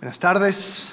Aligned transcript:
Buenas 0.00 0.20
tardes. 0.20 0.92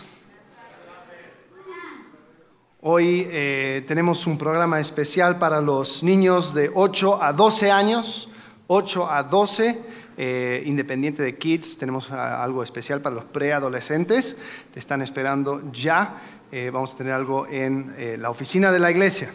Hoy 2.82 3.28
eh, 3.30 3.84
tenemos 3.88 4.26
un 4.26 4.36
programa 4.36 4.80
especial 4.80 5.38
para 5.38 5.62
los 5.62 6.02
niños 6.02 6.56
de 6.56 6.72
8 6.74 7.22
a 7.22 7.32
12 7.32 7.70
años, 7.70 8.30
8 8.66 9.12
a 9.12 9.22
12, 9.22 9.82
eh, 10.18 10.64
independiente 10.66 11.22
de 11.22 11.38
Kids, 11.38 11.78
tenemos 11.78 12.10
ah, 12.10 12.44
algo 12.44 12.64
especial 12.64 13.00
para 13.02 13.14
los 13.14 13.26
preadolescentes, 13.26 14.36
te 14.74 14.80
están 14.80 15.04
esperando 15.04 15.72
ya, 15.72 16.16
eh, 16.52 16.72
vamos 16.74 16.96
a 16.96 16.98
tener 16.98 17.14
algo 17.14 17.46
en 17.46 17.94
la 18.20 18.32
oficina 18.32 18.72
de 18.72 18.80
la 18.80 18.90
iglesia. 18.90 19.30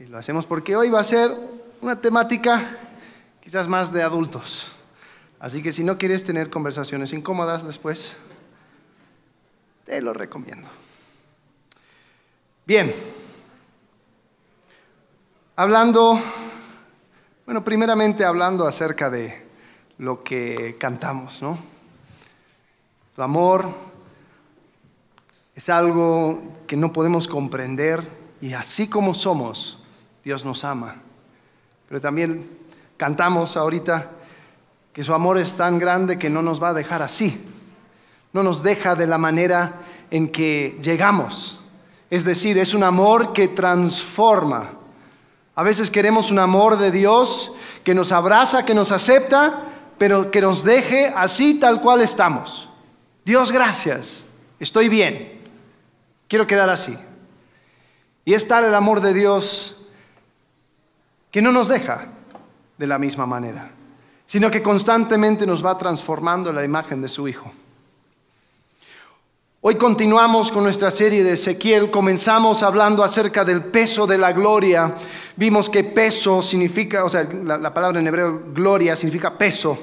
Y 0.00 0.04
lo 0.04 0.16
hacemos 0.16 0.46
porque 0.46 0.76
hoy 0.76 0.88
va 0.88 1.00
a 1.00 1.04
ser 1.04 1.36
una 1.82 2.00
temática 2.00 2.64
quizás 3.42 3.68
más 3.68 3.92
de 3.92 4.02
adultos. 4.02 4.66
Así 5.38 5.62
que 5.62 5.72
si 5.72 5.84
no 5.84 5.98
quieres 5.98 6.24
tener 6.24 6.48
conversaciones 6.48 7.12
incómodas 7.12 7.66
después, 7.66 8.16
te 9.88 10.02
lo 10.02 10.12
recomiendo. 10.12 10.68
Bien, 12.66 12.94
hablando, 15.56 16.20
bueno, 17.46 17.64
primeramente 17.64 18.22
hablando 18.22 18.66
acerca 18.66 19.08
de 19.08 19.46
lo 19.96 20.22
que 20.22 20.76
cantamos, 20.78 21.40
¿no? 21.40 21.58
Tu 23.16 23.22
amor 23.22 23.70
es 25.54 25.70
algo 25.70 26.38
que 26.66 26.76
no 26.76 26.92
podemos 26.92 27.26
comprender 27.26 28.06
y 28.42 28.52
así 28.52 28.88
como 28.88 29.14
somos, 29.14 29.82
Dios 30.22 30.44
nos 30.44 30.64
ama. 30.64 30.96
Pero 31.88 31.98
también 31.98 32.46
cantamos 32.98 33.56
ahorita 33.56 34.10
que 34.92 35.02
su 35.02 35.14
amor 35.14 35.38
es 35.38 35.54
tan 35.54 35.78
grande 35.78 36.18
que 36.18 36.28
no 36.28 36.42
nos 36.42 36.62
va 36.62 36.68
a 36.68 36.74
dejar 36.74 37.00
así. 37.00 37.42
No 38.32 38.42
nos 38.42 38.62
deja 38.62 38.94
de 38.94 39.06
la 39.06 39.18
manera 39.18 39.80
en 40.10 40.28
que 40.28 40.78
llegamos. 40.82 41.58
Es 42.10 42.24
decir, 42.24 42.58
es 42.58 42.74
un 42.74 42.82
amor 42.82 43.32
que 43.32 43.48
transforma. 43.48 44.70
A 45.54 45.62
veces 45.62 45.90
queremos 45.90 46.30
un 46.30 46.38
amor 46.38 46.78
de 46.78 46.90
Dios 46.90 47.52
que 47.84 47.94
nos 47.94 48.12
abraza, 48.12 48.64
que 48.64 48.74
nos 48.74 48.92
acepta, 48.92 49.64
pero 49.98 50.30
que 50.30 50.40
nos 50.40 50.62
deje 50.62 51.12
así 51.14 51.54
tal 51.54 51.80
cual 51.80 52.00
estamos. 52.00 52.68
Dios, 53.24 53.52
gracias, 53.52 54.24
estoy 54.58 54.88
bien, 54.88 55.40
quiero 56.28 56.46
quedar 56.46 56.70
así. 56.70 56.96
Y 58.24 58.34
es 58.34 58.46
tal 58.46 58.64
el 58.64 58.74
amor 58.74 59.00
de 59.00 59.12
Dios 59.12 59.76
que 61.30 61.42
no 61.42 61.52
nos 61.52 61.68
deja 61.68 62.06
de 62.78 62.86
la 62.86 62.98
misma 62.98 63.26
manera, 63.26 63.70
sino 64.26 64.50
que 64.50 64.62
constantemente 64.62 65.46
nos 65.46 65.64
va 65.64 65.76
transformando 65.76 66.52
la 66.52 66.64
imagen 66.64 67.02
de 67.02 67.08
su 67.08 67.26
Hijo. 67.28 67.50
Hoy 69.70 69.74
continuamos 69.74 70.50
con 70.50 70.62
nuestra 70.62 70.90
serie 70.90 71.22
de 71.22 71.34
Ezequiel, 71.34 71.90
comenzamos 71.90 72.62
hablando 72.62 73.04
acerca 73.04 73.44
del 73.44 73.64
peso 73.64 74.06
de 74.06 74.16
la 74.16 74.32
gloria. 74.32 74.94
Vimos 75.36 75.68
que 75.68 75.84
peso 75.84 76.40
significa, 76.40 77.04
o 77.04 77.08
sea, 77.10 77.24
la, 77.24 77.74
palabra 77.74 78.00
en 78.00 78.06
hebreo 78.06 78.44
gloria 78.54 78.96
significa 78.96 79.36
peso, 79.36 79.76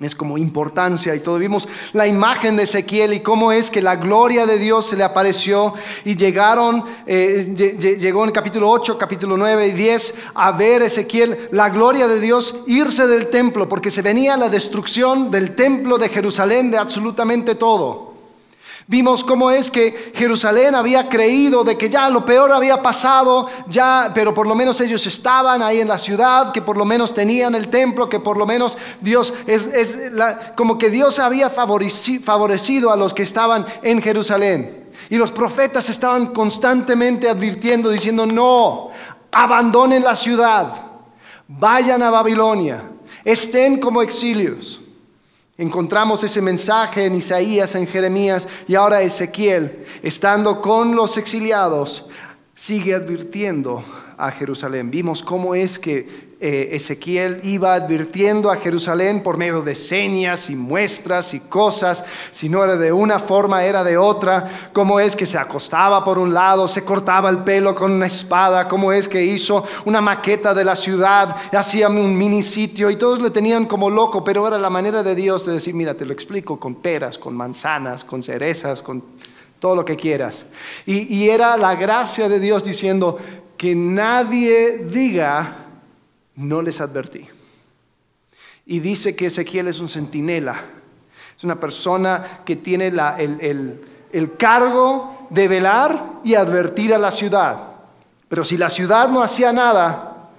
es 0.00 0.14
como 0.14 0.38
importancia 0.38 1.14
y 1.14 1.20
todo. 1.20 1.38
Vimos 1.38 1.68
la 1.92 2.06
imagen 2.06 2.56
de 2.56 2.62
Ezequiel 2.62 3.12
y 3.12 3.20
cómo 3.20 3.52
es 3.52 3.70
que 3.70 3.82
la 3.82 3.96
gloria 3.96 4.46
de 4.46 4.56
Dios 4.56 4.86
se 4.86 4.96
le 4.96 5.04
apareció 5.04 5.74
y 6.06 6.16
llegaron, 6.16 6.82
eh, 7.06 7.54
llegó 8.00 8.24
en 8.24 8.30
capítulo 8.30 8.70
8, 8.70 8.96
capítulo 8.96 9.36
9 9.36 9.68
y 9.68 9.72
10 9.72 10.14
a 10.34 10.52
ver 10.52 10.80
Ezequiel 10.80 11.50
la 11.52 11.68
gloria 11.68 12.08
de 12.08 12.18
Dios 12.18 12.54
irse 12.66 13.06
del 13.06 13.28
templo 13.28 13.68
porque 13.68 13.90
se 13.90 14.00
venía 14.00 14.38
la 14.38 14.48
destrucción 14.48 15.30
del 15.30 15.54
templo 15.54 15.98
de 15.98 16.08
Jerusalén 16.08 16.70
de 16.70 16.78
absolutamente 16.78 17.56
todo. 17.56 18.15
Vimos 18.88 19.24
cómo 19.24 19.50
es 19.50 19.68
que 19.68 20.12
Jerusalén 20.14 20.76
había 20.76 21.08
creído 21.08 21.64
de 21.64 21.76
que 21.76 21.88
ya 21.88 22.08
lo 22.08 22.24
peor 22.24 22.52
había 22.52 22.82
pasado, 22.82 23.48
ya, 23.66 24.12
pero 24.14 24.32
por 24.32 24.46
lo 24.46 24.54
menos 24.54 24.80
ellos 24.80 25.04
estaban 25.08 25.60
ahí 25.60 25.80
en 25.80 25.88
la 25.88 25.98
ciudad, 25.98 26.52
que 26.52 26.62
por 26.62 26.76
lo 26.76 26.84
menos 26.84 27.12
tenían 27.12 27.56
el 27.56 27.66
templo, 27.66 28.08
que 28.08 28.20
por 28.20 28.36
lo 28.36 28.46
menos 28.46 28.78
Dios 29.00 29.34
es, 29.48 29.98
como 30.54 30.78
que 30.78 30.88
Dios 30.88 31.18
había 31.18 31.50
favorecido 31.50 32.92
a 32.92 32.96
los 32.96 33.12
que 33.12 33.24
estaban 33.24 33.66
en 33.82 34.00
Jerusalén. 34.00 34.86
Y 35.10 35.16
los 35.16 35.32
profetas 35.32 35.88
estaban 35.88 36.28
constantemente 36.28 37.28
advirtiendo, 37.28 37.90
diciendo, 37.90 38.24
no, 38.24 38.90
abandonen 39.32 40.04
la 40.04 40.14
ciudad, 40.14 40.74
vayan 41.48 42.04
a 42.04 42.10
Babilonia, 42.10 42.84
estén 43.24 43.80
como 43.80 44.00
exilios. 44.00 44.80
Encontramos 45.58 46.22
ese 46.22 46.42
mensaje 46.42 47.06
en 47.06 47.14
Isaías, 47.14 47.74
en 47.74 47.86
Jeremías 47.86 48.46
y 48.68 48.74
ahora 48.74 49.00
Ezequiel, 49.00 49.86
estando 50.02 50.60
con 50.60 50.94
los 50.94 51.16
exiliados, 51.16 52.04
sigue 52.54 52.94
advirtiendo 52.94 53.82
a 54.18 54.30
Jerusalén. 54.30 54.90
Vimos 54.90 55.22
cómo 55.22 55.54
es 55.54 55.78
que 55.78 56.26
eh, 56.38 56.68
Ezequiel 56.72 57.40
iba 57.44 57.72
advirtiendo 57.72 58.50
a 58.50 58.56
Jerusalén 58.56 59.22
por 59.22 59.38
medio 59.38 59.62
de 59.62 59.74
señas 59.74 60.50
y 60.50 60.54
muestras 60.54 61.32
y 61.32 61.40
cosas, 61.40 62.04
si 62.30 62.48
no 62.48 62.62
era 62.62 62.76
de 62.76 62.92
una 62.92 63.18
forma, 63.18 63.64
era 63.64 63.82
de 63.82 63.96
otra, 63.96 64.70
cómo 64.72 65.00
es 65.00 65.16
que 65.16 65.24
se 65.24 65.38
acostaba 65.38 66.04
por 66.04 66.18
un 66.18 66.34
lado, 66.34 66.68
se 66.68 66.84
cortaba 66.84 67.30
el 67.30 67.38
pelo 67.38 67.74
con 67.74 67.92
una 67.92 68.06
espada, 68.06 68.68
cómo 68.68 68.92
es 68.92 69.08
que 69.08 69.24
hizo 69.24 69.64
una 69.86 70.00
maqueta 70.00 70.52
de 70.52 70.64
la 70.64 70.76
ciudad, 70.76 71.36
hacía 71.52 71.88
un 71.88 72.16
mini 72.16 72.42
sitio 72.42 72.90
y 72.90 72.96
todos 72.96 73.22
le 73.22 73.30
tenían 73.30 73.64
como 73.64 73.88
loco, 73.88 74.22
pero 74.22 74.46
era 74.46 74.58
la 74.58 74.70
manera 74.70 75.02
de 75.02 75.14
Dios 75.14 75.46
de 75.46 75.54
decir, 75.54 75.74
mira, 75.74 75.94
te 75.94 76.04
lo 76.04 76.12
explico 76.12 76.60
con 76.60 76.76
peras, 76.76 77.16
con 77.16 77.34
manzanas, 77.34 78.04
con 78.04 78.22
cerezas, 78.22 78.82
con 78.82 79.02
todo 79.58 79.74
lo 79.74 79.84
que 79.84 79.96
quieras. 79.96 80.44
Y, 80.84 81.28
era 81.28 81.56
la 81.56 81.74
gracia 81.74 82.28
de 82.28 82.38
Dios 82.38 82.62
diciendo 82.62 83.18
que 83.56 83.74
nadie 83.74 84.84
diga, 84.90 85.56
no 86.36 86.62
les 86.62 86.80
advertí. 86.80 87.26
Y 88.66 88.80
dice 88.80 89.14
que 89.14 89.26
Ezequiel 89.26 89.68
es 89.68 89.80
un 89.80 89.88
centinela, 89.88 90.60
es 91.36 91.44
una 91.44 91.58
persona 91.58 92.40
que 92.44 92.56
tiene 92.56 92.88
el, 92.88 93.80
el 94.12 94.36
cargo 94.36 95.28
de 95.30 95.48
velar 95.48 96.20
y 96.24 96.34
advertir 96.34 96.92
a 96.94 96.98
la 96.98 97.10
ciudad. 97.10 97.58
Pero 98.28 98.44
si 98.44 98.56
la 98.56 98.70
ciudad 98.70 99.08
no 99.08 99.22
hacía 99.22 99.52
nada, 99.52 100.30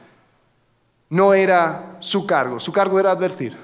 no 1.09 1.33
era 1.33 1.97
su 1.99 2.25
cargo, 2.25 2.59
su 2.59 2.71
cargo 2.71 2.99
era 2.99 3.11
advertir. 3.11 3.55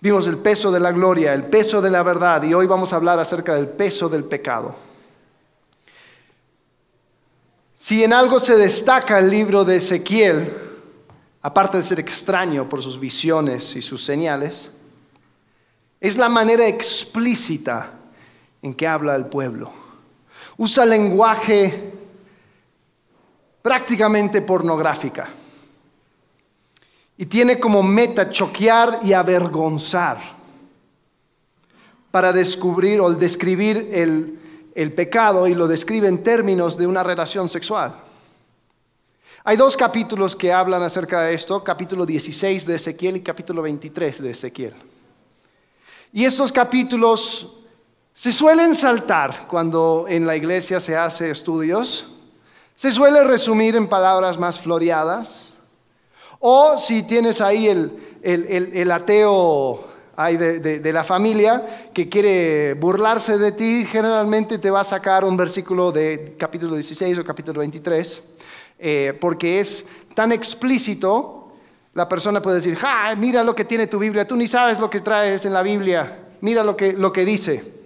Vimos 0.00 0.26
el 0.28 0.38
peso 0.38 0.70
de 0.70 0.80
la 0.80 0.92
gloria, 0.92 1.34
el 1.34 1.44
peso 1.44 1.80
de 1.80 1.90
la 1.90 2.02
verdad 2.02 2.42
y 2.42 2.54
hoy 2.54 2.66
vamos 2.66 2.92
a 2.92 2.96
hablar 2.96 3.18
acerca 3.18 3.54
del 3.54 3.68
peso 3.68 4.08
del 4.08 4.24
pecado. 4.24 4.74
Si 7.80 8.02
en 8.02 8.12
algo 8.12 8.40
se 8.40 8.56
destaca 8.56 9.20
el 9.20 9.30
libro 9.30 9.64
de 9.64 9.76
Ezequiel, 9.76 10.52
aparte 11.40 11.76
de 11.76 11.84
ser 11.84 12.00
extraño 12.00 12.68
por 12.68 12.82
sus 12.82 12.98
visiones 12.98 13.76
y 13.76 13.82
sus 13.82 14.04
señales, 14.04 14.68
es 16.00 16.18
la 16.18 16.28
manera 16.28 16.66
explícita 16.66 17.92
en 18.62 18.74
que 18.74 18.84
habla 18.84 19.14
el 19.14 19.26
pueblo. 19.26 19.70
Usa 20.56 20.84
lenguaje 20.84 21.92
prácticamente 23.62 24.42
pornográfica 24.42 25.28
y 27.16 27.26
tiene 27.26 27.60
como 27.60 27.84
meta 27.84 28.28
choquear 28.28 28.98
y 29.04 29.12
avergonzar 29.12 30.18
para 32.10 32.32
descubrir 32.32 33.00
o 33.00 33.12
describir 33.12 33.90
el, 33.92 34.36
el 34.78 34.92
pecado 34.92 35.48
y 35.48 35.56
lo 35.56 35.66
describe 35.66 36.06
en 36.06 36.22
términos 36.22 36.78
de 36.78 36.86
una 36.86 37.02
relación 37.02 37.48
sexual. 37.48 37.96
Hay 39.42 39.56
dos 39.56 39.76
capítulos 39.76 40.36
que 40.36 40.52
hablan 40.52 40.84
acerca 40.84 41.22
de 41.22 41.34
esto, 41.34 41.64
capítulo 41.64 42.06
16 42.06 42.64
de 42.64 42.76
Ezequiel 42.76 43.16
y 43.16 43.22
capítulo 43.22 43.60
23 43.62 44.22
de 44.22 44.30
Ezequiel. 44.30 44.74
Y 46.12 46.24
estos 46.24 46.52
capítulos 46.52 47.56
se 48.14 48.30
suelen 48.30 48.76
saltar 48.76 49.48
cuando 49.48 50.06
en 50.08 50.24
la 50.28 50.36
iglesia 50.36 50.78
se 50.78 50.96
hace 50.96 51.32
estudios, 51.32 52.06
se 52.76 52.92
suele 52.92 53.24
resumir 53.24 53.74
en 53.74 53.88
palabras 53.88 54.38
más 54.38 54.60
floreadas, 54.60 55.46
o 56.38 56.78
si 56.78 57.02
tienes 57.02 57.40
ahí 57.40 57.66
el, 57.66 58.90
ateo 58.92 59.87
de, 60.36 60.92
la 60.92 61.04
familia 61.04 61.90
que 61.94 62.08
quiere 62.08 62.74
burlarse 62.74 63.38
de 63.38 63.52
ti, 63.52 63.84
generalmente 63.84 64.58
te 64.58 64.70
va 64.70 64.80
a 64.80 64.84
sacar 64.84 65.24
un 65.24 65.36
versículo 65.36 65.92
de 65.92 66.34
capítulo 66.36 66.74
16 66.74 67.18
o 67.18 67.24
capítulo 67.24 67.60
23, 67.60 68.20
eh, 68.78 69.16
porque 69.20 69.60
es 69.60 69.86
tan 70.14 70.32
explícito, 70.32 71.52
la 71.94 72.08
persona 72.08 72.42
puede 72.42 72.56
decir, 72.56 72.74
¡ja! 72.76 73.14
Mira 73.16 73.44
lo 73.44 73.54
que 73.54 73.64
tiene 73.64 73.86
tu 73.86 73.98
Biblia, 73.98 74.26
tú 74.26 74.36
ni 74.36 74.46
sabes 74.46 74.80
lo 74.80 74.90
que 74.90 75.00
traes 75.00 75.44
en 75.44 75.52
la 75.52 75.62
Biblia, 75.62 76.18
mira 76.40 76.64
lo 76.64 76.76
que, 76.76 76.92
lo 76.92 77.12
que 77.12 77.24
dice. 77.24 77.78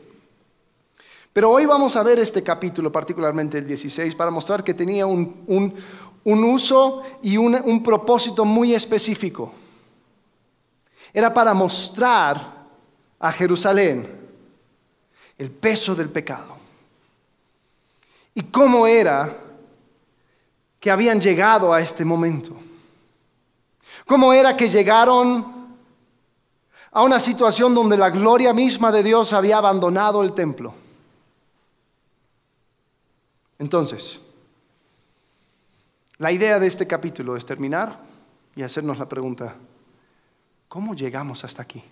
Pero 1.32 1.50
hoy 1.50 1.66
vamos 1.66 1.96
a 1.96 2.02
ver 2.02 2.18
este 2.18 2.42
capítulo, 2.42 2.92
particularmente 2.92 3.58
el 3.58 3.66
16, 3.66 4.14
para 4.14 4.30
mostrar 4.30 4.64
que 4.64 4.74
tenía 4.74 5.06
un, 5.06 5.44
un 6.24 6.44
uso 6.44 7.02
y 7.22 7.36
un, 7.36 7.82
propósito 7.82 8.44
muy 8.44 8.74
específico. 8.74 9.52
Era 11.12 11.32
para 11.32 11.52
mostrar 11.54 12.66
a 13.18 13.32
Jerusalén 13.32 14.20
el 15.38 15.50
peso 15.50 15.94
del 15.94 16.08
pecado. 16.08 16.56
¿Y 18.34 18.42
cómo 18.44 18.86
era 18.86 19.36
que 20.80 20.90
habían 20.90 21.20
llegado 21.20 21.72
a 21.72 21.80
este 21.80 22.04
momento? 22.04 22.56
¿Cómo 24.06 24.32
era 24.32 24.56
que 24.56 24.68
llegaron 24.68 25.76
a 26.90 27.02
una 27.02 27.20
situación 27.20 27.74
donde 27.74 27.96
la 27.96 28.10
gloria 28.10 28.52
misma 28.52 28.90
de 28.90 29.02
Dios 29.02 29.32
había 29.32 29.58
abandonado 29.58 30.22
el 30.22 30.32
templo? 30.32 30.74
Entonces, 33.58 34.18
la 36.18 36.32
idea 36.32 36.58
de 36.58 36.66
este 36.66 36.86
capítulo 36.86 37.36
es 37.36 37.46
terminar 37.46 37.98
y 38.56 38.62
hacernos 38.62 38.98
la 38.98 39.08
pregunta, 39.08 39.54
¿cómo 40.72 40.94
llegamos 40.94 41.44
hasta 41.44 41.60
aquí? 41.60 41.84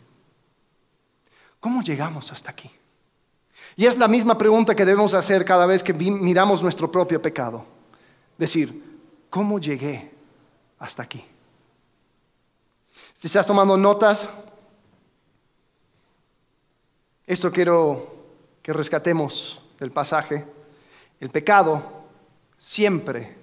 ¿Cómo 1.61 1.83
llegamos 1.83 2.33
hasta 2.33 2.51
aquí? 2.51 2.71
Y 3.77 3.85
es 3.85 3.99
la 3.99 4.09
misma 4.09 4.39
pregunta 4.39 4.75
que 4.75 4.87
debemos 4.87 5.13
hacer 5.13 5.45
cada 5.45 5.67
vez 5.67 5.83
que 5.83 5.93
miramos 5.93 6.63
nuestro 6.63 6.91
propio 6.91 7.21
pecado. 7.21 7.67
Decir, 8.39 8.83
¿cómo 9.29 9.59
llegué 9.59 10.11
hasta 10.79 11.03
aquí? 11.03 11.23
Si 13.13 13.27
estás 13.27 13.47
tomando 13.47 13.77
notas, 13.77 14.27
esto 17.27 17.53
quiero 17.53 18.15
que 18.63 18.73
rescatemos 18.73 19.61
del 19.79 19.93
pasaje. 19.93 20.47
El 21.21 21.29
pecado 21.29 21.83
siempre 22.57 23.37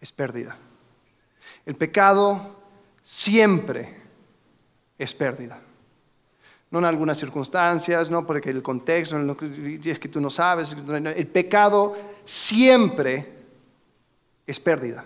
es 0.00 0.10
pérdida. 0.10 0.58
El 1.64 1.76
pecado 1.76 2.56
siempre 3.04 4.05
es 4.98 5.14
pérdida. 5.14 5.60
No 6.70 6.80
en 6.80 6.84
algunas 6.84 7.18
circunstancias, 7.18 8.10
no 8.10 8.26
porque 8.26 8.50
el 8.50 8.62
contexto, 8.62 9.16
es 9.84 9.98
que 9.98 10.08
tú 10.08 10.20
no 10.20 10.30
sabes. 10.30 10.74
El 10.74 11.26
pecado 11.28 11.94
siempre 12.24 13.32
es 14.46 14.58
pérdida. 14.58 15.04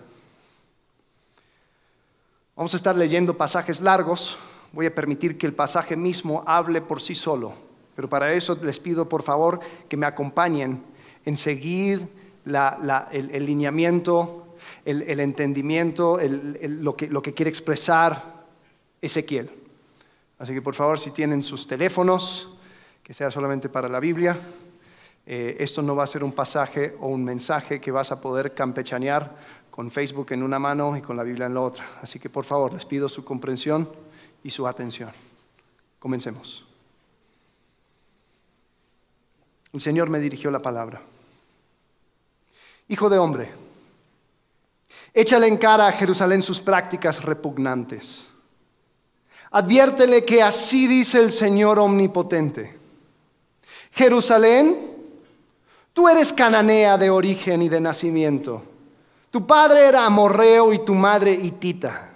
Vamos 2.56 2.72
a 2.74 2.76
estar 2.76 2.96
leyendo 2.96 3.36
pasajes 3.36 3.80
largos. 3.80 4.38
Voy 4.72 4.86
a 4.86 4.94
permitir 4.94 5.36
que 5.36 5.46
el 5.46 5.52
pasaje 5.52 5.96
mismo 5.96 6.42
hable 6.46 6.80
por 6.80 7.00
sí 7.00 7.14
solo. 7.14 7.52
Pero 7.94 8.08
para 8.08 8.32
eso 8.32 8.58
les 8.62 8.78
pido 8.78 9.08
por 9.08 9.22
favor 9.22 9.60
que 9.88 9.96
me 9.96 10.06
acompañen 10.06 10.82
en 11.24 11.36
seguir 11.36 12.08
el, 12.46 13.46
lineamiento, 13.46 14.56
el, 14.84 15.20
entendimiento, 15.20 16.18
lo, 16.22 16.96
que, 16.96 17.08
lo 17.08 17.20
que 17.20 17.34
quiere 17.34 17.50
expresar 17.50 18.46
Ezequiel. 19.02 19.59
Así 20.40 20.54
que 20.54 20.62
por 20.62 20.74
favor, 20.74 20.98
si 20.98 21.10
tienen 21.10 21.42
sus 21.42 21.66
teléfonos, 21.66 22.48
que 23.04 23.12
sea 23.12 23.30
solamente 23.30 23.68
para 23.68 23.90
la 23.90 24.00
Biblia, 24.00 24.38
eh, 25.26 25.58
esto 25.60 25.82
no 25.82 25.94
va 25.94 26.04
a 26.04 26.06
ser 26.06 26.24
un 26.24 26.32
pasaje 26.32 26.96
o 26.98 27.08
un 27.08 27.22
mensaje 27.22 27.78
que 27.78 27.90
vas 27.90 28.10
a 28.10 28.22
poder 28.22 28.54
campechanear 28.54 29.36
con 29.70 29.90
Facebook 29.90 30.32
en 30.32 30.42
una 30.42 30.58
mano 30.58 30.96
y 30.96 31.02
con 31.02 31.14
la 31.14 31.24
Biblia 31.24 31.44
en 31.44 31.52
la 31.52 31.60
otra. 31.60 31.86
Así 32.00 32.18
que 32.18 32.30
por 32.30 32.46
favor, 32.46 32.72
les 32.72 32.86
pido 32.86 33.06
su 33.10 33.22
comprensión 33.22 33.86
y 34.42 34.50
su 34.50 34.66
atención. 34.66 35.10
Comencemos. 35.98 36.64
El 39.74 39.80
Señor 39.82 40.08
me 40.08 40.20
dirigió 40.20 40.50
la 40.50 40.62
palabra. 40.62 41.02
Hijo 42.88 43.10
de 43.10 43.18
hombre, 43.18 43.50
échale 45.12 45.48
en 45.48 45.58
cara 45.58 45.86
a 45.86 45.92
Jerusalén 45.92 46.40
sus 46.40 46.62
prácticas 46.62 47.22
repugnantes. 47.22 48.29
Adviértele 49.52 50.24
que 50.24 50.42
así 50.42 50.86
dice 50.86 51.20
el 51.20 51.32
Señor 51.32 51.78
omnipotente. 51.78 52.78
Jerusalén, 53.92 54.76
tú 55.92 56.08
eres 56.08 56.32
cananea 56.32 56.96
de 56.96 57.10
origen 57.10 57.62
y 57.62 57.68
de 57.68 57.80
nacimiento. 57.80 58.62
Tu 59.30 59.46
padre 59.46 59.86
era 59.86 60.06
amorreo 60.06 60.72
y 60.72 60.80
tu 60.80 60.94
madre 60.94 61.32
hitita. 61.32 62.10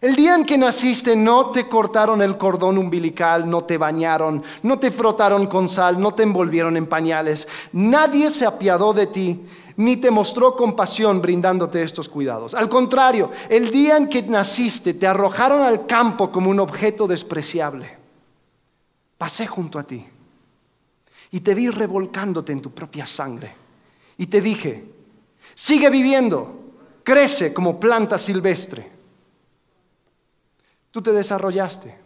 El 0.00 0.16
día 0.16 0.34
en 0.34 0.44
que 0.44 0.58
naciste 0.58 1.14
no 1.14 1.52
te 1.52 1.68
cortaron 1.68 2.22
el 2.22 2.36
cordón 2.36 2.76
umbilical, 2.76 3.48
no 3.48 3.62
te 3.62 3.78
bañaron, 3.78 4.42
no 4.64 4.80
te 4.80 4.90
frotaron 4.90 5.46
con 5.46 5.68
sal, 5.68 6.00
no 6.00 6.12
te 6.12 6.24
envolvieron 6.24 6.76
en 6.76 6.86
pañales. 6.86 7.46
Nadie 7.72 8.30
se 8.30 8.44
apiadó 8.44 8.92
de 8.92 9.06
ti, 9.06 9.40
ni 9.76 9.96
te 9.96 10.10
mostró 10.10 10.54
compasión 10.56 11.20
brindándote 11.20 11.82
estos 11.82 12.08
cuidados. 12.08 12.54
Al 12.54 12.68
contrario, 12.68 13.30
el 13.48 13.70
día 13.70 13.96
en 13.96 14.08
que 14.08 14.22
naciste 14.22 14.94
te 14.94 15.06
arrojaron 15.06 15.62
al 15.62 15.86
campo 15.86 16.30
como 16.30 16.50
un 16.50 16.60
objeto 16.60 17.06
despreciable. 17.06 17.98
Pasé 19.18 19.46
junto 19.46 19.78
a 19.78 19.84
ti 19.84 20.04
y 21.30 21.40
te 21.40 21.54
vi 21.54 21.68
revolcándote 21.68 22.52
en 22.52 22.60
tu 22.60 22.70
propia 22.70 23.06
sangre. 23.06 23.54
Y 24.18 24.26
te 24.26 24.40
dije, 24.40 24.84
sigue 25.54 25.90
viviendo, 25.90 26.60
crece 27.04 27.54
como 27.54 27.80
planta 27.80 28.18
silvestre 28.18 28.92
Tú 30.92 31.00
te 31.00 31.12
desarrollaste, 31.12 31.98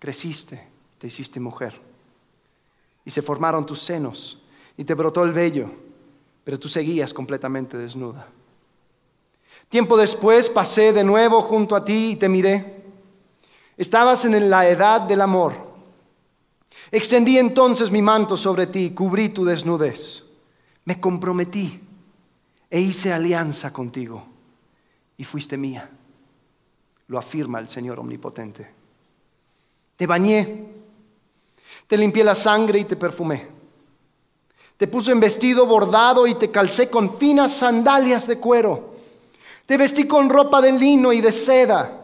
creciste, 0.00 0.68
te 0.98 1.06
hiciste 1.06 1.40
mujer. 1.40 1.80
Y 3.04 3.10
se 3.10 3.22
formaron 3.22 3.64
tus 3.64 3.80
senos 3.80 4.42
y 4.76 4.84
te 4.84 4.94
brotó 4.94 5.22
el 5.22 5.32
vello, 5.32 5.70
pero 6.46 6.60
tú 6.60 6.68
seguías 6.68 7.12
completamente 7.12 7.76
desnuda. 7.76 8.28
Tiempo 9.68 9.96
después 9.96 10.48
pasé 10.48 10.92
de 10.92 11.02
nuevo 11.02 11.42
junto 11.42 11.74
a 11.74 11.84
ti 11.84 12.12
y 12.12 12.16
te 12.16 12.28
miré. 12.28 12.84
Estabas 13.76 14.24
en 14.24 14.48
la 14.48 14.68
edad 14.68 15.00
del 15.00 15.22
amor. 15.22 15.54
Extendí 16.92 17.36
entonces 17.36 17.90
mi 17.90 18.00
manto 18.00 18.36
sobre 18.36 18.68
ti, 18.68 18.90
cubrí 18.90 19.30
tu 19.30 19.44
desnudez. 19.44 20.22
Me 20.84 21.00
comprometí 21.00 21.80
e 22.70 22.80
hice 22.80 23.12
alianza 23.12 23.72
contigo 23.72 24.24
y 25.16 25.24
fuiste 25.24 25.56
mía 25.56 25.90
lo 27.08 27.18
afirma 27.18 27.58
el 27.58 27.66
Señor 27.66 27.98
Omnipotente. 27.98 28.70
Te 29.96 30.06
bañé, 30.06 30.64
te 31.88 31.96
limpié 31.96 32.22
la 32.22 32.36
sangre 32.36 32.78
y 32.78 32.84
te 32.84 32.94
perfumé. 32.94 33.55
Te 34.76 34.86
puse 34.86 35.12
en 35.12 35.20
vestido 35.20 35.66
bordado 35.66 36.26
y 36.26 36.34
te 36.34 36.50
calcé 36.50 36.90
con 36.90 37.16
finas 37.16 37.52
sandalias 37.52 38.26
de 38.26 38.38
cuero. 38.38 38.94
Te 39.64 39.76
vestí 39.76 40.06
con 40.06 40.28
ropa 40.28 40.60
de 40.60 40.72
lino 40.72 41.12
y 41.12 41.20
de 41.20 41.32
seda. 41.32 42.02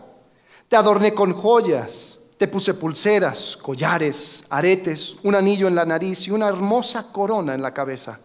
Te 0.68 0.76
adorné 0.76 1.14
con 1.14 1.32
joyas. 1.34 2.18
Te 2.38 2.48
puse 2.48 2.74
pulseras, 2.74 3.56
collares, 3.56 4.42
aretes, 4.50 5.16
un 5.22 5.34
anillo 5.34 5.68
en 5.68 5.74
la 5.74 5.84
nariz 5.84 6.26
y 6.26 6.30
una 6.30 6.48
hermosa 6.48 7.12
corona 7.12 7.54
en 7.54 7.62
la 7.62 7.72
cabeza. 7.72 8.18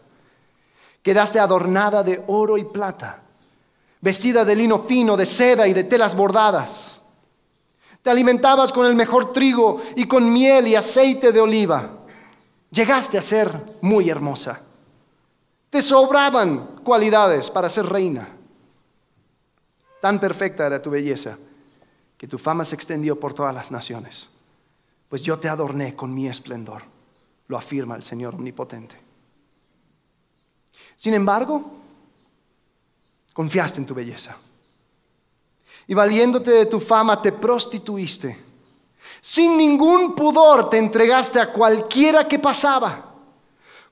Quedaste 1.03 1.39
adornada 1.39 2.01
de 2.03 2.23
oro 2.27 2.57
y 2.57 2.63
plata 2.63 3.21
vestida 4.01 4.45
de 4.45 4.55
lino 4.55 4.79
fino, 4.79 5.17
de 5.17 5.25
seda 5.25 5.67
y 5.67 5.73
de 5.73 5.83
telas 5.83 6.15
bordadas. 6.15 7.01
Te 8.01 8.09
alimentabas 8.09 8.71
con 8.71 8.85
el 8.85 8.95
mejor 8.95 9.33
trigo 9.33 9.81
y 9.95 10.05
con 10.05 10.31
miel 10.31 10.67
y 10.67 10.75
aceite 10.75 11.31
de 11.31 11.41
oliva. 11.41 11.96
Llegaste 12.71 13.17
a 13.17 13.21
ser 13.21 13.77
muy 13.81 14.09
hermosa. 14.09 14.61
Te 15.69 15.81
sobraban 15.81 16.81
cualidades 16.83 17.49
para 17.49 17.69
ser 17.69 17.85
reina. 17.85 18.29
Tan 20.01 20.19
perfecta 20.19 20.67
era 20.67 20.81
tu 20.81 20.89
belleza 20.89 21.37
que 22.17 22.27
tu 22.27 22.37
fama 22.37 22.65
se 22.65 22.75
extendió 22.75 23.19
por 23.19 23.33
todas 23.33 23.53
las 23.53 23.71
naciones. 23.71 24.29
Pues 25.09 25.21
yo 25.21 25.39
te 25.39 25.49
adorné 25.49 25.95
con 25.95 26.13
mi 26.13 26.27
esplendor, 26.27 26.83
lo 27.47 27.57
afirma 27.57 27.95
el 27.95 28.03
Señor 28.03 28.35
Omnipotente. 28.35 28.97
Sin 30.95 31.13
embargo, 31.13 31.63
confiaste 33.33 33.79
en 33.79 33.85
tu 33.85 33.93
belleza. 33.93 34.35
Y 35.87 35.93
valiéndote 35.93 36.51
de 36.51 36.65
tu 36.65 36.79
fama 36.79 37.21
te 37.21 37.31
prostituiste. 37.31 38.46
Sin 39.21 39.57
ningún 39.57 40.15
pudor 40.15 40.69
te 40.69 40.77
entregaste 40.77 41.39
a 41.39 41.51
cualquiera 41.51 42.27
que 42.27 42.39
pasaba. 42.39 43.13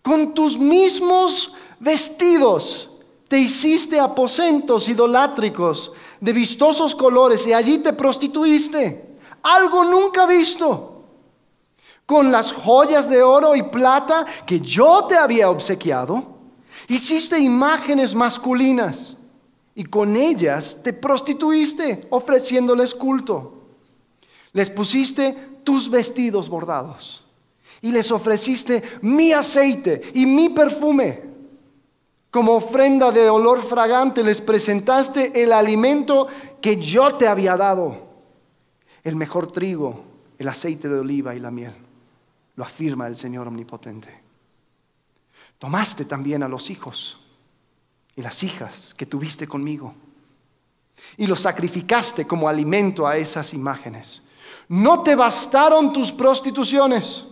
Con 0.01 0.33
tus 0.33 0.57
mismos 0.57 1.51
vestidos 1.79 2.89
te 3.27 3.39
hiciste 3.39 3.99
aposentos 3.99 4.87
idolátricos 4.87 5.91
de 6.19 6.33
vistosos 6.33 6.95
colores 6.95 7.45
y 7.47 7.53
allí 7.53 7.79
te 7.79 7.93
prostituiste. 7.93 9.17
Algo 9.41 9.83
nunca 9.83 10.25
visto. 10.25 11.03
Con 12.05 12.31
las 12.31 12.51
joyas 12.51 13.09
de 13.09 13.23
oro 13.23 13.55
y 13.55 13.63
plata 13.63 14.25
que 14.45 14.59
yo 14.59 15.05
te 15.05 15.17
había 15.17 15.49
obsequiado, 15.49 16.23
hiciste 16.87 17.39
imágenes 17.39 18.13
masculinas 18.13 19.17
y 19.73 19.83
con 19.85 20.15
ellas 20.15 20.79
te 20.83 20.93
prostituiste 20.93 22.07
ofreciéndoles 22.11 22.93
culto. 22.93 23.54
Les 24.55 24.69
pusiste 24.69 25.35
tus 25.65 25.89
vestidos 25.89 26.47
bordados 26.47 27.21
y 27.81 27.91
les 27.91 28.09
ofreciste 28.09 28.81
mi 29.01 29.33
aceite 29.33 30.13
y 30.13 30.25
mi 30.25 30.47
perfume. 30.47 31.23
Como 32.31 32.53
ofrenda 32.53 33.11
de 33.11 33.29
olor 33.29 33.61
fragante 33.61 34.23
les 34.23 34.39
presentaste 34.39 35.43
el 35.43 35.51
alimento 35.51 36.27
que 36.61 36.77
yo 36.77 37.15
te 37.15 37.27
había 37.27 37.57
dado, 37.57 38.07
el 39.03 39.17
mejor 39.17 39.51
trigo, 39.51 40.05
el 40.37 40.47
aceite 40.47 40.87
de 40.87 40.99
oliva 40.99 41.35
y 41.35 41.39
la 41.39 41.51
miel. 41.51 41.75
lo 42.55 42.63
afirma 42.63 43.07
el 43.07 43.17
Señor 43.17 43.49
Omnipotente. 43.49 44.21
Tomaste 45.59 46.05
también 46.05 46.43
a 46.43 46.47
los 46.47 46.69
hijos 46.69 47.19
y 48.15 48.21
las 48.21 48.41
hijas 48.41 48.93
que 48.93 49.05
tuviste 49.05 49.47
conmigo 49.47 49.93
y 51.17 51.27
los 51.27 51.41
sacrificaste 51.41 52.25
como 52.25 52.47
alimento 52.47 53.05
a 53.05 53.17
esas 53.17 53.53
imágenes. 53.53 54.21
No 54.67 55.03
te 55.03 55.15
bastaron 55.15 55.93
tus 55.93 56.11
prostituciones. 56.11 57.25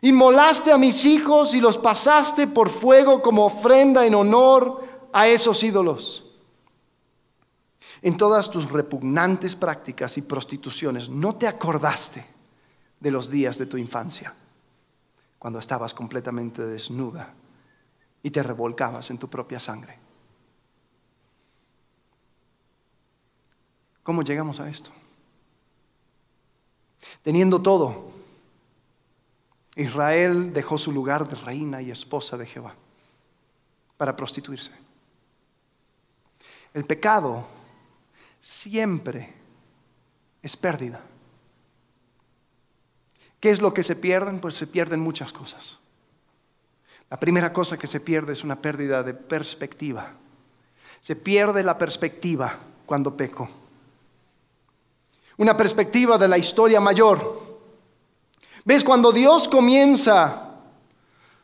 Inmolaste 0.00 0.72
a 0.72 0.78
mis 0.78 1.04
hijos 1.04 1.54
y 1.54 1.60
los 1.60 1.78
pasaste 1.78 2.46
por 2.46 2.68
fuego 2.68 3.22
como 3.22 3.46
ofrenda 3.46 4.04
en 4.04 4.14
honor 4.14 4.84
a 5.12 5.28
esos 5.28 5.62
ídolos. 5.62 6.24
En 8.02 8.16
todas 8.16 8.50
tus 8.50 8.70
repugnantes 8.70 9.56
prácticas 9.56 10.18
y 10.18 10.22
prostituciones, 10.22 11.08
no 11.08 11.36
te 11.36 11.46
acordaste 11.46 12.26
de 13.00 13.10
los 13.10 13.30
días 13.30 13.56
de 13.56 13.64
tu 13.64 13.78
infancia, 13.78 14.34
cuando 15.38 15.58
estabas 15.58 15.94
completamente 15.94 16.66
desnuda 16.66 17.32
y 18.22 18.30
te 18.30 18.42
revolcabas 18.42 19.08
en 19.10 19.18
tu 19.18 19.28
propia 19.28 19.58
sangre. 19.58 19.98
¿Cómo 24.02 24.22
llegamos 24.22 24.60
a 24.60 24.68
esto? 24.68 24.90
Teniendo 27.24 27.62
todo, 27.62 28.12
Israel 29.76 30.52
dejó 30.52 30.76
su 30.76 30.92
lugar 30.92 31.26
de 31.26 31.34
reina 31.34 31.80
y 31.80 31.90
esposa 31.90 32.36
de 32.36 32.44
Jehová 32.44 32.74
para 33.96 34.14
prostituirse. 34.14 34.70
El 36.74 36.84
pecado 36.84 37.46
siempre 38.40 39.32
es 40.42 40.54
pérdida. 40.54 41.00
¿Qué 43.40 43.48
es 43.48 43.62
lo 43.62 43.72
que 43.72 43.82
se 43.82 43.96
pierden? 43.96 44.38
Pues 44.38 44.54
se 44.54 44.66
pierden 44.66 45.00
muchas 45.00 45.32
cosas. 45.32 45.78
La 47.08 47.18
primera 47.18 47.54
cosa 47.54 47.78
que 47.78 47.86
se 47.86 48.00
pierde 48.00 48.34
es 48.34 48.44
una 48.44 48.60
pérdida 48.60 49.02
de 49.02 49.14
perspectiva. 49.14 50.12
Se 51.00 51.16
pierde 51.16 51.62
la 51.62 51.78
perspectiva 51.78 52.58
cuando 52.84 53.16
peco. 53.16 53.48
Una 55.36 55.56
perspectiva 55.56 56.16
de 56.18 56.28
la 56.28 56.38
historia 56.38 56.80
mayor. 56.80 57.42
¿Ves? 58.64 58.84
Cuando 58.84 59.12
Dios 59.12 59.48
comienza 59.48 60.54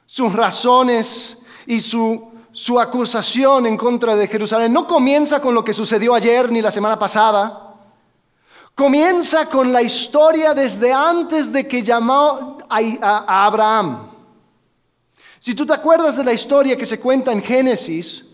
sus 0.07 0.33
razones 0.33 1.37
y 1.67 1.81
su 1.81 2.31
su 2.53 2.81
acusación 2.81 3.67
en 3.67 3.77
contra 3.77 4.17
de 4.17 4.27
Jerusalén 4.27 4.73
no 4.73 4.87
comienza 4.87 5.41
con 5.41 5.55
lo 5.55 5.65
que 5.65 5.73
sucedió 5.73 6.15
ayer 6.15 6.51
ni 6.51 6.61
la 6.61 6.71
semana 6.71 6.99
pasada. 6.99 7.77
Comienza 8.75 9.47
con 9.47 9.73
la 9.73 9.83
historia 9.83 10.53
desde 10.55 10.93
antes 10.93 11.53
de 11.53 11.67
que 11.69 11.83
llamó 11.83 12.59
a, 12.69 13.47
Abraham. 13.47 14.09
Si 15.39 15.55
tú 15.55 15.65
te 15.65 15.73
acuerdas 15.73 16.17
de 16.17 16.25
la 16.25 16.33
historia 16.33 16.77
que 16.77 16.87
se 16.87 16.99
cuenta 16.99 17.33
en 17.33 17.43
Génesis, 17.43 18.25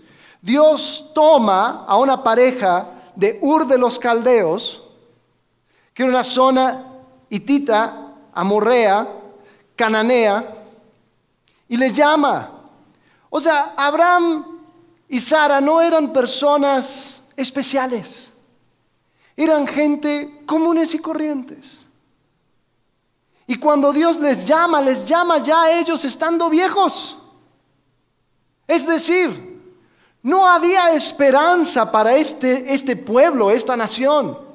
Dios 0.40 1.10
toma 1.14 1.84
a 1.86 1.98
una 1.98 2.22
pareja 2.22 2.90
de 3.14 3.38
Ur 3.42 3.66
de 3.66 3.78
los 3.78 3.98
Caldeos, 3.98 4.82
que 5.96 6.02
era 6.02 6.12
una 6.12 6.22
zona 6.22 6.84
hitita, 7.28 8.12
amorrea, 8.32 9.08
cananea, 9.74 10.54
y 11.68 11.76
les 11.76 11.96
llama 11.96 12.52
o 13.36 13.40
sea, 13.40 13.74
Abraham 13.76 14.46
y 15.08 15.20
Sara 15.20 15.60
no 15.60 15.82
eran 15.82 16.10
personas 16.10 17.20
especiales, 17.36 18.24
eran 19.36 19.66
gente 19.66 20.42
comunes 20.46 20.94
y 20.94 20.98
corrientes. 20.98 21.82
Y 23.46 23.58
cuando 23.58 23.92
Dios 23.92 24.18
les 24.18 24.46
llama, 24.46 24.80
les 24.80 25.04
llama 25.04 25.36
ya 25.38 25.64
a 25.64 25.78
ellos 25.78 26.02
estando 26.06 26.48
viejos. 26.48 27.18
Es 28.66 28.86
decir, 28.86 29.60
no 30.22 30.48
había 30.48 30.92
esperanza 30.92 31.92
para 31.92 32.16
este, 32.16 32.72
este 32.72 32.96
pueblo, 32.96 33.50
esta 33.50 33.76
nación. 33.76 34.45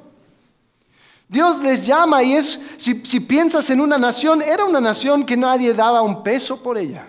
Dios 1.31 1.61
les 1.61 1.85
llama 1.85 2.21
y 2.23 2.33
es, 2.33 2.59
si, 2.75 2.93
piensas 3.21 3.69
en 3.69 3.79
una 3.79 3.97
nación, 3.97 4.41
era 4.41 4.65
una 4.65 4.81
nación 4.81 5.25
que 5.25 5.37
nadie 5.37 5.73
daba 5.73 6.01
un 6.01 6.23
peso 6.23 6.61
por 6.61 6.77
ella. 6.77 7.07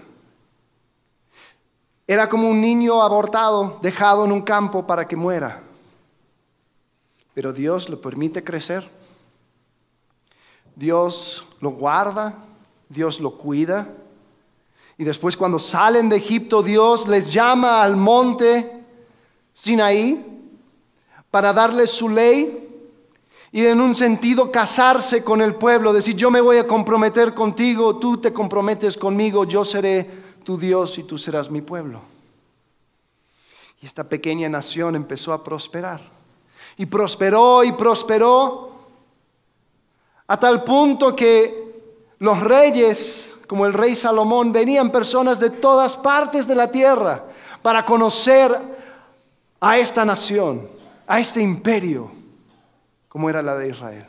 Era 2.07 2.29
como 2.29 2.49
un 2.49 2.61
niño 2.61 3.03
abortado, 3.03 3.81
dejado 3.83 4.25
en 4.25 4.31
un 4.31 4.43
campo 4.43 4.87
para 4.87 5.09
que 5.09 5.17
muera. 5.17 5.65
Pero 7.35 7.53
Dios 7.53 7.89
lo 7.89 8.01
permite 8.01 8.45
crecer. 8.45 8.89
Dios 10.77 11.45
lo 11.59 11.71
guarda, 11.71 12.37
Dios 12.89 13.19
lo 13.19 13.37
cuida. 13.37 13.89
Y 14.99 15.03
después 15.03 15.37
cuando 15.37 15.59
salen 15.59 16.09
de 16.09 16.19
Egipto, 16.19 16.63
Dios 16.63 17.09
les 17.09 17.33
llama 17.33 17.83
al 17.83 17.97
monte 17.97 18.85
Sinaí 19.53 20.25
para 21.29 21.53
darles 21.53 21.91
su 21.91 22.09
ley 22.09 22.62
y 23.55 23.67
en 23.67 23.83
un 23.83 23.95
sentido 23.95 24.51
casarse 24.51 25.23
con 25.23 25.43
el 25.43 25.57
pueblo, 25.57 25.93
decir 25.93 26.17
yo 26.17 26.31
me 26.31 26.41
voy 26.41 26.57
a 26.57 26.67
comprometer 26.67 27.35
contigo, 27.35 27.99
tú 27.99 28.17
te 28.17 28.33
comprometes 28.33 28.97
conmigo, 28.97 29.45
yo 29.45 29.63
seré 29.63 30.09
tu 30.43 30.57
Dios 30.57 30.97
y 30.97 31.03
tú 31.03 31.19
serás 31.19 31.51
mi 31.51 31.61
pueblo. 31.61 32.01
Y 33.83 33.87
esta 33.87 34.05
pequeña 34.05 34.49
nación 34.49 34.97
empezó 34.97 35.35
a 35.35 35.45
prosperar. 35.45 36.01
Y 36.79 36.87
prosperó 36.87 37.63
y 37.63 37.73
prosperó 37.73 38.73
a 40.27 40.41
tal 40.41 40.65
punto 40.65 41.15
que 41.15 41.63
los 42.21 42.41
reyes, 42.41 43.37
como 43.47 43.67
el 43.67 43.75
rey 43.75 43.95
Salomón, 43.95 44.51
venían 44.51 44.91
personas 44.91 45.39
de 45.39 45.51
todas 45.51 45.95
partes 45.95 46.47
de 46.47 46.55
la 46.55 46.71
tierra 46.71 47.25
para 47.61 47.85
conocer 47.85 48.59
a 49.61 49.77
esta 49.77 50.07
nación, 50.07 50.69
a 51.07 51.21
este 51.21 51.43
imperio, 51.43 52.22
como 53.13 53.29
era 53.29 53.43
la 53.43 53.59
de 53.59 53.69
Israel. 53.69 54.07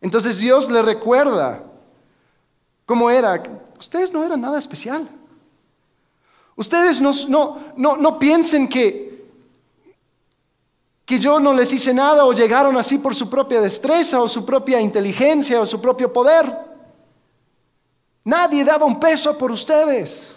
Entonces 0.00 0.38
Dios 0.38 0.70
le 0.70 0.80
recuerda 0.80 1.64
¿Cómo 2.92 3.10
era? 3.10 3.42
Ustedes 3.78 4.12
no 4.12 4.24
eran 4.24 4.40
nada 4.40 4.58
especial. 4.58 5.08
Ustedes 6.56 7.00
no, 7.00 7.10
no, 7.76 7.96
no, 7.96 8.18
piensen 8.18 8.68
que, 8.68 9.30
que 11.04 11.18
yo 11.18 11.40
no 11.40 11.54
les 11.54 11.72
hice 11.72 11.94
nada 11.94 12.26
o 12.26 12.32
llegaron 12.32 12.76
así 12.76 12.98
por 12.98 13.14
su 13.14 13.30
propia 13.30 13.60
destreza 13.60 14.20
o 14.20 14.28
su 14.28 14.44
propia 14.44 14.80
inteligencia 14.80 15.60
o 15.60 15.64
su 15.64 15.80
propio 15.80 16.12
poder. 16.12 16.54
Nadie 18.24 18.64
daba 18.64 18.84
un 18.84 19.00
peso 19.00 19.38
por 19.38 19.50
ustedes. 19.50 20.34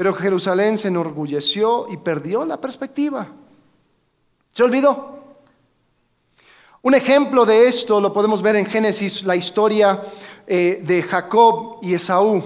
Pero 0.00 0.14
Jerusalén 0.14 0.78
se 0.78 0.88
enorgulleció 0.88 1.86
y 1.92 1.98
perdió 1.98 2.46
la 2.46 2.58
perspectiva. 2.58 3.28
Se 4.54 4.62
olvidó. 4.62 5.18
Un 6.80 6.94
ejemplo 6.94 7.44
de 7.44 7.68
esto 7.68 8.00
lo 8.00 8.10
podemos 8.10 8.40
ver 8.40 8.56
en 8.56 8.64
Génesis, 8.64 9.22
la 9.24 9.36
historia 9.36 10.00
eh, 10.46 10.80
de 10.82 11.02
Jacob 11.02 11.80
y 11.82 11.92
Esaú. 11.92 12.42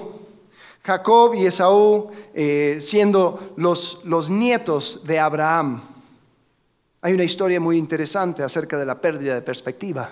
Jacob 0.83 1.35
y 1.35 1.47
Esaú 1.47 2.11
eh, 2.35 2.79
siendo 2.81 3.53
los, 3.55 4.01
los 4.03 4.29
nietos 4.29 5.03
de 5.05 5.21
Abraham. 5.21 5.81
Hay 7.03 7.13
una 7.13 7.23
historia 7.23 7.61
muy 7.61 7.79
interesante 7.79 8.43
acerca 8.43 8.77
de 8.77 8.87
la 8.87 9.01
pérdida 9.01 9.33
de 9.33 9.43
perspectiva. 9.43 10.11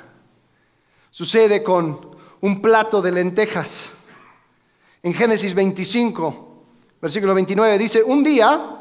Sucede 1.11 1.61
con 1.65 2.09
un 2.41 2.63
plato 2.63 3.03
de 3.03 3.11
lentejas. 3.11 3.91
En 5.03 5.13
Génesis 5.13 5.55
25, 5.55 6.52
versículo 7.03 7.35
29 7.35 7.79
dice, 7.79 8.03
un 8.03 8.23
día, 8.23 8.81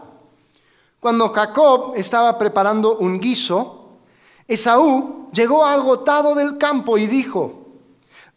cuando 0.99 1.29
Jacob 1.29 1.93
estaba 1.95 2.37
preparando 2.37 2.97
un 2.99 3.19
guiso, 3.19 3.97
Esaú 4.47 5.29
llegó 5.33 5.65
agotado 5.65 6.35
del 6.35 6.59
campo 6.59 6.99
y 6.99 7.07
dijo, 7.07 7.65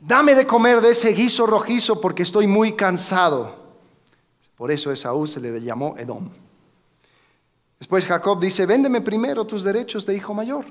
dame 0.00 0.34
de 0.34 0.46
comer 0.46 0.80
de 0.80 0.92
ese 0.92 1.12
guiso 1.12 1.46
rojizo 1.46 2.00
porque 2.00 2.22
estoy 2.22 2.46
muy 2.46 2.72
cansado. 2.72 3.62
Por 4.56 4.70
eso 4.70 4.90
Esaú 4.90 5.26
se 5.26 5.38
le 5.38 5.60
llamó 5.60 5.96
Edom. 5.98 6.30
Después 7.78 8.06
Jacob 8.06 8.40
dice, 8.40 8.64
véndeme 8.64 9.02
primero 9.02 9.44
tus 9.44 9.62
derechos 9.62 10.06
de 10.06 10.16
hijo 10.16 10.32
mayor. 10.32 10.64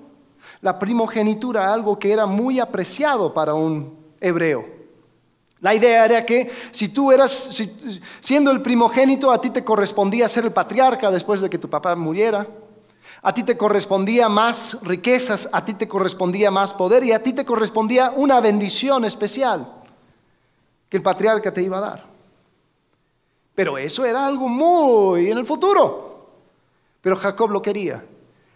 La 0.62 0.80
primogenitura, 0.80 1.72
algo 1.72 2.00
que 2.00 2.12
era 2.12 2.26
muy 2.26 2.60
apreciado 2.60 3.32
para 3.32 3.54
un 3.54 3.96
hebreo. 4.20 4.83
La 5.64 5.74
idea 5.74 6.04
era 6.04 6.26
que 6.26 6.52
si 6.72 6.90
tú 6.90 7.10
eras, 7.10 7.64
siendo 8.20 8.52
el 8.52 8.62
primogénito, 8.62 9.32
a 9.32 9.40
ti 9.40 9.50
te 9.50 9.64
correspondía 9.64 10.28
ser 10.28 10.44
el 10.44 10.52
patriarca 10.52 11.10
después 11.10 11.40
de 11.40 11.50
que 11.50 11.58
tu 11.58 11.70
papá 11.70 11.96
muriera. 11.96 12.46
A 13.22 13.34
ti 13.34 13.44
te 13.44 13.56
correspondía 13.56 14.28
más 14.28 14.78
riquezas, 14.82 15.48
a 15.54 15.64
ti 15.64 15.74
te 15.74 15.88
correspondía 15.88 16.52
más 16.52 16.74
poder 16.74 17.06
y 17.06 17.14
a 17.14 17.24
ti 17.24 17.32
te 17.32 17.46
correspondía 17.46 18.12
una 18.14 18.42
bendición 18.42 19.06
especial 19.06 19.72
que 20.90 20.98
el 20.98 21.04
patriarca 21.04 21.54
te 21.54 21.64
iba 21.64 21.78
a 21.78 21.82
dar. 21.82 22.04
Pero 23.56 23.78
eso 23.78 24.04
era 24.04 24.28
algo 24.28 24.50
muy 24.50 25.32
en 25.32 25.38
el 25.38 25.46
futuro. 25.46 26.28
Pero 27.02 27.16
Jacob 27.16 27.50
lo 27.52 27.62
quería. 27.62 28.04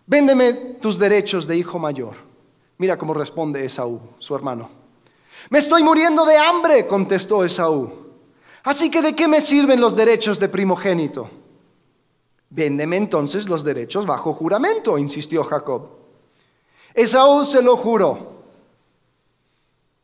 Véndeme 0.06 0.52
tus 0.82 1.00
derechos 1.00 1.48
de 1.48 1.56
hijo 1.56 1.80
mayor. 1.80 2.16
Mira 2.78 2.98
cómo 2.98 3.14
responde 3.14 3.64
Esaú, 3.64 4.02
su 4.20 4.36
hermano. 4.36 4.87
Me 5.50 5.60
estoy 5.60 5.84
muriendo 5.84 6.26
de 6.26 6.38
hambre, 6.38 6.88
contestó 6.88 7.44
Esaú. 7.44 8.08
Así 8.64 8.92
que 8.92 9.02
¿de 9.02 9.16
qué 9.16 9.28
me 9.28 9.40
sirven 9.40 9.80
los 9.80 9.96
derechos 9.96 10.40
de 10.40 10.50
primogénito? 10.50 11.30
Véndeme 12.50 12.98
entonces 12.98 13.48
los 13.48 13.64
derechos 13.64 14.06
bajo 14.06 14.34
juramento, 14.34 14.98
insistió 14.98 15.44
Jacob. 15.44 15.90
Esaú 16.94 17.46
se 17.46 17.62
lo 17.62 17.78
juró. 17.78 18.36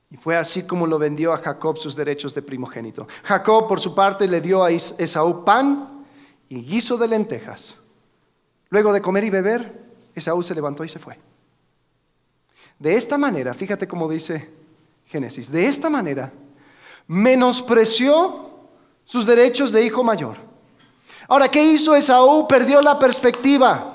Y 0.10 0.18
fue 0.18 0.38
así 0.38 0.64
como 0.64 0.88
lo 0.88 1.00
vendió 1.00 1.34
a 1.34 1.40
Jacob 1.40 1.78
sus 1.78 1.96
derechos 1.96 2.34
de 2.34 2.42
primogénito. 2.42 3.08
Jacob, 3.24 3.68
por 3.68 3.82
su 3.82 3.96
parte, 3.96 4.28
le 4.28 4.40
dio 4.40 4.64
a 4.64 4.72
Esaú 4.72 5.44
pan 5.44 6.06
y 6.48 6.64
guiso 6.64 6.98
de 6.98 7.08
lentejas. 7.08 7.76
Luego 8.70 8.94
de 8.94 9.02
comer 9.02 9.24
y 9.24 9.30
beber, 9.30 9.84
Esaú 10.16 10.42
se 10.44 10.56
levantó 10.56 10.84
y 10.84 10.90
se 10.90 11.00
fue. 11.00 11.18
De 12.80 12.96
esta 12.96 13.18
manera, 13.18 13.54
fíjate 13.54 13.88
cómo 13.88 14.10
dice 14.10 14.63
Génesis, 15.14 15.52
de 15.52 15.68
esta 15.68 15.92
manera 15.92 16.34
menospreció 17.06 18.50
sus 19.04 19.28
derechos 19.28 19.72
de 19.72 19.86
hijo 19.86 20.04
mayor. 20.04 20.38
Ahora, 21.28 21.52
¿qué 21.52 21.64
hizo 21.64 21.96
Esaú? 21.96 22.48
Perdió 22.48 22.82
la 22.82 22.98
perspectiva. 22.98 23.94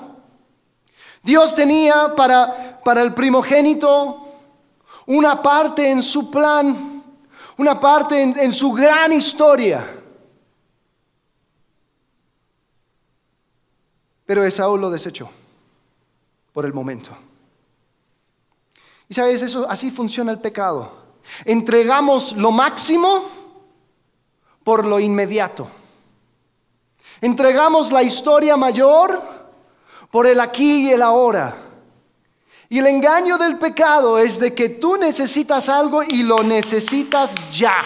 Dios 1.21 1.53
tenía 1.53 2.15
para, 2.15 2.79
para 2.85 3.01
el 3.01 3.13
primogénito 3.13 4.29
una 5.07 5.41
parte 5.41 5.91
en 5.91 6.01
su 6.01 6.31
plan, 6.31 7.03
una 7.57 7.77
parte 7.77 8.21
en, 8.21 8.39
en 8.39 8.53
su 8.53 8.71
gran 8.71 9.11
historia. 9.11 9.85
Pero 14.25 14.45
Esaú 14.45 14.77
lo 14.77 14.89
desechó 14.89 15.29
por 16.53 16.65
el 16.65 16.71
momento. 16.71 17.11
Y 19.09 19.13
sabes, 19.13 19.41
eso 19.41 19.69
así 19.69 19.91
funciona 19.91 20.31
el 20.31 20.39
pecado. 20.39 20.98
Entregamos 21.45 22.33
lo 22.33 22.51
máximo 22.51 23.23
por 24.63 24.85
lo 24.85 24.99
inmediato. 24.99 25.67
Entregamos 27.21 27.91
la 27.91 28.03
historia 28.03 28.55
mayor 28.55 29.21
por 30.11 30.27
el 30.27 30.39
aquí 30.39 30.87
y 30.87 30.91
el 30.91 31.01
ahora. 31.01 31.55
Y 32.69 32.77
el 32.77 32.87
engaño 32.87 33.37
del 33.37 33.57
pecado 33.57 34.19
es 34.19 34.39
de 34.39 34.53
que 34.53 34.69
tú 34.69 34.95
necesitas 34.95 35.69
algo 35.69 36.03
y 36.03 36.23
lo 36.23 36.43
necesitas 36.43 37.33
ya. 37.51 37.83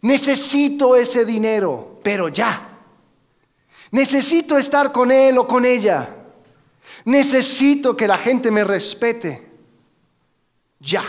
Necesito 0.00 0.96
ese 0.96 1.24
dinero, 1.24 2.00
pero 2.02 2.28
ya. 2.28 2.68
Necesito 3.90 4.58
estar 4.58 4.90
con 4.90 5.10
él 5.10 5.38
o 5.38 5.46
con 5.46 5.64
ella. 5.64 6.16
Necesito 7.04 7.96
que 7.96 8.08
la 8.08 8.18
gente 8.18 8.50
me 8.50 8.64
respete. 8.64 9.53
Ya. 10.80 11.04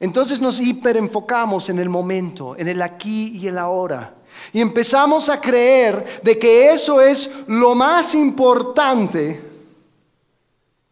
Entonces 0.00 0.40
nos 0.40 0.60
hiperenfocamos 0.60 1.68
en 1.68 1.78
el 1.78 1.88
momento, 1.88 2.56
en 2.56 2.68
el 2.68 2.82
aquí 2.82 3.36
y 3.36 3.46
el 3.46 3.58
ahora. 3.58 4.14
Y 4.52 4.60
empezamos 4.60 5.28
a 5.28 5.40
creer 5.40 6.20
de 6.22 6.38
que 6.38 6.72
eso 6.72 7.00
es 7.00 7.30
lo 7.46 7.74
más 7.74 8.14
importante 8.14 9.40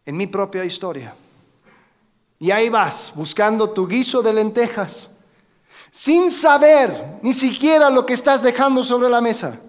en 0.05 0.17
mi 0.17 0.27
propia 0.27 0.63
historia. 0.63 1.13
Y 2.39 2.51
ahí 2.51 2.69
vas, 2.69 3.11
buscando 3.15 3.69
tu 3.69 3.87
guiso 3.87 4.21
de 4.21 4.33
lentejas, 4.33 5.09
sin 5.91 6.31
saber 6.31 7.19
ni 7.21 7.33
siquiera 7.33 7.89
lo 7.89 8.05
que 8.05 8.13
estás 8.13 8.41
dejando 8.41 8.83
sobre 8.83 9.09
la 9.09 9.21
mesa 9.21 9.59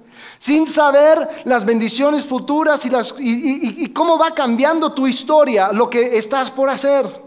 sin 0.44 0.66
saber 0.66 1.26
las 1.46 1.64
bendiciones 1.64 2.26
futuras 2.26 2.84
y, 3.18 3.92
cómo 3.94 4.18
va 4.18 4.34
cambiando 4.34 4.92
tu 4.92 5.06
historia, 5.06 5.72
lo 5.72 5.88
que 5.88 6.18
estás 6.18 6.50
por 6.50 6.68
hacer. 6.68 7.22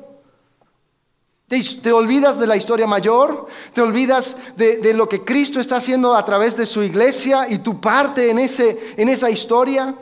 Te, 1.47 1.91
olvidas 1.91 2.39
de 2.39 2.45
la 2.45 2.55
historia 2.55 2.85
mayor, 2.85 3.47
te 3.73 3.81
olvidas 3.81 4.37
de, 4.55 4.77
de, 4.77 4.93
lo 4.93 5.09
que 5.09 5.25
Cristo 5.25 5.59
está 5.59 5.77
haciendo 5.77 6.13
a 6.13 6.23
través 6.23 6.55
de 6.55 6.67
su 6.67 6.83
iglesia 6.83 7.47
y 7.49 7.57
tu 7.57 7.81
parte 7.81 8.29
en, 8.29 8.37
ese, 8.37 8.93
en 8.95 9.09
esa 9.09 9.31
historia. 9.31 9.95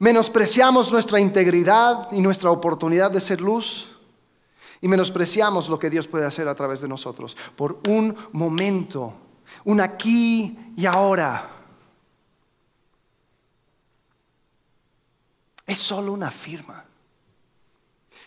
Menospreciamos 0.00 0.90
nuestra 0.90 1.20
integridad 1.20 2.08
y 2.10 2.20
nuestra 2.20 2.50
oportunidad 2.50 3.12
de 3.12 3.20
ser 3.20 3.40
luz 3.40 3.86
y 4.80 4.88
menospreciamos 4.88 5.68
lo 5.68 5.78
que 5.78 5.88
Dios 5.88 6.08
puede 6.08 6.26
hacer 6.26 6.48
a 6.48 6.56
través 6.56 6.80
de 6.80 6.88
nosotros 6.88 7.36
por 7.54 7.78
un 7.86 8.16
momento 8.32 9.14
un 9.64 9.80
aquí 9.80 10.72
y 10.76 10.86
ahora. 10.86 11.50
Es 15.66 15.78
solo 15.78 16.12
una 16.12 16.30
firma. 16.30 16.84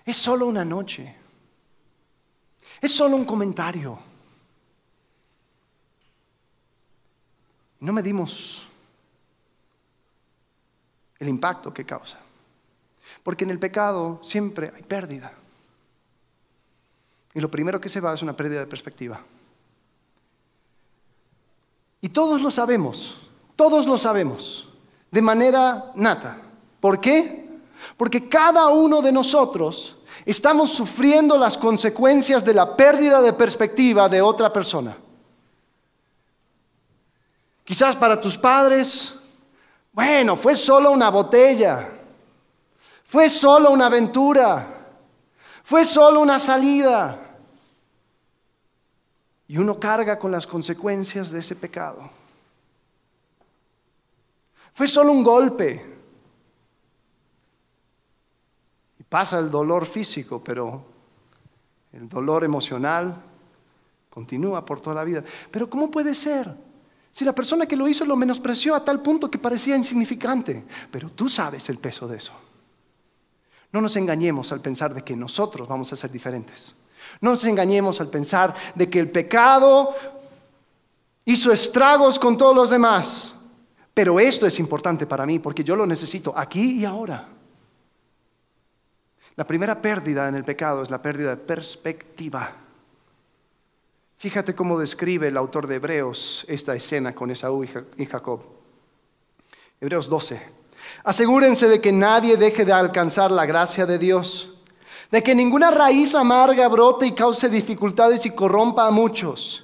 Es 0.05 0.17
solo 0.17 0.45
una 0.45 0.63
noche. 0.63 1.15
Es 2.81 2.95
solo 2.95 3.15
un 3.15 3.25
comentario. 3.25 3.97
No 7.79 7.91
medimos 7.91 8.63
el 11.19 11.27
impacto 11.27 11.73
que 11.73 11.85
causa. 11.85 12.17
Porque 13.23 13.43
en 13.43 13.49
el 13.49 13.59
pecado 13.59 14.19
siempre 14.23 14.71
hay 14.75 14.83
pérdida. 14.83 15.33
Y 17.33 17.39
lo 17.39 17.49
primero 17.49 17.81
que 17.81 17.89
se 17.89 17.99
va 17.99 18.13
es 18.13 18.21
una 18.21 18.35
pérdida 18.35 18.61
de 18.61 18.67
perspectiva. 18.67 19.21
Y 22.03 22.09
todos 22.09 22.41
lo 22.41 22.51
sabemos, 22.51 23.15
todos 23.55 23.87
lo 23.87 23.97
sabemos, 23.97 24.67
de 25.09 25.21
manera 25.21 25.93
nata. 25.95 26.37
¿Por 26.81 26.99
qué? 26.99 27.47
Porque 27.95 28.27
cada 28.27 28.67
uno 28.67 29.01
de 29.01 29.13
nosotros 29.13 29.95
estamos 30.25 30.71
sufriendo 30.71 31.37
las 31.37 31.57
consecuencias 31.57 32.43
de 32.43 32.55
la 32.55 32.75
pérdida 32.75 33.21
de 33.21 33.31
perspectiva 33.31 34.09
de 34.09 34.21
otra 34.21 34.51
persona. 34.51 34.97
Quizás 37.63 37.95
para 37.95 38.19
tus 38.19 38.37
padres, 38.37 39.13
bueno, 39.93 40.35
fue 40.35 40.57
solo 40.57 40.91
una 40.91 41.07
botella, 41.09 41.89
fue 43.05 43.29
solo 43.29 43.71
una 43.71 43.85
aventura, 43.85 44.67
fue 45.63 45.85
solo 45.85 46.19
una 46.19 46.37
salida. 46.37 47.22
Y 49.47 49.57
uno 49.57 49.79
carga 49.79 50.17
con 50.17 50.31
las 50.31 50.47
consecuencias 50.47 51.31
de 51.31 51.39
ese 51.39 51.55
pecado. 51.55 52.09
Fue 54.73 54.87
solo 54.87 55.11
un 55.11 55.23
golpe. 55.23 55.85
Y 58.99 59.03
pasa 59.03 59.39
el 59.39 59.51
dolor 59.51 59.85
físico, 59.85 60.43
pero 60.43 60.85
el 61.91 62.09
dolor 62.09 62.43
emocional 62.43 63.21
continúa 64.09 64.65
por 64.65 64.81
toda 64.81 64.95
la 64.95 65.03
vida. 65.03 65.23
Pero 65.51 65.69
¿cómo 65.69 65.91
puede 65.91 66.15
ser? 66.15 66.53
Si 67.11 67.23
la 67.23 67.35
persona 67.35 67.67
que 67.67 67.75
lo 67.75 67.87
hizo 67.87 68.05
lo 68.05 68.15
menospreció 68.15 68.73
a 68.73 68.83
tal 68.83 69.01
punto 69.01 69.29
que 69.29 69.37
parecía 69.37 69.77
insignificante, 69.77 70.63
pero 70.89 71.11
tú 71.11 71.29
sabes 71.29 71.69
el 71.69 71.77
peso 71.77 72.07
de 72.07 72.17
eso. 72.17 72.33
No 73.71 73.81
nos 73.81 73.95
engañemos 73.95 74.51
al 74.51 74.61
pensar 74.61 74.93
de 74.93 75.03
que 75.03 75.15
nosotros 75.15 75.67
vamos 75.67 75.93
a 75.93 75.95
ser 75.95 76.11
diferentes. 76.11 76.75
No 77.21 77.31
nos 77.31 77.43
engañemos 77.45 77.99
al 78.01 78.09
pensar 78.09 78.53
de 78.75 78.89
que 78.89 78.99
el 78.99 79.09
pecado 79.09 79.95
hizo 81.25 81.51
estragos 81.51 82.19
con 82.19 82.37
todos 82.37 82.55
los 82.55 82.69
demás. 82.69 83.33
Pero 83.93 84.19
esto 84.19 84.47
es 84.47 84.59
importante 84.59 85.05
para 85.05 85.25
mí 85.25 85.39
porque 85.39 85.63
yo 85.63 85.75
lo 85.75 85.85
necesito 85.85 86.33
aquí 86.35 86.79
y 86.79 86.85
ahora. 86.85 87.27
La 89.35 89.45
primera 89.45 89.81
pérdida 89.81 90.27
en 90.27 90.35
el 90.35 90.43
pecado 90.43 90.83
es 90.83 90.89
la 90.89 91.01
pérdida 91.01 91.31
de 91.31 91.37
perspectiva. 91.37 92.51
Fíjate 94.17 94.55
cómo 94.55 94.79
describe 94.79 95.27
el 95.27 95.37
autor 95.37 95.67
de 95.67 95.75
Hebreos 95.75 96.45
esta 96.47 96.75
escena 96.75 97.13
con 97.13 97.29
Esaú 97.31 97.63
y 97.97 98.05
Jacob. 98.05 98.41
Hebreos 99.81 100.07
12. 100.07 100.41
Asegúrense 101.03 101.67
de 101.67 101.81
que 101.81 101.91
nadie 101.91 102.37
deje 102.37 102.63
de 102.63 102.71
alcanzar 102.71 103.31
la 103.31 103.45
gracia 103.45 103.85
de 103.85 103.97
Dios 103.97 104.52
de 105.13 105.21
que 105.21 105.35
ninguna 105.35 105.69
raíz 105.69 106.15
amarga 106.15 106.67
brote 106.67 107.05
y 107.05 107.11
cause 107.11 107.47
dificultades 107.47 108.25
y 108.25 108.31
corrompa 108.31 108.87
a 108.87 108.89
muchos, 108.89 109.63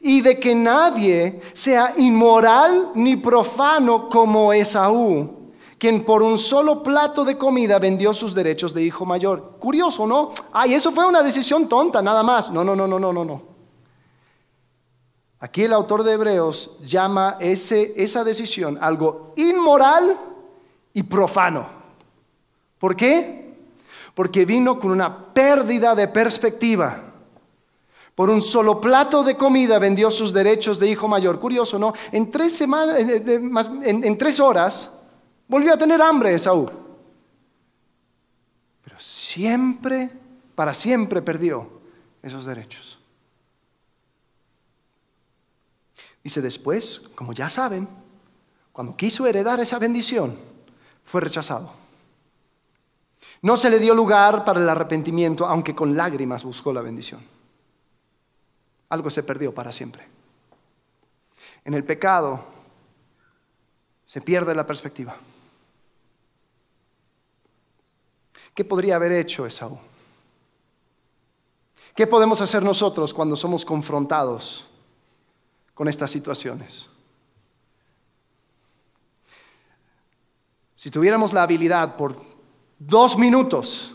y 0.00 0.20
de 0.20 0.40
que 0.40 0.52
nadie 0.52 1.40
sea 1.52 1.94
inmoral 1.96 2.90
ni 2.96 3.14
profano 3.14 4.08
como 4.08 4.52
Esaú, 4.52 5.52
quien 5.78 6.04
por 6.04 6.24
un 6.24 6.40
solo 6.40 6.82
plato 6.82 7.24
de 7.24 7.38
comida 7.38 7.78
vendió 7.78 8.12
sus 8.12 8.34
derechos 8.34 8.74
de 8.74 8.82
hijo 8.82 9.06
mayor. 9.06 9.58
Curioso, 9.60 10.08
¿no? 10.08 10.30
Ay, 10.52 10.74
eso 10.74 10.90
fue 10.90 11.06
una 11.06 11.22
decisión 11.22 11.68
tonta, 11.68 12.02
nada 12.02 12.24
más. 12.24 12.50
No, 12.50 12.64
no, 12.64 12.74
no, 12.74 12.88
no, 12.88 12.98
no, 12.98 13.12
no, 13.12 13.24
no. 13.24 13.42
Aquí 15.38 15.62
el 15.62 15.72
autor 15.72 16.02
de 16.02 16.14
Hebreos 16.14 16.76
llama 16.82 17.36
ese, 17.38 17.94
esa 17.96 18.24
decisión 18.24 18.76
algo 18.80 19.34
inmoral 19.36 20.18
y 20.92 21.04
profano. 21.04 21.68
¿Por 22.80 22.96
qué? 22.96 23.39
Porque 24.14 24.44
vino 24.44 24.78
con 24.78 24.90
una 24.90 25.32
pérdida 25.32 25.94
de 25.94 26.08
perspectiva. 26.08 27.04
Por 28.14 28.28
un 28.28 28.42
solo 28.42 28.80
plato 28.80 29.22
de 29.22 29.36
comida 29.36 29.78
vendió 29.78 30.10
sus 30.10 30.32
derechos 30.32 30.78
de 30.78 30.88
hijo 30.88 31.08
mayor. 31.08 31.40
Curioso, 31.40 31.78
¿no? 31.78 31.94
En 32.12 32.30
tres, 32.30 32.54
semanas, 32.54 32.98
en, 32.98 34.18
tres 34.18 34.40
horas 34.40 34.90
Volvió 35.50 35.74
a 35.74 35.76
tener 35.76 36.00
hambre 36.00 36.32
Esaú. 36.32 36.70
Pero 38.84 39.00
siempre, 39.00 40.08
para 40.54 40.72
siempre 40.72 41.20
perdió 41.20 41.68
esos 42.22 42.44
derechos. 42.44 43.00
Dice 46.22 46.40
después, 46.40 47.00
como 47.16 47.32
ya 47.32 47.50
saben, 47.50 47.88
cuando 48.72 48.96
quiso 48.96 49.26
heredar 49.26 49.58
esa 49.58 49.80
bendición, 49.80 50.38
fue 51.02 51.20
rechazado. 51.20 51.72
No 53.42 53.56
se 53.56 53.70
le 53.70 53.78
dio 53.78 53.94
lugar 53.94 54.44
para 54.44 54.60
el 54.60 54.68
arrepentimiento, 54.68 55.46
aunque 55.46 55.74
con 55.74 55.96
lágrimas 55.96 56.44
buscó 56.44 56.72
la 56.72 56.82
bendición. 56.82 57.20
Algo 58.90 59.08
se 59.08 59.22
perdió 59.22 59.54
para 59.54 59.72
siempre. 59.72 60.06
En 61.64 61.74
el 61.74 61.84
pecado 61.84 62.40
se 64.04 64.20
pierde 64.20 64.54
la 64.54 64.66
perspectiva. 64.66 65.16
¿Qué 68.54 68.64
podría 68.64 68.96
haber 68.96 69.12
hecho 69.12 69.46
Esaú? 69.46 69.78
¿Qué 71.94 72.06
podemos 72.06 72.40
hacer 72.40 72.62
nosotros 72.62 73.14
cuando 73.14 73.36
somos 73.36 73.64
confrontados 73.64 74.66
con 75.74 75.88
estas 75.88 76.10
situaciones? 76.10 76.88
Si 80.76 80.90
tuviéramos 80.90 81.32
la 81.32 81.42
habilidad 81.42 81.96
por 81.96 82.29
dos 82.80 83.16
minutos 83.18 83.94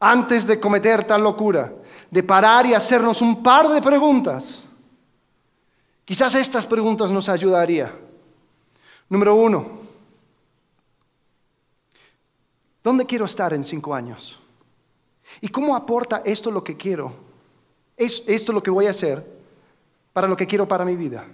antes 0.00 0.46
de 0.46 0.58
cometer 0.58 1.04
tal 1.04 1.22
locura, 1.22 1.72
de 2.10 2.22
parar 2.22 2.66
y 2.66 2.74
hacernos 2.74 3.20
un 3.20 3.42
par 3.42 3.68
de 3.68 3.82
preguntas, 3.82 4.62
quizás 6.04 6.34
estas 6.34 6.66
preguntas 6.66 7.10
nos 7.10 7.28
ayudaría. 7.28 7.94
Número 9.10 9.34
uno, 9.34 9.66
¿dónde 12.82 13.04
quiero 13.04 13.26
estar 13.26 13.52
en 13.52 13.62
cinco 13.62 13.94
años? 13.94 14.40
¿Y 15.40 15.48
cómo 15.48 15.76
aporta 15.76 16.22
esto 16.24 16.50
lo 16.50 16.64
que 16.64 16.76
quiero? 16.76 17.12
¿Es 17.96 18.22
esto 18.26 18.52
lo 18.52 18.62
que 18.62 18.70
voy 18.70 18.86
a 18.86 18.90
hacer 18.90 19.24
para 20.12 20.28
lo 20.28 20.36
que 20.36 20.46
quiero 20.46 20.66
para 20.66 20.84
mi 20.84 20.96
vida? 20.96 21.26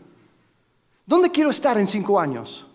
¿Dónde 1.06 1.30
quiero 1.30 1.50
estar 1.50 1.78
en 1.78 1.86
cinco 1.86 2.18
años? 2.18 2.66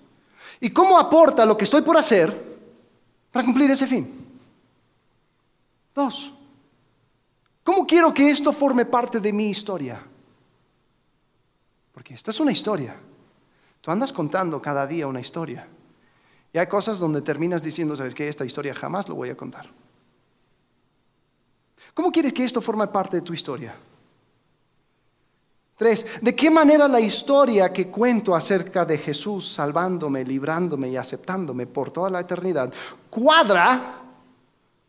¿Y 0.61 0.69
cómo 0.69 0.97
aporta 0.97 1.45
lo 1.45 1.57
que 1.57 1.63
estoy 1.63 1.81
por 1.81 1.97
hacer 1.97 2.48
para 3.31 3.45
cumplir 3.45 3.69
ese 3.71 3.87
fin? 3.87 4.07
Dos, 5.93 6.31
¿cómo 7.63 7.85
quiero 7.85 8.13
que 8.13 8.29
esto 8.29 8.51
forme 8.51 8.85
parte 8.85 9.19
de 9.19 9.33
mi 9.33 9.49
historia? 9.49 10.01
Porque 11.93 12.13
esta 12.13 12.31
es 12.31 12.39
una 12.39 12.51
historia. 12.51 12.95
Tú 13.81 13.91
andas 13.91 14.13
contando 14.13 14.61
cada 14.61 14.87
día 14.87 15.07
una 15.07 15.19
historia. 15.19 15.67
Y 16.53 16.57
hay 16.57 16.67
cosas 16.67 16.99
donde 16.99 17.21
terminas 17.21 17.61
diciendo, 17.61 17.95
sabes 17.95 18.15
que 18.15 18.27
esta 18.27 18.45
historia 18.45 18.73
jamás 18.73 19.07
lo 19.07 19.15
voy 19.15 19.29
a 19.29 19.37
contar. 19.37 19.69
¿Cómo 21.93 22.11
quieres 22.11 22.33
que 22.33 22.45
esto 22.45 22.61
forme 22.61 22.87
parte 22.87 23.17
de 23.17 23.21
tu 23.21 23.33
historia? 23.33 23.75
Tres, 25.79 26.05
¿de 26.19 26.35
qué 26.35 26.49
manera 26.49 26.89
la 26.89 26.99
historia 26.99 27.71
que 27.71 27.87
cuento 27.87 28.35
acerca 28.35 28.83
de 28.83 28.97
Jesús 28.97 29.53
salvándome, 29.53 30.25
librándome 30.25 30.89
y 30.89 30.97
aceptándome 30.97 31.67
por 31.67 31.89
toda 31.91 32.09
la 32.09 32.19
eternidad 32.19 32.69
cuadra 33.09 34.01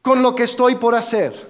con 0.03 0.20
lo 0.20 0.35
que 0.35 0.42
estoy 0.42 0.74
por 0.74 0.96
hacer? 0.96 1.48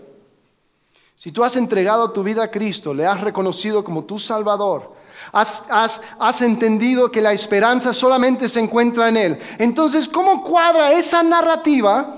Si 1.16 1.32
tú 1.32 1.42
has 1.42 1.56
entregado 1.56 2.10
tu 2.10 2.22
vida 2.22 2.44
a 2.44 2.50
Cristo, 2.50 2.92
le 2.92 3.06
has 3.06 3.22
reconocido 3.22 3.82
como 3.82 4.04
tu 4.04 4.18
Salvador, 4.18 4.92
has, 5.32 5.64
has 5.70 6.42
entendido 6.42 7.10
que 7.10 7.22
la 7.22 7.32
esperanza 7.32 7.94
solamente 7.94 8.46
se 8.46 8.60
encuentra 8.60 9.08
en 9.08 9.16
Él, 9.16 9.38
entonces, 9.56 10.06
¿cómo 10.06 10.42
cuadra 10.42 10.92
esa 10.92 11.22
narrativa 11.22 12.14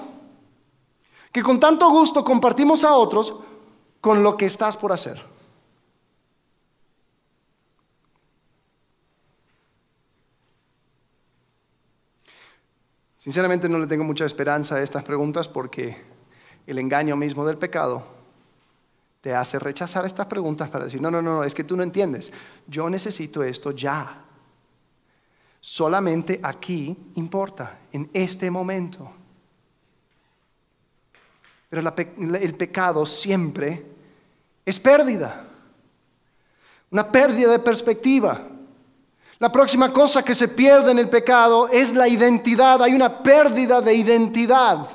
que 1.31 1.41
con 1.41 1.61
tanto 1.61 1.89
gusto 1.89 2.25
compartimos 2.25 2.83
a 2.83 2.95
otros 2.95 3.33
con 4.01 4.25
lo 4.25 4.37
que 4.37 4.47
estás 4.47 4.77
por 4.77 4.91
hacer? 4.91 5.31
Sinceramente 13.23 13.69
no 13.69 13.79
le 13.79 13.87
tengo 13.87 14.03
mucha 14.03 14.25
esperanza 14.25 14.75
a 14.75 14.83
estas 14.83 15.05
preguntas 15.05 15.49
porque 15.49 15.97
el 16.67 16.77
engaño 16.81 17.15
mismo 17.15 17.47
del 17.47 17.57
pecado 17.57 18.03
te 19.21 19.33
hace 19.33 19.61
rechazar 19.61 20.05
estas 20.05 20.27
preguntas 20.27 20.69
para 20.69 20.87
decir, 20.87 21.01
no, 21.01 21.09
no, 21.09 21.23
no, 21.23 21.45
es 21.45 21.55
que 21.55 21.63
tú 21.63 21.77
no 21.77 21.85
entiendes, 21.85 22.33
yo 22.67 22.91
necesito 22.91 23.45
esto 23.45 23.71
ya. 23.71 24.25
Solamente 25.61 26.41
aquí 26.43 26.97
importa, 27.15 27.79
en 27.93 28.11
este 28.13 28.51
momento. 28.51 29.09
Pero 31.71 31.95
el 32.41 32.55
pecado 32.57 33.07
siempre 33.07 33.87
es 34.67 34.81
pérdida, 34.81 35.47
una 36.91 37.13
pérdida 37.13 37.53
de 37.53 37.61
perspectiva. 37.61 38.49
La 39.43 39.51
próxima 39.51 39.93
cosa 39.93 40.25
que 40.25 40.37
se 40.37 40.47
pierde 40.47 40.93
en 40.93 41.01
el 41.01 41.09
pecado 41.09 41.67
es 41.67 41.93
la 41.93 42.07
identidad. 42.07 42.81
Hay 42.81 42.95
una 42.95 43.25
pérdida 43.25 43.81
de 43.81 43.93
identidad. 43.93 44.89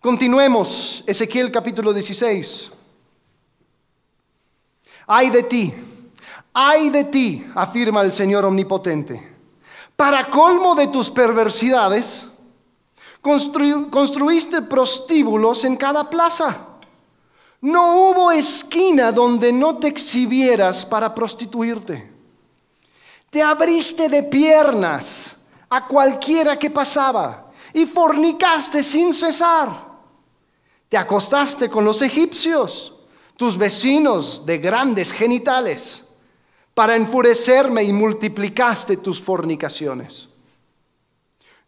Continuemos, 0.00 1.04
Ezequiel 1.06 1.52
capítulo 1.52 1.92
16. 1.92 2.70
Ay 5.06 5.28
de 5.28 5.42
ti, 5.42 5.74
ay 6.54 6.88
de 6.88 7.04
ti, 7.04 7.46
afirma 7.54 8.00
el 8.00 8.10
Señor 8.10 8.46
omnipotente. 8.46 9.36
Para 9.94 10.30
colmo 10.30 10.74
de 10.74 10.86
tus 10.86 11.10
perversidades, 11.10 12.26
construiste 13.20 14.62
prostíbulos 14.62 15.62
en 15.64 15.76
cada 15.76 16.08
plaza. 16.08 16.68
No 17.60 17.96
hubo 18.00 18.32
esquina 18.32 19.12
donde 19.12 19.52
no 19.52 19.76
te 19.76 19.88
exhibieras 19.88 20.86
para 20.86 21.14
prostituirte. 21.14 22.15
Te 23.36 23.42
abriste 23.42 24.08
de 24.08 24.22
piernas 24.22 25.36
a 25.68 25.86
cualquiera 25.86 26.58
que 26.58 26.70
pasaba 26.70 27.50
y 27.74 27.84
fornicaste 27.84 28.82
sin 28.82 29.12
cesar. 29.12 29.68
Te 30.88 30.96
acostaste 30.96 31.68
con 31.68 31.84
los 31.84 32.00
egipcios, 32.00 32.94
tus 33.36 33.58
vecinos 33.58 34.46
de 34.46 34.56
grandes 34.56 35.12
genitales, 35.12 36.02
para 36.72 36.96
enfurecerme 36.96 37.82
y 37.82 37.92
multiplicaste 37.92 38.96
tus 38.96 39.20
fornicaciones. 39.20 40.30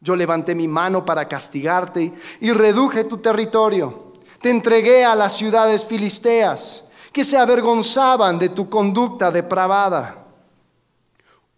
Yo 0.00 0.16
levanté 0.16 0.54
mi 0.54 0.68
mano 0.68 1.04
para 1.04 1.28
castigarte 1.28 2.14
y 2.40 2.50
reduje 2.50 3.04
tu 3.04 3.18
territorio. 3.18 4.14
Te 4.40 4.48
entregué 4.48 5.04
a 5.04 5.14
las 5.14 5.36
ciudades 5.36 5.84
filisteas 5.84 6.82
que 7.12 7.24
se 7.24 7.36
avergonzaban 7.36 8.38
de 8.38 8.48
tu 8.48 8.70
conducta 8.70 9.30
depravada. 9.30 10.27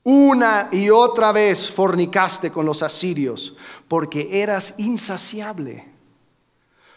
Una 0.03 0.69
y 0.73 0.89
otra 0.89 1.33
vez 1.33 1.71
fornicaste 1.71 2.51
con 2.51 2.65
los 2.65 2.83
asirios 2.83 3.55
porque 3.87 4.43
eras 4.43 4.75
insaciable. 4.79 5.87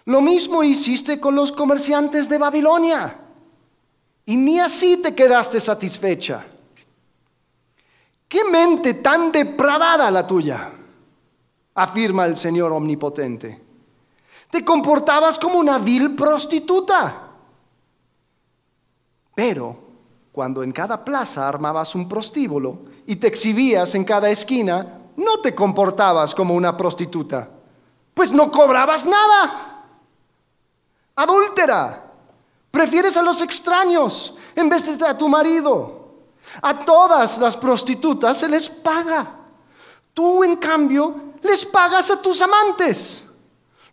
Lo 0.06 0.22
mismo 0.22 0.64
hiciste 0.64 1.20
con 1.20 1.36
los 1.36 1.52
comerciantes 1.52 2.30
de 2.30 2.38
Babilonia 2.38 3.20
y 4.26 4.36
ni 4.38 4.60
así 4.60 4.98
te 4.98 5.14
quedaste 5.14 5.60
satisfecha. 5.60 6.46
¿Qué 8.28 8.44
mente 8.46 8.96
tan 8.96 9.32
depravada 9.32 10.10
la 10.10 10.26
tuya? 10.26 10.72
afirma 11.76 12.26
el 12.26 12.38
Señor 12.38 12.72
omnipotente. 12.72 13.62
Te 14.50 14.64
comportabas 14.64 15.40
como 15.40 15.58
una 15.58 15.80
vil 15.80 16.16
prostituta. 16.16 17.30
Pero 19.34 19.78
cuando 20.32 20.62
en 20.62 20.72
cada 20.72 21.04
plaza 21.04 21.48
armabas 21.48 21.96
un 21.96 22.08
prostíbulo, 22.08 22.80
y 23.06 23.16
te 23.16 23.28
exhibías 23.28 23.96
en 23.96 24.04
cada 24.04 24.30
esquina, 24.30 25.00
no 25.16 25.40
te 25.42 25.54
comportabas 25.54 26.34
como 26.34 26.56
una 26.56 26.76
prostituta, 26.76 27.50
pues 28.14 28.32
no 28.32 28.52
cobrabas 28.52 29.06
nada. 29.06 29.86
Adúltera, 31.16 32.12
prefieres 32.72 33.16
a 33.18 33.22
los 33.22 33.42
extraños 33.42 34.34
en 34.56 34.70
vez 34.70 34.98
de 34.98 35.06
a 35.06 35.18
tu 35.18 35.28
marido. 35.30 36.04
A 36.62 36.86
todas 36.86 37.38
las 37.38 37.56
prostitutas 37.58 38.38
se 38.38 38.50
les 38.50 38.70
paga. 38.70 39.36
Tú, 40.14 40.44
en 40.44 40.58
cambio, 40.58 41.34
les 41.42 41.66
pagas 41.66 42.10
a 42.12 42.22
tus 42.22 42.42
amantes. 42.42 43.24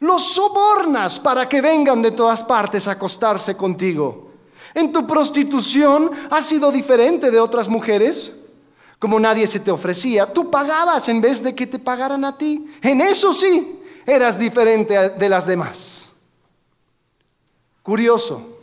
Los 0.00 0.32
sobornas 0.32 1.18
para 1.18 1.48
que 1.48 1.60
vengan 1.60 2.00
de 2.00 2.10
todas 2.12 2.42
partes 2.42 2.88
a 2.88 2.92
acostarse 2.92 3.56
contigo. 3.56 4.30
En 4.74 4.92
tu 4.92 5.06
prostitución 5.06 6.10
has 6.30 6.46
sido 6.46 6.70
diferente 6.72 7.30
de 7.30 7.40
otras 7.40 7.68
mujeres. 7.68 8.32
Como 9.00 9.18
nadie 9.18 9.46
se 9.46 9.58
te 9.58 9.70
ofrecía, 9.70 10.32
tú 10.32 10.50
pagabas 10.50 11.08
en 11.08 11.20
vez 11.22 11.42
de 11.42 11.54
que 11.54 11.66
te 11.66 11.78
pagaran 11.78 12.24
a 12.24 12.36
ti. 12.36 12.66
En 12.82 13.00
eso 13.00 13.32
sí, 13.32 13.80
eras 14.06 14.38
diferente 14.38 15.08
de 15.08 15.28
las 15.28 15.46
demás. 15.46 16.10
Curioso. 17.82 18.58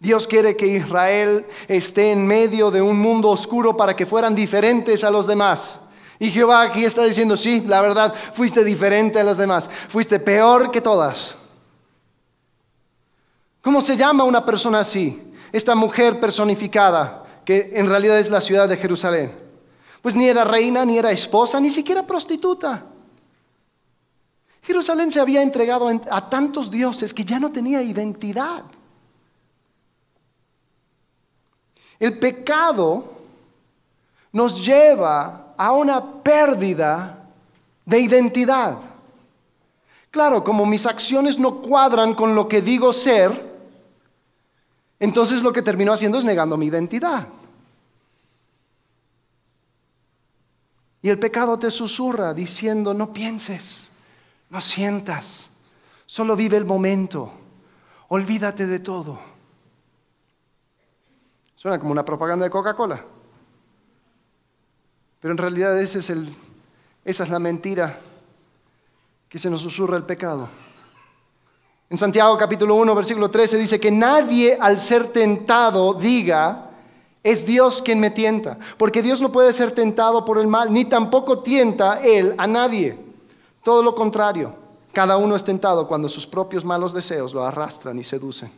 Dios 0.00 0.26
quiere 0.26 0.56
que 0.56 0.66
Israel 0.66 1.46
esté 1.68 2.10
en 2.10 2.26
medio 2.26 2.72
de 2.72 2.82
un 2.82 2.98
mundo 2.98 3.28
oscuro 3.28 3.76
para 3.76 3.94
que 3.94 4.04
fueran 4.04 4.34
diferentes 4.34 5.04
a 5.04 5.10
los 5.10 5.26
demás. 5.28 5.78
Y 6.18 6.30
Jehová 6.30 6.62
aquí 6.62 6.84
está 6.84 7.04
diciendo, 7.04 7.36
sí, 7.36 7.62
la 7.66 7.80
verdad, 7.80 8.12
fuiste 8.32 8.64
diferente 8.64 9.20
a 9.20 9.24
las 9.24 9.36
demás, 9.36 9.70
fuiste 9.88 10.18
peor 10.18 10.70
que 10.70 10.80
todas. 10.80 11.36
¿Cómo 13.62 13.80
se 13.80 13.96
llama 13.96 14.24
una 14.24 14.44
persona 14.44 14.80
así? 14.80 15.22
Esta 15.52 15.74
mujer 15.74 16.18
personificada, 16.18 17.19
que 17.44 17.72
en 17.74 17.88
realidad 17.88 18.18
es 18.18 18.30
la 18.30 18.40
ciudad 18.40 18.68
de 18.68 18.76
Jerusalén. 18.76 19.32
Pues 20.02 20.14
ni 20.14 20.28
era 20.28 20.44
reina, 20.44 20.84
ni 20.84 20.98
era 20.98 21.10
esposa, 21.10 21.60
ni 21.60 21.70
siquiera 21.70 22.06
prostituta. 22.06 22.84
Jerusalén 24.62 25.10
se 25.10 25.20
había 25.20 25.42
entregado 25.42 25.88
a 25.88 26.28
tantos 26.28 26.70
dioses 26.70 27.12
que 27.12 27.24
ya 27.24 27.38
no 27.38 27.50
tenía 27.50 27.82
identidad. 27.82 28.64
El 31.98 32.18
pecado 32.18 33.04
nos 34.32 34.64
lleva 34.64 35.54
a 35.56 35.72
una 35.72 36.22
pérdida 36.22 37.18
de 37.84 38.00
identidad. 38.00 38.78
Claro, 40.10 40.42
como 40.42 40.64
mis 40.66 40.86
acciones 40.86 41.38
no 41.38 41.56
cuadran 41.60 42.14
con 42.14 42.34
lo 42.34 42.48
que 42.48 42.62
digo 42.62 42.92
ser, 42.92 43.49
entonces 45.00 45.42
lo 45.42 45.52
que 45.52 45.62
termino 45.62 45.92
haciendo 45.92 46.18
es 46.18 46.24
negando 46.24 46.56
mi 46.56 46.66
identidad. 46.66 47.26
Y 51.02 51.08
el 51.08 51.18
pecado 51.18 51.58
te 51.58 51.70
susurra 51.70 52.34
diciendo, 52.34 52.92
no 52.92 53.10
pienses, 53.10 53.88
no 54.50 54.60
sientas, 54.60 55.48
solo 56.04 56.36
vive 56.36 56.58
el 56.58 56.66
momento, 56.66 57.32
olvídate 58.08 58.66
de 58.66 58.80
todo. 58.80 59.18
Suena 61.54 61.78
como 61.78 61.92
una 61.92 62.04
propaganda 62.04 62.44
de 62.44 62.50
Coca-Cola. 62.50 63.02
Pero 65.20 65.32
en 65.32 65.38
realidad 65.38 65.80
esa 65.80 65.98
es 67.04 67.28
la 67.30 67.38
mentira 67.38 67.98
que 69.28 69.38
se 69.38 69.48
nos 69.48 69.62
susurra 69.62 69.96
el 69.96 70.04
pecado. 70.04 70.48
En 71.90 71.98
Santiago 71.98 72.38
capítulo 72.38 72.76
1, 72.76 72.94
versículo 72.94 73.30
13 73.32 73.58
dice 73.58 73.80
que 73.80 73.90
nadie 73.90 74.56
al 74.60 74.78
ser 74.78 75.08
tentado 75.08 75.92
diga, 75.92 76.70
es 77.24 77.44
Dios 77.44 77.82
quien 77.82 77.98
me 77.98 78.12
tienta, 78.12 78.58
porque 78.78 79.02
Dios 79.02 79.20
no 79.20 79.32
puede 79.32 79.52
ser 79.52 79.72
tentado 79.72 80.24
por 80.24 80.38
el 80.38 80.46
mal, 80.46 80.72
ni 80.72 80.84
tampoco 80.84 81.40
tienta 81.40 82.00
Él 82.00 82.36
a 82.38 82.46
nadie. 82.46 82.96
Todo 83.64 83.82
lo 83.82 83.96
contrario, 83.96 84.54
cada 84.92 85.16
uno 85.16 85.34
es 85.34 85.42
tentado 85.42 85.88
cuando 85.88 86.08
sus 86.08 86.28
propios 86.28 86.64
malos 86.64 86.92
deseos 86.92 87.34
lo 87.34 87.44
arrastran 87.44 87.98
y 87.98 88.04
seducen. 88.04 88.52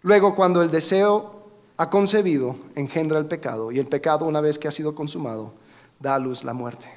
Luego, 0.00 0.34
cuando 0.34 0.62
el 0.62 0.70
deseo 0.70 1.42
ha 1.76 1.90
concebido, 1.90 2.56
engendra 2.74 3.18
el 3.18 3.26
pecado, 3.26 3.70
y 3.70 3.78
el 3.78 3.86
pecado, 3.86 4.24
una 4.24 4.40
vez 4.40 4.58
que 4.58 4.66
ha 4.66 4.72
sido 4.72 4.94
consumado, 4.94 5.52
da 5.98 6.14
a 6.14 6.18
luz 6.18 6.42
la 6.42 6.54
muerte. 6.54 6.88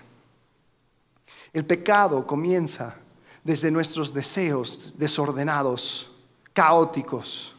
El 1.52 1.66
pecado 1.66 2.26
comienza 2.26 2.96
desde 3.44 3.70
nuestros 3.72 4.14
deseos 4.14 4.94
desordenados, 4.98 6.10
caóticos, 6.54 7.54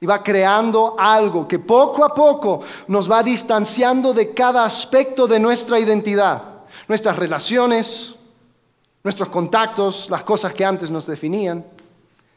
y 0.00 0.06
va 0.06 0.22
creando 0.22 0.94
algo 0.98 1.46
que 1.46 1.58
poco 1.58 2.04
a 2.04 2.14
poco 2.14 2.60
nos 2.86 3.10
va 3.10 3.22
distanciando 3.22 4.14
de 4.14 4.32
cada 4.32 4.64
aspecto 4.64 5.26
de 5.26 5.40
nuestra 5.40 5.78
identidad, 5.78 6.42
nuestras 6.86 7.16
relaciones, 7.16 8.14
nuestros 9.02 9.28
contactos, 9.28 10.08
las 10.08 10.22
cosas 10.22 10.54
que 10.54 10.64
antes 10.64 10.90
nos 10.90 11.06
definían. 11.06 11.64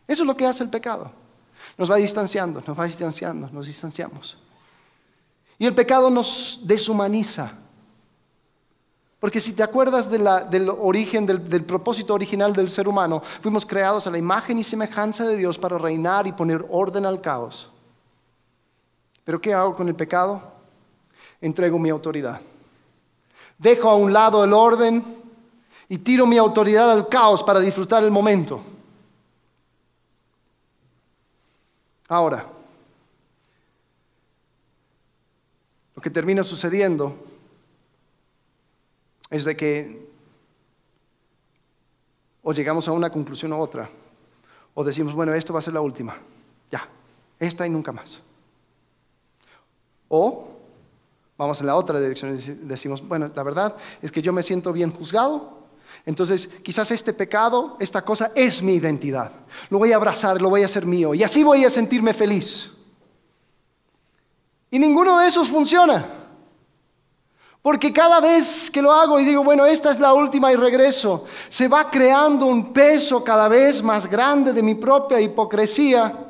Eso 0.07 0.23
es 0.23 0.27
lo 0.27 0.35
que 0.35 0.45
hace 0.45 0.63
el 0.63 0.69
pecado. 0.69 1.11
Nos 1.77 1.89
va 1.89 1.97
distanciando, 1.97 2.63
nos 2.65 2.77
va 2.77 2.85
distanciando, 2.85 3.49
nos 3.51 3.67
distanciamos. 3.67 4.37
Y 5.59 5.65
el 5.67 5.75
pecado 5.75 6.09
nos 6.09 6.59
deshumaniza. 6.63 7.53
Porque 9.21 9.39
si 9.39 9.53
te 9.53 9.61
acuerdas 9.61 10.09
del 10.09 10.67
origen, 10.67 11.27
del, 11.27 11.47
del, 11.47 11.63
propósito 11.63 12.15
original 12.15 12.53
del 12.53 12.71
ser 12.71 12.87
humano, 12.87 13.21
fuimos 13.39 13.67
creados 13.67 14.07
a 14.07 14.09
la 14.09 14.17
imagen 14.17 14.57
y 14.57 14.63
semejanza 14.63 15.27
de 15.27 15.37
Dios 15.37 15.59
para 15.59 15.77
reinar 15.77 16.25
y 16.25 16.31
poner 16.31 16.65
orden 16.71 17.05
al 17.05 17.21
caos. 17.21 17.69
Pero 19.23 19.39
¿qué 19.39 19.53
hago 19.53 19.75
con 19.75 19.87
el 19.87 19.93
pecado? 19.93 20.41
Entrego 21.39 21.77
mi 21.77 21.91
autoridad. 21.91 22.41
Dejo 23.59 23.91
a 23.91 23.95
un 23.95 24.11
lado 24.11 24.43
el 24.43 24.53
orden 24.53 25.05
y 25.87 25.99
tiro 25.99 26.25
mi 26.25 26.39
autoridad 26.39 26.89
al 26.89 27.07
caos 27.07 27.43
para 27.43 27.59
disfrutar 27.59 28.03
el 28.03 28.09
momento. 28.09 28.59
Ahora, 32.07 32.43
lo 35.95 36.01
que 36.01 36.09
termina 36.09 36.43
sucediendo 36.43 37.30
es 39.31 39.43
de 39.43 39.57
que 39.57 40.11
o 42.43 42.53
llegamos 42.53 42.87
a 42.87 42.91
una 42.91 43.09
conclusión 43.09 43.53
u 43.53 43.57
otra, 43.57 43.89
o 44.73 44.83
decimos, 44.83 45.13
bueno, 45.13 45.33
esto 45.33 45.53
va 45.53 45.59
a 45.59 45.63
ser 45.63 45.73
la 45.73 45.81
última, 45.81 46.15
ya, 46.69 46.87
esta 47.39 47.65
y 47.65 47.69
nunca 47.69 47.91
más. 47.91 48.19
O 50.09 50.49
vamos 51.37 51.59
en 51.61 51.67
la 51.67 51.75
otra 51.75 51.99
dirección 51.99 52.35
y 52.35 52.41
decimos, 52.67 53.01
bueno, 53.07 53.31
la 53.33 53.43
verdad 53.43 53.75
es 54.01 54.11
que 54.11 54.21
yo 54.21 54.33
me 54.33 54.43
siento 54.43 54.71
bien 54.71 54.91
juzgado, 54.91 55.61
entonces, 56.05 56.47
quizás 56.63 56.89
este 56.91 57.13
pecado, 57.13 57.77
esta 57.79 58.03
cosa 58.03 58.31
es 58.33 58.61
mi 58.61 58.75
identidad. 58.75 59.31
Lo 59.69 59.77
voy 59.77 59.91
a 59.91 59.97
abrazar, 59.97 60.41
lo 60.41 60.49
voy 60.49 60.63
a 60.63 60.65
hacer 60.65 60.85
mío. 60.85 61.13
Y 61.13 61.23
así 61.23 61.43
voy 61.43 61.65
a 61.65 61.69
sentirme 61.69 62.13
feliz. 62.13 62.71
Y 64.69 64.79
ninguno 64.79 65.19
de 65.19 65.27
esos 65.27 65.49
funciona. 65.49 66.20
Porque 67.61 67.93
cada 67.93 68.19
vez 68.19 68.71
que 68.71 68.81
lo 68.81 68.91
hago 68.91 69.19
y 69.19 69.25
digo, 69.25 69.43
bueno, 69.43 69.65
esta 69.65 69.91
es 69.91 69.99
la 69.99 70.13
última 70.13 70.51
y 70.51 70.55
regreso, 70.55 71.25
se 71.47 71.67
va 71.67 71.91
creando 71.91 72.47
un 72.47 72.73
peso 72.73 73.23
cada 73.23 73.47
vez 73.47 73.83
más 73.83 74.09
grande 74.09 74.51
de 74.51 74.63
mi 74.63 74.73
propia 74.73 75.21
hipocresía, 75.21 76.27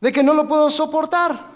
de 0.00 0.12
que 0.12 0.22
no 0.22 0.34
lo 0.34 0.46
puedo 0.46 0.70
soportar. 0.70 1.52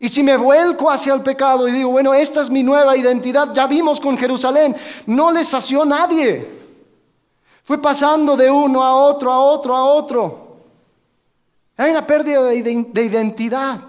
Y 0.00 0.08
si 0.08 0.22
me 0.22 0.36
vuelco 0.36 0.90
hacia 0.90 1.14
el 1.14 1.22
pecado 1.22 1.68
y 1.68 1.72
digo, 1.72 1.90
bueno, 1.90 2.14
esta 2.14 2.40
es 2.40 2.50
mi 2.50 2.64
nueva 2.64 2.96
identidad, 2.96 3.52
ya 3.52 3.66
vimos 3.66 4.00
con 4.00 4.16
Jerusalén, 4.16 4.76
no 5.06 5.30
le 5.30 5.44
sació 5.44 5.84
nadie. 5.84 6.58
Fue 7.62 7.80
pasando 7.80 8.36
de 8.36 8.50
uno 8.50 8.82
a 8.82 8.94
otro, 8.94 9.32
a 9.32 9.38
otro, 9.38 9.76
a 9.76 9.84
otro. 9.84 10.47
Hay 11.78 11.92
una 11.92 12.06
pérdida 12.06 12.42
de, 12.42 12.86
de 12.92 13.04
identidad. 13.04 13.80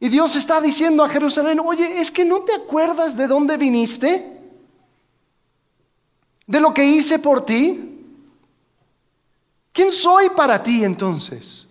Y 0.00 0.08
Dios 0.08 0.34
está 0.34 0.60
diciendo 0.60 1.04
a 1.04 1.08
Jerusalén, 1.08 1.60
oye, 1.60 2.00
es 2.00 2.10
que 2.10 2.24
no 2.24 2.40
te 2.40 2.52
acuerdas 2.54 3.16
de 3.16 3.28
dónde 3.28 3.56
viniste, 3.56 4.36
de 6.44 6.60
lo 6.60 6.74
que 6.74 6.84
hice 6.84 7.20
por 7.20 7.46
ti. 7.46 8.04
¿Quién 9.72 9.92
soy 9.92 10.30
para 10.30 10.60
ti 10.60 10.82
entonces? 10.82 11.66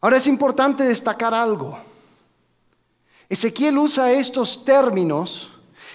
Ahora 0.00 0.16
es 0.16 0.26
importante 0.26 0.82
destacar 0.82 1.32
algo. 1.32 1.78
Ezequiel 3.28 3.78
usa 3.78 4.10
estos 4.10 4.64
términos 4.64 5.48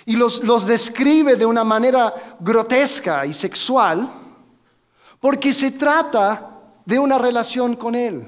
y 0.06 0.16
los, 0.16 0.44
los, 0.44 0.66
describe 0.66 1.36
de 1.36 1.46
una 1.46 1.64
manera 1.64 2.38
grotesca 2.40 3.26
y 3.26 3.34
sexual 3.34 4.10
porque 5.20 5.54
se 5.54 5.72
trata 5.72 6.50
de 6.86 6.98
una 6.98 7.18
relación 7.18 7.76
con 7.76 7.96
él. 7.96 8.28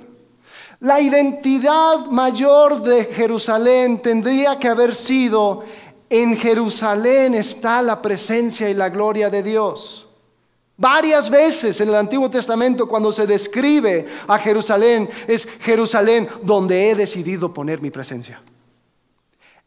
La 0.82 1.00
identidad 1.00 2.06
mayor 2.08 2.82
de 2.82 3.06
Jerusalén 3.06 4.02
tendría 4.02 4.58
que 4.58 4.68
haber 4.68 4.96
sido, 4.96 5.64
en 6.10 6.36
Jerusalén 6.36 7.36
está 7.36 7.82
la 7.82 8.02
presencia 8.02 8.70
y 8.70 8.74
la 8.74 8.90
gloria 8.90 9.30
de 9.30 9.44
Dios. 9.44 10.08
Varias 10.78 11.30
veces 11.30 11.80
en 11.80 11.90
el 11.90 11.96
Antiguo 11.96 12.28
Testamento 12.28 12.88
cuando 12.88 13.12
se 13.12 13.28
describe 13.28 14.08
a 14.28 14.40
Jerusalén 14.40 15.08
es 15.28 15.48
Jerusalén 15.60 16.28
donde 16.42 16.90
he 16.90 16.96
decidido 16.96 17.54
poner 17.54 17.80
mi 17.80 17.92
presencia. 17.92 18.42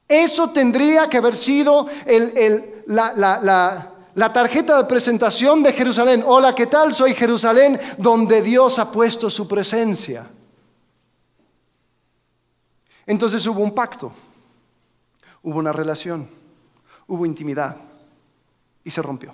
Eso 0.07 0.51
tendría 0.51 1.09
que 1.09 1.19
haber 1.19 1.37
sido 1.37 1.87
la, 2.87 3.93
la 4.15 4.33
tarjeta 4.33 4.79
de 4.79 4.85
presentación 4.85 5.63
de 5.63 5.73
Jerusalén. 5.73 6.23
Hola, 6.27 6.55
¿qué 6.55 6.67
tal? 6.67 6.93
Soy 6.95 7.15
Jerusalén 7.15 7.81
donde 7.99 8.43
Dios 8.43 8.79
ha 8.79 8.91
puesto 8.91 9.29
su 9.29 9.49
presencia. 9.49 10.29
Entonces 13.07 13.47
hubo 13.47 13.61
un 13.61 13.75
pacto, 13.75 14.13
hubo 15.43 15.59
una 15.59 15.73
relación, 15.73 16.29
hubo 17.07 17.27
intimidad 17.27 17.77
y 18.83 18.91
se 18.91 19.03
rompió. 19.03 19.33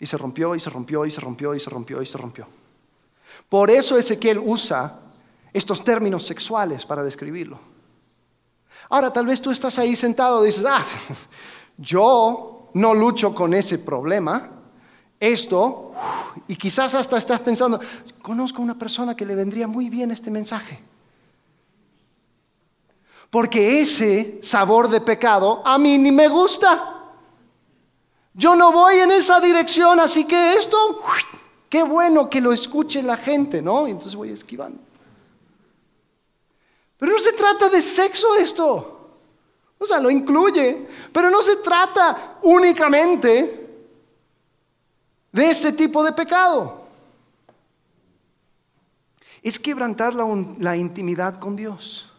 Y 0.00 0.06
se 0.06 0.16
rompió 0.16 0.54
y 0.54 0.60
se 0.60 0.70
rompió 0.70 1.04
y 1.04 1.10
se 1.10 1.20
rompió 1.20 1.54
y 1.54 1.60
se 1.60 1.70
rompió 1.70 2.02
y 2.02 2.06
se 2.06 2.18
rompió. 2.18 2.46
Por 3.48 3.70
eso 3.70 3.98
Ezequiel 3.98 4.38
usa 4.38 5.00
estos 5.52 5.82
términos 5.82 6.24
sexuales 6.24 6.86
para 6.86 7.02
describirlo. 7.02 7.58
Ahora, 8.90 9.12
tal 9.12 9.26
vez 9.26 9.40
tú 9.40 9.50
estás 9.50 9.78
ahí 9.78 9.94
sentado 9.94 10.42
y 10.42 10.46
dices, 10.46 10.64
ah, 10.66 10.84
yo 11.76 12.70
no 12.74 12.94
lucho 12.94 13.34
con 13.34 13.54
ese 13.54 13.78
problema. 13.78 14.50
Esto 15.20 15.92
y 16.46 16.56
quizás 16.56 16.94
hasta 16.94 17.18
estás 17.18 17.40
pensando, 17.40 17.80
conozco 18.22 18.58
a 18.58 18.64
una 18.64 18.78
persona 18.78 19.16
que 19.16 19.26
le 19.26 19.34
vendría 19.34 19.66
muy 19.66 19.90
bien 19.90 20.10
este 20.10 20.30
mensaje. 20.30 20.80
Porque 23.30 23.80
ese 23.80 24.38
sabor 24.42 24.88
de 24.88 25.00
pecado 25.00 25.60
a 25.64 25.76
mí 25.76 25.98
ni 25.98 26.12
me 26.12 26.28
gusta. 26.28 26.94
Yo 28.32 28.54
no 28.54 28.70
voy 28.72 28.98
en 29.00 29.10
esa 29.10 29.40
dirección, 29.40 29.98
así 29.98 30.24
que 30.24 30.54
esto, 30.54 31.02
qué 31.68 31.82
bueno 31.82 32.30
que 32.30 32.40
lo 32.40 32.52
escuche 32.52 33.02
la 33.02 33.16
gente, 33.16 33.60
¿no? 33.60 33.86
Entonces 33.86 34.14
voy 34.14 34.30
esquivando. 34.30 34.78
Pero 36.98 37.12
no 37.12 37.18
se 37.18 37.32
trata 37.32 37.68
de 37.68 37.80
sexo 37.80 38.34
esto. 38.34 38.94
O 39.78 39.86
sea, 39.86 40.00
lo 40.00 40.10
incluye, 40.10 40.86
pero 41.12 41.30
no 41.30 41.40
se 41.40 41.56
trata 41.56 42.38
únicamente 42.42 43.68
de 45.30 45.50
este 45.50 45.72
tipo 45.72 46.02
de 46.02 46.12
pecado. 46.12 46.82
Es 49.40 49.58
quebrantar 49.58 50.14
la, 50.14 50.26
la 50.58 50.76
intimidad 50.76 51.38
con 51.38 51.54
Dios. 51.54 52.10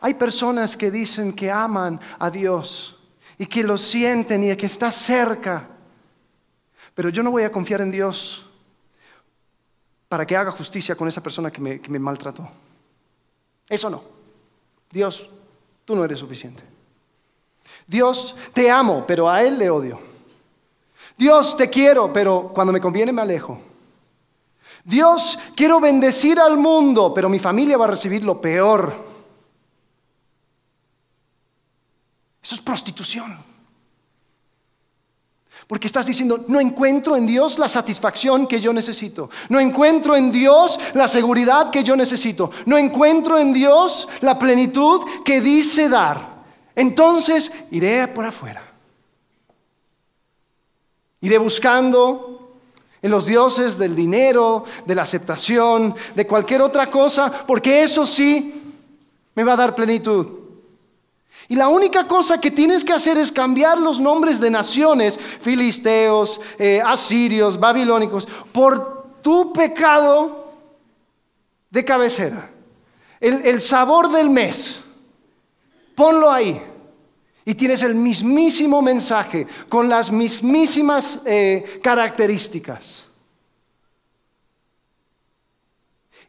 Hay 0.00 0.14
personas 0.14 0.76
que 0.76 0.90
dicen 0.90 1.32
que 1.32 1.50
aman 1.50 2.00
a 2.18 2.28
Dios 2.28 2.96
y 3.38 3.46
que 3.46 3.62
lo 3.62 3.78
sienten 3.78 4.42
y 4.42 4.54
que 4.56 4.66
está 4.66 4.90
cerca. 4.90 5.68
Pero 6.94 7.08
yo 7.08 7.22
no 7.22 7.30
voy 7.30 7.44
a 7.44 7.52
confiar 7.52 7.80
en 7.80 7.92
Dios 7.92 8.44
para 10.14 10.24
que 10.24 10.36
haga 10.36 10.52
justicia 10.52 10.94
con 10.94 11.08
esa 11.08 11.20
persona 11.20 11.50
que 11.50 11.60
me, 11.60 11.80
que 11.80 11.90
me 11.90 11.98
maltrató. 11.98 12.48
Eso 13.68 13.90
no. 13.90 14.00
Dios, 14.88 15.28
tú 15.84 15.96
no 15.96 16.04
eres 16.04 16.20
suficiente. 16.20 16.62
Dios, 17.84 18.32
te 18.52 18.70
amo, 18.70 19.04
pero 19.08 19.28
a 19.28 19.42
Él 19.42 19.58
le 19.58 19.68
odio. 19.68 19.98
Dios, 21.18 21.56
te 21.56 21.68
quiero, 21.68 22.12
pero 22.12 22.52
cuando 22.54 22.72
me 22.72 22.80
conviene 22.80 23.10
me 23.10 23.22
alejo. 23.22 23.60
Dios, 24.84 25.36
quiero 25.56 25.80
bendecir 25.80 26.38
al 26.38 26.58
mundo, 26.58 27.12
pero 27.12 27.28
mi 27.28 27.40
familia 27.40 27.76
va 27.76 27.86
a 27.86 27.88
recibir 27.88 28.22
lo 28.22 28.40
peor. 28.40 28.94
Eso 32.40 32.54
es 32.54 32.60
prostitución. 32.60 33.36
Porque 35.66 35.86
estás 35.86 36.06
diciendo, 36.06 36.44
no 36.48 36.60
encuentro 36.60 37.16
en 37.16 37.26
Dios 37.26 37.58
la 37.58 37.68
satisfacción 37.68 38.46
que 38.46 38.60
yo 38.60 38.72
necesito. 38.72 39.30
No 39.48 39.58
encuentro 39.58 40.14
en 40.14 40.30
Dios 40.30 40.78
la 40.92 41.08
seguridad 41.08 41.70
que 41.70 41.82
yo 41.82 41.96
necesito. 41.96 42.50
No 42.66 42.76
encuentro 42.76 43.38
en 43.38 43.52
Dios 43.52 44.06
la 44.20 44.38
plenitud 44.38 45.02
que 45.24 45.40
dice 45.40 45.88
dar. 45.88 46.34
Entonces 46.76 47.50
iré 47.70 48.08
por 48.08 48.26
afuera. 48.26 48.62
Iré 51.22 51.38
buscando 51.38 52.58
en 53.00 53.10
los 53.10 53.24
dioses 53.24 53.78
del 53.78 53.96
dinero, 53.96 54.64
de 54.84 54.94
la 54.94 55.02
aceptación, 55.02 55.94
de 56.14 56.26
cualquier 56.26 56.60
otra 56.60 56.90
cosa, 56.90 57.44
porque 57.46 57.82
eso 57.82 58.04
sí 58.04 58.62
me 59.34 59.44
va 59.44 59.54
a 59.54 59.56
dar 59.56 59.74
plenitud. 59.74 60.43
Y 61.48 61.56
la 61.56 61.68
única 61.68 62.06
cosa 62.06 62.40
que 62.40 62.50
tienes 62.50 62.84
que 62.84 62.92
hacer 62.92 63.18
es 63.18 63.30
cambiar 63.30 63.78
los 63.78 64.00
nombres 64.00 64.40
de 64.40 64.50
naciones, 64.50 65.18
filisteos, 65.40 66.40
eh, 66.58 66.80
asirios, 66.84 67.60
babilónicos, 67.60 68.26
por 68.52 69.20
tu 69.20 69.52
pecado 69.52 70.52
de 71.70 71.84
cabecera. 71.84 72.50
El, 73.20 73.60
sabor 73.60 74.10
del 74.10 74.30
mes, 74.30 74.78
ponlo 75.94 76.30
ahí. 76.30 76.60
Y 77.46 77.54
tienes 77.54 77.82
el 77.82 77.94
mismísimo 77.94 78.80
mensaje, 78.80 79.46
con 79.68 79.88
las 79.88 80.10
mismísimas 80.10 81.18
eh, 81.26 81.80
características. 81.82 83.04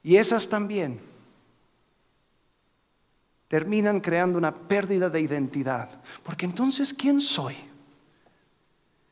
Y 0.03 0.17
esas 0.17 0.47
también 0.47 1.14
terminan 3.55 4.01
creando 4.01 4.37
una 4.37 4.53
pérdida 4.53 5.09
de 5.09 5.21
identidad. 5.21 5.87
Porque 6.23 6.45
entonces, 6.45 6.93
¿quién 6.93 7.21
soy? 7.21 7.55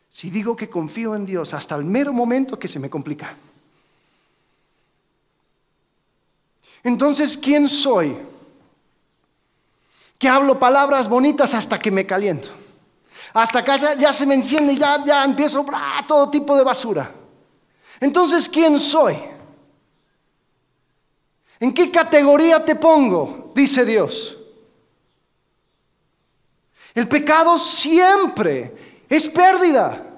Si 0.09 0.29
digo 0.29 0.53
que 0.53 0.69
confío 0.69 1.15
en 1.15 1.25
Dios 1.25 1.53
hasta 1.53 1.75
el 1.75 1.85
mero 1.85 2.11
momento 2.11 2.59
que 2.59 2.67
se 2.67 2.77
me 2.77 2.89
complica. 2.89 3.37
Entonces, 6.83 7.37
¿quién 7.37 7.69
soy? 7.69 8.17
Que 10.17 10.27
hablo 10.27 10.59
palabras 10.59 11.07
bonitas 11.07 11.53
hasta 11.53 11.79
que 11.79 11.89
me 11.89 12.05
caliento. 12.05 12.49
Hasta 13.33 13.59
acá 13.59 13.95
ya, 13.95 14.11
se 14.11 14.25
me 14.25 14.35
enciende 14.35 14.73
y 14.73 14.77
ya, 14.77 15.05
ya 15.05 15.23
empiezo 15.23 15.65
a 15.71 16.05
todo 16.05 16.29
tipo 16.29 16.57
de 16.57 16.65
basura. 16.65 17.09
Entonces, 18.01 18.49
¿quién 18.49 18.77
soy? 18.77 19.15
¿En 21.59 21.73
qué 21.73 21.91
categoría 21.91 22.63
te 22.63 22.75
pongo? 22.75 23.51
Dice 23.55 23.85
Dios. 23.85 24.35
El 26.93 27.07
pecado 27.07 27.57
siempre 27.57 29.03
es 29.09 29.27
pérdida. 29.27 30.09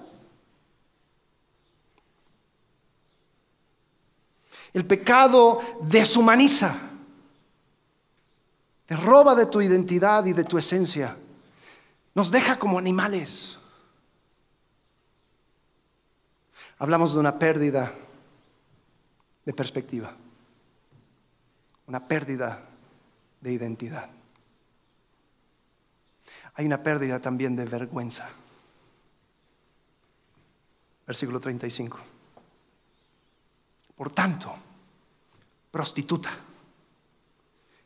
El 4.74 4.86
pecado 4.86 5.62
deshumaniza, 5.84 6.76
te 8.86 8.96
roba 8.98 9.34
de 9.34 9.46
tu 9.46 9.62
identidad 9.62 10.26
y 10.26 10.34
de 10.34 10.44
tu 10.44 10.58
esencia, 10.58 11.16
nos 12.14 12.30
deja 12.30 12.60
como 12.60 12.78
animales. 12.78 13.58
Hablamos 16.78 17.14
de 17.14 17.22
una 17.22 17.40
pérdida 17.40 17.94
de 19.46 19.54
perspectiva 19.54 20.14
una 21.88 22.08
pérdida 22.08 22.62
de 23.42 23.52
identidad. 23.52 24.10
Hay 26.56 26.66
una 26.66 26.82
pérdida 26.82 27.20
también 27.20 27.56
de 27.56 27.66
vergüenza. 27.66 28.30
Versículo 31.06 31.40
35. 31.40 32.00
Por 33.96 34.12
tanto, 34.12 34.54
prostituta, 35.72 36.32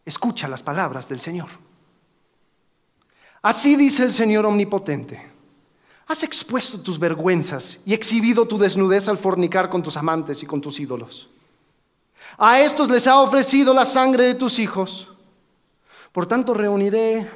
escucha 0.06 0.48
las 0.48 0.64
palabras 0.64 1.10
del 1.10 1.20
Señor. 1.20 1.50
Así 3.42 3.76
dice 3.76 4.04
el 4.04 4.14
Señor 4.14 4.46
omnipotente. 4.46 5.30
Has 6.08 6.24
expuesto 6.24 6.82
tus 6.82 6.98
vergüenzas 6.98 7.80
y 7.86 7.94
exhibido 7.94 8.48
tu 8.48 8.58
desnudez 8.58 9.08
al 9.08 9.18
fornicar 9.18 9.70
con 9.70 9.84
tus 9.84 9.96
amantes 9.96 10.42
y 10.42 10.46
con 10.46 10.60
tus 10.60 10.80
ídolos. 10.80 11.30
A 12.38 12.60
estos 12.62 12.90
les 12.90 13.08
ha 13.08 13.20
ofrecido 13.20 13.74
la 13.74 13.86
sangre 13.86 14.26
de 14.26 14.36
tus 14.36 14.60
hijos. 14.60 15.08
Por 16.12 16.26
tanto, 16.26 16.54
reuniré 16.54 17.30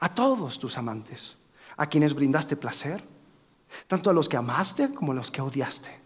a 0.00 0.14
todos 0.14 0.58
tus 0.58 0.76
amantes, 0.76 1.36
a 1.76 1.86
quienes 1.86 2.14
brindaste 2.14 2.56
placer, 2.56 3.04
tanto 3.86 4.10
a 4.10 4.12
los 4.12 4.28
que 4.28 4.36
amaste 4.36 4.92
como 4.92 5.12
a 5.12 5.14
los 5.14 5.30
que 5.30 5.40
odiaste. 5.40 6.00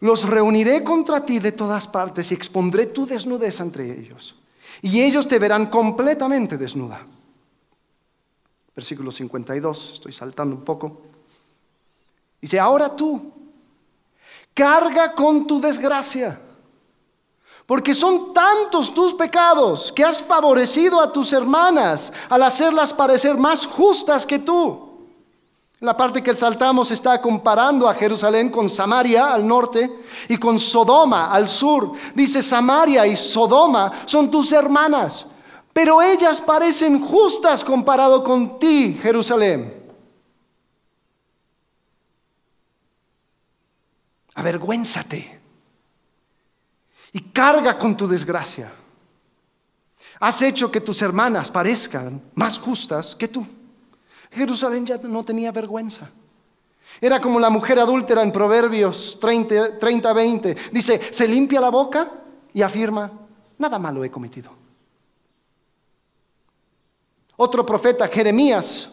Los 0.00 0.24
reuniré 0.24 0.82
contra 0.82 1.24
ti 1.24 1.38
de 1.38 1.52
todas 1.52 1.86
partes 1.86 2.30
y 2.30 2.34
expondré 2.34 2.86
tu 2.86 3.06
desnudez 3.06 3.60
entre 3.60 3.98
ellos. 3.98 4.34
Y 4.82 5.00
ellos 5.00 5.28
te 5.28 5.38
verán 5.38 5.66
completamente 5.66 6.58
desnuda. 6.58 7.06
Versículo 8.74 9.10
52, 9.10 9.92
estoy 9.94 10.12
saltando 10.12 10.54
un 10.54 10.64
poco. 10.64 11.02
Dice, 12.40 12.60
ahora 12.60 12.94
tú, 12.94 13.32
carga 14.52 15.12
con 15.14 15.46
tu 15.46 15.60
desgracia 15.60 16.40
porque 17.66 17.94
son 17.94 18.32
tantos 18.32 18.94
tus 18.94 19.12
pecados 19.12 19.92
que 19.92 20.04
has 20.04 20.22
favorecido 20.22 21.00
a 21.00 21.12
tus 21.12 21.32
hermanas 21.32 22.12
al 22.28 22.44
hacerlas 22.44 22.94
parecer 22.94 23.36
más 23.36 23.66
justas 23.66 24.24
que 24.24 24.38
tú. 24.38 24.86
La 25.80 25.96
parte 25.96 26.22
que 26.22 26.32
saltamos 26.32 26.90
está 26.90 27.20
comparando 27.20 27.88
a 27.88 27.94
Jerusalén 27.94 28.50
con 28.50 28.70
Samaria 28.70 29.34
al 29.34 29.46
norte 29.46 29.98
y 30.28 30.38
con 30.38 30.58
Sodoma 30.58 31.30
al 31.30 31.48
sur. 31.48 31.92
Dice, 32.14 32.40
Samaria 32.40 33.06
y 33.06 33.16
Sodoma 33.16 33.92
son 34.06 34.30
tus 34.30 34.52
hermanas, 34.52 35.26
pero 35.72 36.00
ellas 36.00 36.40
parecen 36.40 37.00
justas 37.00 37.62
comparado 37.62 38.22
con 38.24 38.58
ti, 38.58 38.98
Jerusalén. 39.02 39.74
Avergüénzate 44.34 45.35
y 47.16 47.20
carga 47.32 47.78
con 47.78 47.96
tu 47.96 48.06
desgracia. 48.06 48.70
Has 50.20 50.42
hecho 50.42 50.70
que 50.70 50.82
tus 50.82 51.00
hermanas 51.00 51.50
parezcan 51.50 52.20
más 52.34 52.58
justas 52.58 53.14
que 53.14 53.26
tú. 53.26 53.46
Jerusalén 54.30 54.84
ya 54.84 54.96
no 54.98 55.24
tenía 55.24 55.50
vergüenza. 55.50 56.10
Era 57.00 57.18
como 57.18 57.40
la 57.40 57.48
mujer 57.48 57.78
adúltera 57.78 58.22
en 58.22 58.30
Proverbios 58.30 59.18
30-20. 59.18 60.70
Dice, 60.70 61.00
se 61.10 61.26
limpia 61.26 61.58
la 61.58 61.70
boca 61.70 62.12
y 62.52 62.60
afirma, 62.60 63.10
nada 63.56 63.78
malo 63.78 64.04
he 64.04 64.10
cometido. 64.10 64.50
Otro 67.38 67.64
profeta, 67.64 68.08
Jeremías, 68.08 68.90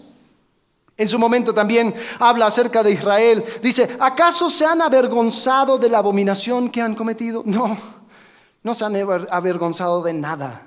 En 0.96 1.10
su 1.10 1.18
momento 1.18 1.54
también 1.54 1.94
habla 2.20 2.46
acerca 2.46 2.84
de 2.84 2.92
Israel. 2.92 3.44
Dice, 3.62 3.98
¿acaso 4.00 4.50
se 4.50 4.64
han 4.64 4.82
avergonzado 4.82 5.78
de 5.78 5.90
la 5.90 5.98
abominación 5.98 6.70
que 6.70 6.82
han 6.82 6.94
cometido? 6.94 7.42
No, 7.46 7.76
no 8.64 8.74
se 8.74 8.86
han 8.86 8.96
avergonzado 9.30 10.02
de 10.02 10.14
nada. 10.14 10.64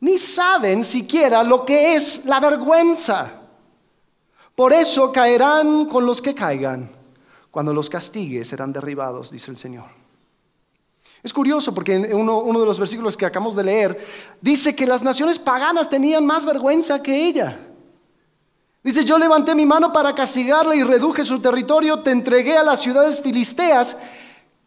Ni 0.00 0.18
saben 0.18 0.84
siquiera 0.84 1.42
lo 1.42 1.64
que 1.64 1.94
es 1.94 2.24
la 2.24 2.40
vergüenza. 2.40 3.32
Por 4.54 4.72
eso 4.72 5.12
caerán 5.12 5.86
con 5.86 6.04
los 6.04 6.20
que 6.20 6.34
caigan. 6.34 6.90
Cuando 7.50 7.72
los 7.72 7.88
castigue 7.88 8.44
serán 8.44 8.72
derribados, 8.72 9.30
dice 9.30 9.50
el 9.50 9.56
Señor. 9.56 9.86
Es 11.22 11.32
curioso 11.32 11.74
porque 11.74 11.94
en 11.94 12.14
uno, 12.14 12.38
uno, 12.38 12.60
de 12.60 12.66
los 12.66 12.78
versículos 12.78 13.16
que 13.16 13.26
acabamos 13.26 13.54
de 13.54 13.64
leer 13.64 14.06
dice 14.40 14.74
que 14.74 14.86
las 14.86 15.02
naciones 15.02 15.38
paganas 15.38 15.90
tenían 15.90 16.24
más 16.24 16.44
vergüenza 16.44 17.02
que 17.02 17.26
ella. 17.26 17.58
Dice, 18.82 19.04
yo 19.04 19.18
levanté 19.18 19.54
mi 19.54 19.66
mano 19.66 19.92
para 19.92 20.14
castigarla 20.14 20.74
y 20.74 20.82
reduje 20.82 21.22
su 21.24 21.38
territorio, 21.40 22.00
te 22.00 22.10
entregué 22.10 22.56
a 22.56 22.62
las 22.62 22.80
ciudades 22.80 23.20
filisteas 23.20 23.96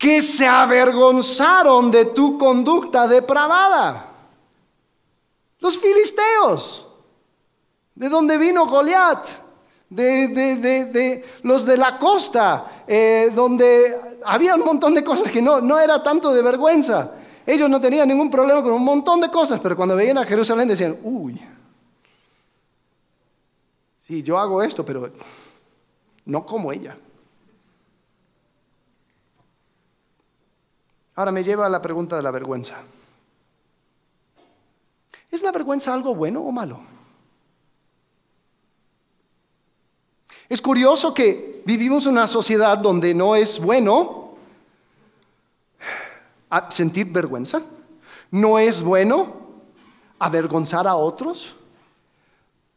que 0.03 0.21
se 0.21 0.45
avergonzaron 0.45 1.89
de 1.89 2.03
tu 2.03 2.37
conducta 2.37 3.07
depravada. 3.07 4.11
Los 5.59 5.77
filisteos, 5.77 6.85
de 7.95 8.09
donde 8.09 8.37
vino 8.37 8.67
Goliat, 8.67 9.25
de, 9.89 11.23
los 11.43 11.63
de 11.65 11.77
la 11.77 11.97
costa, 11.97 12.83
eh, 12.85 13.31
donde 13.33 14.19
había 14.25 14.55
un 14.55 14.65
montón 14.65 14.93
de 14.93 15.05
cosas 15.05 15.31
que 15.31 15.41
no, 15.41 15.61
no 15.61 15.79
era 15.79 16.03
tanto 16.03 16.33
de 16.33 16.41
vergüenza. 16.41 17.11
Ellos 17.45 17.69
no 17.69 17.79
tenían 17.79 18.09
ningún 18.09 18.29
problema 18.29 18.61
con 18.61 18.73
un 18.73 18.83
montón 18.83 19.21
de 19.21 19.31
cosas, 19.31 19.61
pero 19.63 19.77
cuando 19.77 19.95
veían 19.95 20.17
a 20.17 20.25
Jerusalén 20.25 20.67
decían, 20.67 20.97
uy, 21.01 21.41
Sí, 24.05 24.21
yo 24.21 24.37
hago 24.37 24.61
esto, 24.61 24.83
pero 24.83 25.09
no 26.25 26.45
como 26.45 26.73
ella. 26.73 26.97
Ahora 31.15 31.31
me 31.31 31.43
lleva 31.43 31.65
a 31.65 31.69
la 31.69 31.81
pregunta 31.81 32.15
de 32.15 32.23
la 32.23 32.31
vergüenza. 32.31 32.75
¿Es 35.29 35.41
la 35.41 35.51
vergüenza 35.51 35.93
algo 35.93 36.15
bueno 36.15 36.41
o 36.41 36.51
malo? 36.51 36.79
Es 40.49 40.61
curioso 40.61 41.13
que 41.13 41.63
vivimos 41.65 42.05
una 42.05 42.27
sociedad 42.27 42.77
donde 42.77 43.13
no 43.13 43.35
es 43.35 43.59
bueno 43.59 44.35
sentir 46.69 47.07
vergüenza, 47.11 47.61
no 48.29 48.59
es 48.59 48.81
bueno 48.81 49.33
avergonzar 50.19 50.87
a 50.87 50.95
otros, 50.95 51.55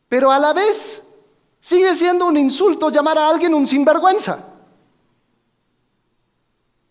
pero 0.09 0.31
a 0.31 0.39
la 0.39 0.55
vez 0.55 1.03
Sigue 1.67 1.97
siendo 1.97 2.27
un 2.27 2.37
insulto 2.37 2.91
llamar 2.91 3.19
a 3.19 3.29
alguien 3.29 3.53
un 3.53 3.67
sinvergüenza. 3.67 4.39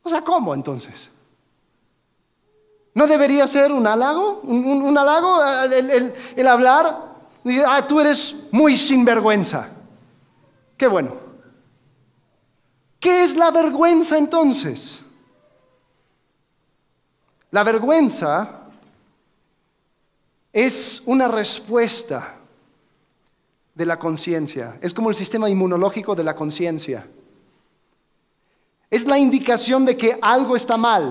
O 0.04 0.10
sea, 0.10 0.22
¿cómo 0.22 0.54
entonces? 0.54 1.10
¿No 2.96 3.08
debería 3.08 3.46
ser 3.46 3.74
un 3.74 3.86
halago? 3.86 4.40
¿Un, 4.44 4.98
halago? 4.98 5.44
El, 5.66 6.14
el 6.36 6.48
hablar, 6.48 7.14
ah, 7.68 7.86
tú 7.86 8.00
eres 8.00 8.34
muy 8.52 8.78
sinvergüenza. 8.78 9.68
Qué 10.78 10.88
bueno. 10.88 11.18
¿Qué 13.00 13.24
es 13.24 13.36
la 13.36 13.52
vergüenza 13.52 14.18
entonces? 14.18 15.00
La 17.52 17.64
vergüenza 17.64 18.62
es 20.54 21.04
una 21.06 21.28
respuesta 21.28 22.36
de 23.74 23.86
la 23.86 24.00
conciencia. 24.00 24.78
Es 24.82 24.94
como 24.94 25.10
el 25.10 25.16
sistema 25.16 25.50
inmunológico 25.50 26.16
de 26.16 26.24
la 26.24 26.34
conciencia. 26.34 27.06
Es 28.90 29.06
la 29.06 29.20
indicación 29.20 29.86
de 29.86 29.98
que 29.98 30.18
algo 30.22 30.56
está 30.56 30.78
mal, 30.78 31.10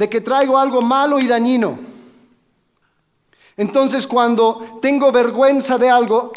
de 0.00 0.08
que 0.08 0.22
traigo 0.22 0.56
algo 0.56 0.80
malo 0.80 1.18
y 1.18 1.26
dañino. 1.26 1.78
Entonces 3.54 4.06
cuando 4.06 4.78
tengo 4.80 5.12
vergüenza 5.12 5.76
de 5.76 5.90
algo, 5.90 6.32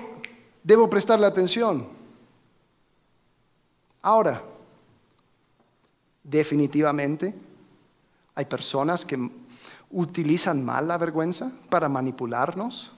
debo 0.61 0.89
prestarle 0.89 1.25
atención. 1.25 1.87
Ahora, 4.01 4.43
definitivamente 6.21 7.33
hay 8.35 8.43
personas 8.43 9.05
que 9.05 9.31
utilizan 9.91 10.65
mal 10.65 10.85
la 10.85 10.97
vergüenza 10.97 11.49
para 11.69 11.87
manipularnos 11.87 12.91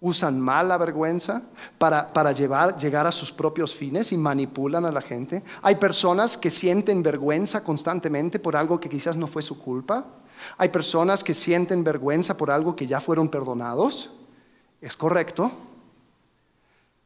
usan 0.00 0.38
mal 0.38 0.68
la 0.68 0.76
vergüenza 0.76 1.42
para, 1.76 2.32
llegar 2.32 3.06
a 3.06 3.12
sus 3.12 3.32
propios 3.32 3.74
fines 3.74 4.12
y 4.12 4.16
manipulan 4.16 4.84
a 4.84 4.92
la 4.92 5.00
gente. 5.00 5.42
Hay 5.62 5.76
personas 5.76 6.36
que 6.36 6.50
sienten 6.50 7.02
vergüenza 7.02 7.64
constantemente 7.64 8.38
por 8.38 8.54
algo 8.54 8.78
que 8.78 8.88
quizás 8.88 9.16
no 9.16 9.26
fue 9.26 9.42
su 9.42 9.58
culpa. 9.58 10.04
Hay 10.56 10.68
personas 10.68 11.24
que 11.24 11.34
sienten 11.34 11.82
vergüenza 11.82 12.36
por 12.36 12.50
algo 12.50 12.76
que 12.76 12.86
ya 12.86 13.00
fueron 13.00 13.28
perdonados. 13.28 14.10
Es 14.80 14.96
correcto. 14.96 15.50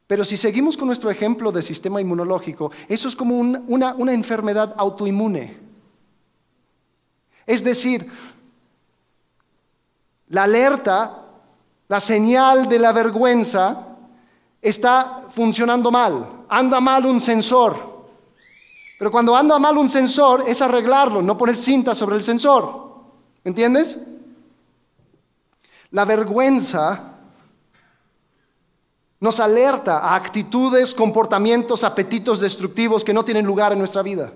Pero 0.05 0.23
si 0.23 0.37
seguimos 0.37 0.77
con 0.77 0.87
nuestro 0.87 1.09
ejemplo 1.09 1.51
de 1.51 1.63
sistema 1.63 1.99
inmunológico, 1.99 2.71
eso 2.87 3.07
es 3.07 3.15
como 3.15 3.39
una, 3.39 3.95
una 3.95 4.13
enfermedad 4.13 4.75
autoinmune. 4.77 5.57
Es 7.47 7.63
decir, 7.63 8.07
la 10.27 10.43
alerta 10.43 11.22
la 11.87 11.99
señal 11.99 12.67
de 12.67 12.79
la 12.79 12.91
vergüenza 12.91 13.87
está 14.61 15.25
funcionando 15.29 15.91
mal. 15.91 16.45
Anda 16.47 16.79
mal 16.79 17.05
un 17.05 17.19
sensor. 17.19 17.93
Pero 18.97 19.11
cuando 19.11 19.35
anda 19.35 19.59
mal 19.59 19.77
un 19.77 19.89
sensor 19.89 20.45
es 20.47 20.61
arreglarlo, 20.61 21.21
no 21.21 21.37
poner 21.37 21.57
cinta 21.57 21.93
sobre 21.93 22.15
el 22.15 22.23
sensor. 22.23 22.93
¿Entiendes? 23.43 23.97
La 25.91 26.05
vergüenza 26.05 27.11
nos 29.19 29.39
alerta 29.39 29.99
a 29.99 30.15
actitudes, 30.15 30.93
comportamientos, 30.93 31.83
apetitos 31.83 32.39
destructivos 32.39 33.03
que 33.03 33.13
no 33.13 33.25
tienen 33.25 33.45
lugar 33.45 33.73
en 33.73 33.79
nuestra 33.79 34.01
vida. 34.01 34.33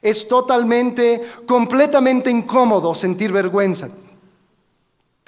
Es 0.00 0.28
totalmente, 0.28 1.22
completamente 1.46 2.30
incómodo 2.30 2.94
sentir 2.94 3.32
vergüenza 3.32 3.88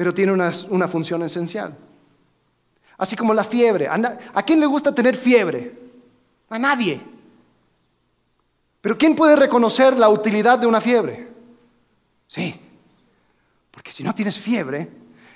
pero 0.01 0.15
tiene 0.15 0.33
una, 0.33 0.89
función 0.89 1.23
esencial. 1.25 1.77
Así 2.97 3.17
como 3.17 3.35
la 3.35 3.45
fiebre. 3.45 3.87
¿A 3.87 4.43
quién 4.43 4.59
le 4.59 4.65
gusta 4.65 4.95
tener 4.95 5.15
fiebre? 5.15 5.79
A 6.49 6.59
nadie. 6.59 7.03
Pero 8.81 8.97
¿quién 8.97 9.15
puede 9.15 9.37
reconocer 9.37 9.99
la 9.99 10.09
utilidad 10.09 10.59
de 10.59 10.67
una 10.67 10.81
fiebre? 10.81 11.29
Sí. 12.27 12.59
Porque 13.71 13.93
si 13.93 14.03
no 14.03 14.15
tienes 14.15 14.39
fiebre, 14.39 14.89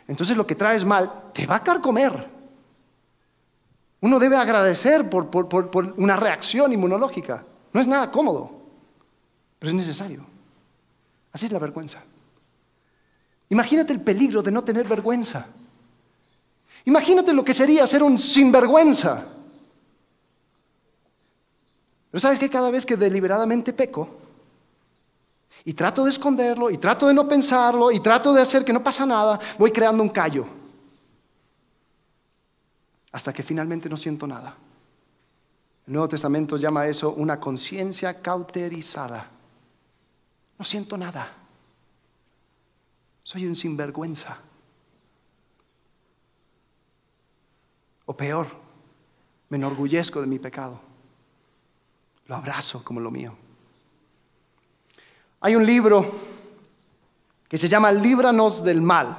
entonces 0.09 0.35
lo 0.35 0.47
que 0.47 0.55
traes 0.55 0.83
mal 0.83 1.25
te 1.35 1.45
va 1.45 1.57
a 1.57 1.81
comer. 1.83 2.27
Uno 4.01 4.19
debe 4.19 4.39
agradecer 4.39 5.11
por, 5.11 5.29
por 5.29 5.95
una 5.99 6.17
reacción 6.17 6.73
inmunológica. 6.73 7.45
No 7.71 7.83
es 7.83 7.87
nada 7.87 8.11
cómodo, 8.11 8.51
pero 9.59 9.69
es 9.69 9.77
necesario. 9.77 10.25
Así 11.33 11.45
es 11.45 11.53
la 11.53 11.59
vergüenza. 11.59 12.03
Imagínate 13.49 13.93
el 13.93 14.01
peligro 14.01 14.43
de 14.43 14.51
no 14.51 14.65
tener 14.65 14.87
vergüenza. 14.89 15.47
Imagínate 16.85 17.33
lo 17.33 17.45
que 17.45 17.55
sería 17.55 17.87
ser 17.87 18.03
un 18.03 18.19
sinvergüenza. 18.19 19.25
Pero 22.11 22.21
sabes 22.21 22.39
que 22.39 22.51
cada 22.51 22.71
vez 22.71 22.87
que 22.87 22.97
deliberadamente 22.97 23.73
peco 23.73 24.09
y 25.65 25.73
trato 25.73 26.05
de 26.05 26.11
esconderlo 26.11 26.71
y 26.71 26.79
trato 26.79 27.09
de 27.09 27.15
no 27.15 27.27
pensarlo 27.27 27.91
y 27.91 28.01
trato 28.01 28.33
de 28.33 28.43
hacer 28.43 28.65
que 28.65 28.73
no 28.73 28.85
pasa 28.85 29.07
nada, 29.07 29.39
voy 29.59 29.73
creando 29.73 30.03
un 30.03 30.11
callo. 30.11 30.47
Hasta 33.13 33.33
que 33.33 33.43
finalmente 33.43 33.89
no 33.89 33.97
siento 33.97 34.27
nada. 34.27 34.55
El 35.87 35.93
Nuevo 35.93 36.09
Testamento 36.09 36.57
llama 36.57 36.87
eso 36.87 37.13
una 37.13 37.39
conciencia 37.39 38.21
cauterizada. 38.21 39.29
No 40.59 40.65
siento 40.65 40.97
nada. 40.97 41.44
Soy 43.25 43.47
un 43.47 43.57
sinvergüenza. 43.57 44.37
O 48.07 48.15
peor, 48.15 48.47
me 49.49 49.57
enorgullezco 49.57 50.21
de 50.21 50.27
mi 50.27 50.39
pecado. 50.39 50.79
Lo 52.27 52.37
abrazo 52.37 52.85
como 52.85 53.01
lo 53.01 53.11
mío. 53.11 53.35
Hay 55.41 55.57
un 55.57 55.65
libro 55.65 56.11
que 57.49 57.59
se 57.59 57.69
llama 57.69 57.93
Líbranos 57.93 58.63
del 58.63 58.83
mal, 58.83 59.19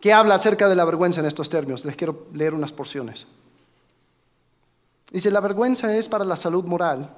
que 0.00 0.12
habla 0.12 0.34
acerca 0.36 0.68
de 0.68 0.76
la 0.76 0.84
vergüenza 0.84 1.20
en 1.20 1.26
estos 1.26 1.50
términos. 1.50 1.84
Les 1.84 1.96
quiero 1.96 2.26
leer 2.32 2.54
unas 2.54 2.72
porciones. 2.72 3.26
Dice, 5.10 5.30
la 5.30 5.40
vergüenza 5.40 5.94
es 5.94 6.08
para 6.08 6.24
la 6.24 6.36
salud 6.36 6.64
moral 6.64 7.10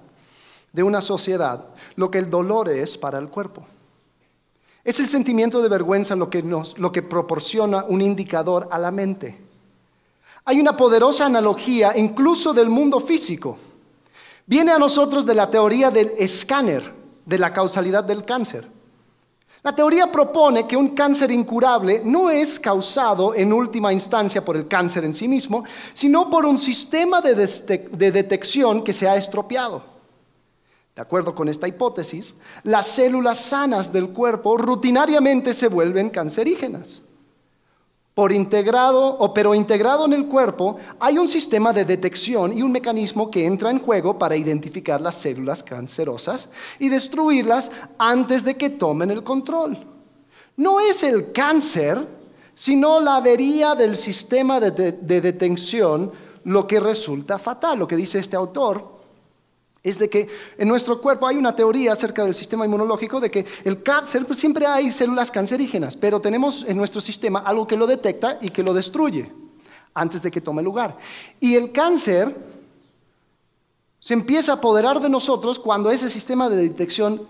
de 0.73 0.83
una 0.83 1.01
sociedad 1.01 1.67
lo 1.95 2.11
que 2.11 2.19
el 2.19 2.31
dolor 2.31 2.69
es 2.69 2.99
para 2.99 3.19
el 3.19 3.29
cuerpo. 3.29 3.67
Es 4.85 4.99
el 4.99 5.09
sentimiento 5.09 5.63
de 5.63 5.69
vergüenza 5.69 6.17
lo 6.17 6.29
que, 6.29 6.43
nos, 6.43 6.77
lo 6.79 6.91
que 6.91 7.03
proporciona 7.03 7.85
un 7.85 8.03
indicador 8.03 8.69
a 8.71 8.79
la 8.79 8.91
mente. 8.91 9.39
Hay 10.45 10.61
una 10.61 10.77
poderosa 10.77 11.27
analogía 11.27 11.97
incluso 11.97 12.53
del 12.53 12.69
mundo 12.69 12.99
físico. 12.99 13.57
Viene 14.45 14.73
a 14.73 14.79
nosotros 14.79 15.25
de 15.25 15.37
la 15.37 15.49
teoría 15.49 15.91
del 15.91 16.13
escáner, 16.19 16.93
de 17.25 17.39
la 17.39 17.53
causalidad 17.53 18.03
del 18.03 18.25
cáncer. 18.25 18.69
La 19.63 19.73
teoría 19.73 20.11
propone 20.11 20.67
que 20.67 20.77
un 20.77 20.89
cáncer 20.89 21.31
incurable 21.31 22.03
no 22.05 22.29
es 22.29 22.59
causado 22.59 23.33
en 23.33 23.53
última 23.53 23.93
instancia 23.93 24.45
por 24.45 24.57
el 24.57 24.67
cáncer 24.67 25.05
en 25.05 25.15
sí 25.15 25.29
mismo, 25.29 25.63
sino 25.95 26.29
por 26.29 26.45
un 26.45 26.59
sistema 26.59 27.21
de, 27.21 27.37
detección 28.11 28.83
que 28.83 28.93
se 28.93 29.09
ha 29.09 29.15
estropeado. 29.15 29.92
De 31.03 31.05
acuerdo 31.05 31.35
con 31.35 31.49
esta 31.49 31.67
hipótesis, 31.67 32.33
las 32.63 32.87
células 32.87 33.41
sanas 33.41 33.93
del 33.93 34.11
cuerpo 34.11 34.57
rutinariamente 34.57 35.53
se 35.53 35.67
vuelven 35.67 36.11
cancerígenas. 36.11 37.03
Por 38.15 38.31
integrado, 38.31 39.19
o 39.19 39.35
pero 39.35 39.53
integrado 39.53 40.05
en 40.05 40.13
el 40.13 40.27
cuerpo, 40.27 40.77
hay 41.01 41.19
un 41.19 41.27
sistema 41.27 41.73
de 41.73 41.85
detección 41.85 42.57
y 42.57 42.63
un 42.63 42.71
mecanismo 42.71 43.33
que 43.33 43.45
entra 43.45 43.73
en 43.73 43.81
juego 43.81 44.17
para 44.17 44.37
identificar 44.37 45.01
las 45.01 45.17
células 45.17 45.65
cancerosas 45.65 46.49
y 46.79 46.89
destruirlas 46.89 47.73
antes 47.99 48.45
de 48.45 48.57
que 48.57 48.71
tomen 48.71 49.11
el 49.11 49.25
control. 49.25 49.85
No 50.57 50.79
es 50.79 51.03
el 51.03 51.33
cáncer, 51.33 52.07
sino 52.55 53.01
la 53.01 53.17
avería 53.17 53.75
del 53.75 53.97
sistema 53.97 54.61
de, 54.61 54.93
de 54.93 55.21
detención 55.21 56.13
lo 56.45 56.65
que 56.69 56.79
resulta 56.79 57.41
fatal, 57.41 57.81
lo 57.81 57.89
que 57.89 57.97
dice 57.97 58.21
este 58.21 58.37
autor, 58.37 58.92
es 59.83 59.99
de 59.99 60.09
que 60.09 60.29
en 60.59 60.69
nuestro 60.69 61.01
cuerpo 61.01 61.27
hay 61.27 61.37
una 61.37 61.57
teoría 61.57 61.93
acerca 61.93 62.25
del 62.25 62.35
sistema 62.35 62.65
inmunológico 62.65 63.21
de 63.21 63.31
que 63.31 63.45
el 63.65 63.83
cáncer, 63.83 64.25
siempre 64.35 64.67
hay 64.67 64.93
células 64.93 65.31
cancerígenas, 65.31 65.97
pero 65.97 66.21
tenemos 66.21 66.65
en 66.69 66.77
nuestro 66.77 67.01
sistema 67.01 67.41
algo 67.41 67.67
que 67.67 67.77
lo 67.77 67.87
detecta 67.87 68.39
y 68.41 68.51
que 68.51 68.63
lo 68.63 68.75
destruye 68.75 69.31
antes 69.95 70.23
de 70.23 70.31
que 70.31 70.41
tome 70.41 70.63
lugar. 70.63 70.97
Y 71.41 71.57
el 71.57 71.73
cáncer 71.73 72.35
se 73.99 74.15
empieza 74.15 74.53
a 74.53 74.55
apoderar 74.57 75.01
de 75.01 75.09
nosotros 75.09 75.59
cuando 75.59 75.91
ese 75.91 76.09
sistema 76.09 76.49
de 76.49 76.57
detección 76.57 77.27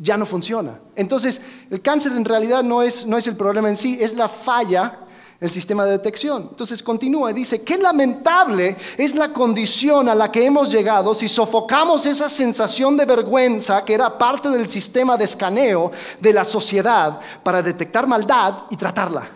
ya 0.00 0.16
no 0.16 0.24
funciona. 0.24 0.80
Entonces, 0.96 1.40
el 1.70 1.82
cáncer 1.82 2.12
en 2.12 2.24
realidad 2.24 2.62
no 2.62 2.82
es, 2.82 3.06
no 3.06 3.18
es 3.18 3.26
el 3.26 3.36
problema 3.36 3.68
en 3.68 3.76
sí, 3.76 3.98
es 4.00 4.14
la 4.14 4.28
falla 4.28 5.00
el 5.40 5.50
sistema 5.50 5.84
de 5.84 5.92
detección. 5.92 6.48
Entonces 6.50 6.82
continúa 6.82 7.30
y 7.30 7.34
dice, 7.34 7.62
qué 7.62 7.76
lamentable 7.76 8.76
es 8.96 9.14
la 9.14 9.32
condición 9.32 10.08
a 10.08 10.14
la 10.14 10.30
que 10.30 10.44
hemos 10.44 10.70
llegado 10.70 11.14
si 11.14 11.28
sofocamos 11.28 12.06
esa 12.06 12.28
sensación 12.28 12.96
de 12.96 13.04
vergüenza 13.04 13.84
que 13.84 13.94
era 13.94 14.16
parte 14.16 14.48
del 14.48 14.68
sistema 14.68 15.16
de 15.16 15.24
escaneo 15.24 15.90
de 16.20 16.32
la 16.32 16.44
sociedad 16.44 17.20
para 17.42 17.62
detectar 17.62 18.06
maldad 18.06 18.64
y 18.70 18.76
tratarla. 18.76 19.28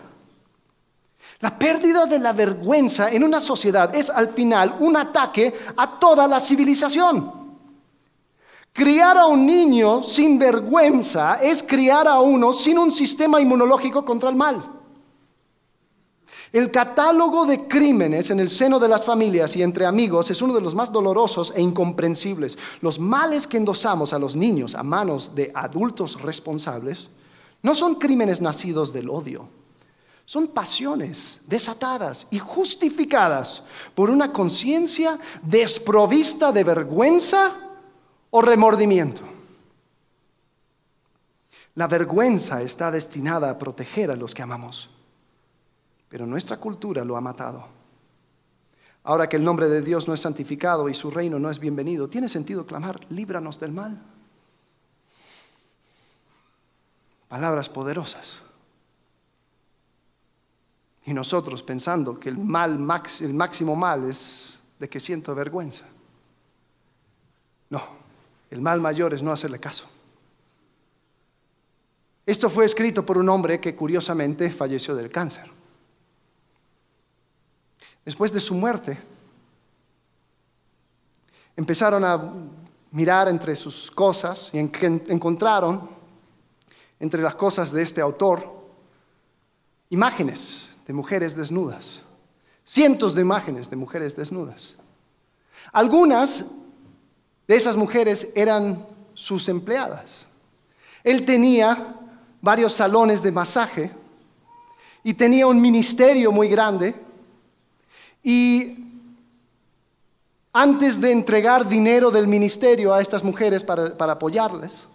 La 1.40 1.57
pérdida 1.57 2.07
de 2.07 2.18
la 2.18 2.32
vergüenza 2.32 3.11
en 3.11 3.22
una 3.22 3.40
sociedad 3.40 3.94
es 3.94 4.11
al 4.11 4.30
final 4.30 4.76
un 4.80 4.96
ataque 4.96 5.55
a 5.76 5.99
toda 5.99 6.26
la 6.26 6.40
civilización. 6.40 7.32
Criar 8.72 9.18
a 9.18 9.26
un 9.26 9.46
niño 9.46 10.03
sin 10.03 10.38
vergüenza 10.38 11.40
es 11.42 11.62
criar 11.62 12.09
a 12.09 12.20
uno 12.20 12.53
sin 12.53 12.78
un 12.78 12.92
sistema 12.92 13.40
inmunológico 13.40 14.05
contra 14.05 14.30
el 14.30 14.36
mal. 14.36 14.78
El 16.53 16.70
catálogo 16.70 17.44
de 17.44 17.68
crímenes 17.68 18.30
en 18.30 18.40
el 18.40 18.49
seno 18.49 18.78
de 18.78 18.88
las 18.88 19.05
familias 19.05 19.55
y 19.55 19.62
entre 19.62 19.84
amigos 19.84 20.30
es 20.30 20.40
uno 20.40 20.55
de 20.55 20.62
los 20.62 20.74
más 20.74 20.90
dolorosos 20.90 21.53
e 21.55 21.61
incomprensibles. 21.61 22.57
Los 22.80 22.99
males 22.99 23.46
que 23.46 23.59
endosamos 23.59 24.14
a 24.14 24.18
los 24.18 24.34
niños 24.34 24.74
a 24.74 24.82
manos 24.82 25.34
de 25.34 25.53
adultos 25.55 26.20
responsables 26.20 27.09
no 27.62 27.74
son 27.74 27.96
crímenes 27.96 28.40
nacidos 28.40 28.94
del 28.94 29.11
odio, 29.11 29.49
son 30.24 30.49
pasiones 30.49 31.38
desatadas 31.46 32.26
y 32.30 32.38
justificadas 32.38 33.62
por 33.94 34.09
una 34.09 34.32
conciencia 34.32 35.18
desprovista 35.42 36.51
de 36.53 36.64
vergüenza 36.64 37.57
o 38.30 38.40
remordimiento. 38.40 39.22
La 41.74 41.86
vergüenza 41.86 42.62
está 42.62 42.90
destinada 42.90 43.51
a 43.51 43.59
proteger 43.59 44.11
a 44.11 44.16
los 44.16 44.34
que 44.34 44.42
amamos 44.42 44.88
pero 46.09 46.26
nuestra 46.26 46.56
cultura 46.56 47.04
lo 47.04 47.16
ha 47.16 47.20
matado. 47.20 47.66
Ahora 49.04 49.28
que 49.28 49.36
el 49.36 49.44
nombre 49.44 49.68
de 49.68 49.82
Dios 49.82 50.09
no 50.09 50.14
es 50.14 50.20
santificado 50.20 50.88
y 50.88 50.94
su 50.94 51.11
reino 51.11 51.38
no 51.38 51.50
es 51.50 51.59
bienvenido, 51.59 52.09
tiene 52.09 52.28
sentido 52.28 52.66
clamar, 52.66 53.00
líbranos 53.11 53.61
del 53.61 53.72
mal. 53.72 53.98
Palabras 57.28 57.68
poderosas. 57.68 58.40
Y 61.04 61.14
nosotros 61.14 61.62
pensando 61.62 62.18
que 62.18 62.28
el 62.28 62.38
mal, 62.38 62.72
el 63.20 63.34
máximo 63.34 63.76
mal 63.76 64.11
es 64.11 64.59
de 64.78 64.88
que 64.88 65.00
siento 65.00 65.34
vergüenza. 65.34 65.84
No, 67.70 67.82
el 68.50 68.61
mal 68.61 68.80
mayor 68.80 69.14
es 69.14 69.22
no 69.22 69.32
hacerle 69.32 69.59
caso. 69.59 69.86
Esto 72.26 72.50
fue 72.50 72.66
escrito 72.66 73.06
por 73.06 73.16
un 73.16 73.28
hombre 73.30 73.59
que 73.59 73.74
curiosamente 73.74 74.50
falleció 74.50 74.94
del 74.94 75.11
cáncer 75.11 75.57
después 78.09 78.32
de 78.32 78.40
su 78.40 78.54
muerte, 78.54 78.96
empezaron 81.54 82.02
a 82.06 82.32
mirar 82.90 83.28
entre 83.28 83.54
sus 83.54 83.90
cosas 83.90 84.48
y 84.50 84.59
encontraron 84.59 85.90
entre 86.98 87.20
las 87.20 87.34
cosas 87.34 87.70
de 87.70 87.82
este 87.82 88.00
autor 88.00 88.50
imágenes 89.90 90.66
de 90.86 90.94
mujeres 90.94 91.36
desnudas, 91.36 92.00
cientos 92.64 93.14
de 93.14 93.20
imágenes 93.20 93.68
de 93.68 93.76
mujeres 93.76 94.16
desnudas. 94.16 94.74
Algunas 95.70 96.46
de 97.46 97.56
esas 97.56 97.76
mujeres 97.76 98.26
eran 98.34 98.86
sus 99.12 99.50
empleadas. 99.50 100.06
Él 101.04 101.26
tenía 101.26 101.94
varios 102.40 102.72
salones 102.72 103.22
de 103.22 103.32
masaje 103.32 103.92
y 105.04 105.12
tenía 105.12 105.46
un 105.46 105.61
ministerio 105.61 106.32
muy 106.32 106.48
grande 106.48 107.06
y 108.22 108.88
antes 110.52 111.00
de 111.00 111.12
entregar 111.12 111.68
dinero 111.68 112.10
del 112.10 112.26
ministerio 112.26 112.92
a 112.92 113.00
estas 113.00 113.22
mujeres 113.22 113.62
para, 113.62 113.94
apoyarles, 114.12 114.86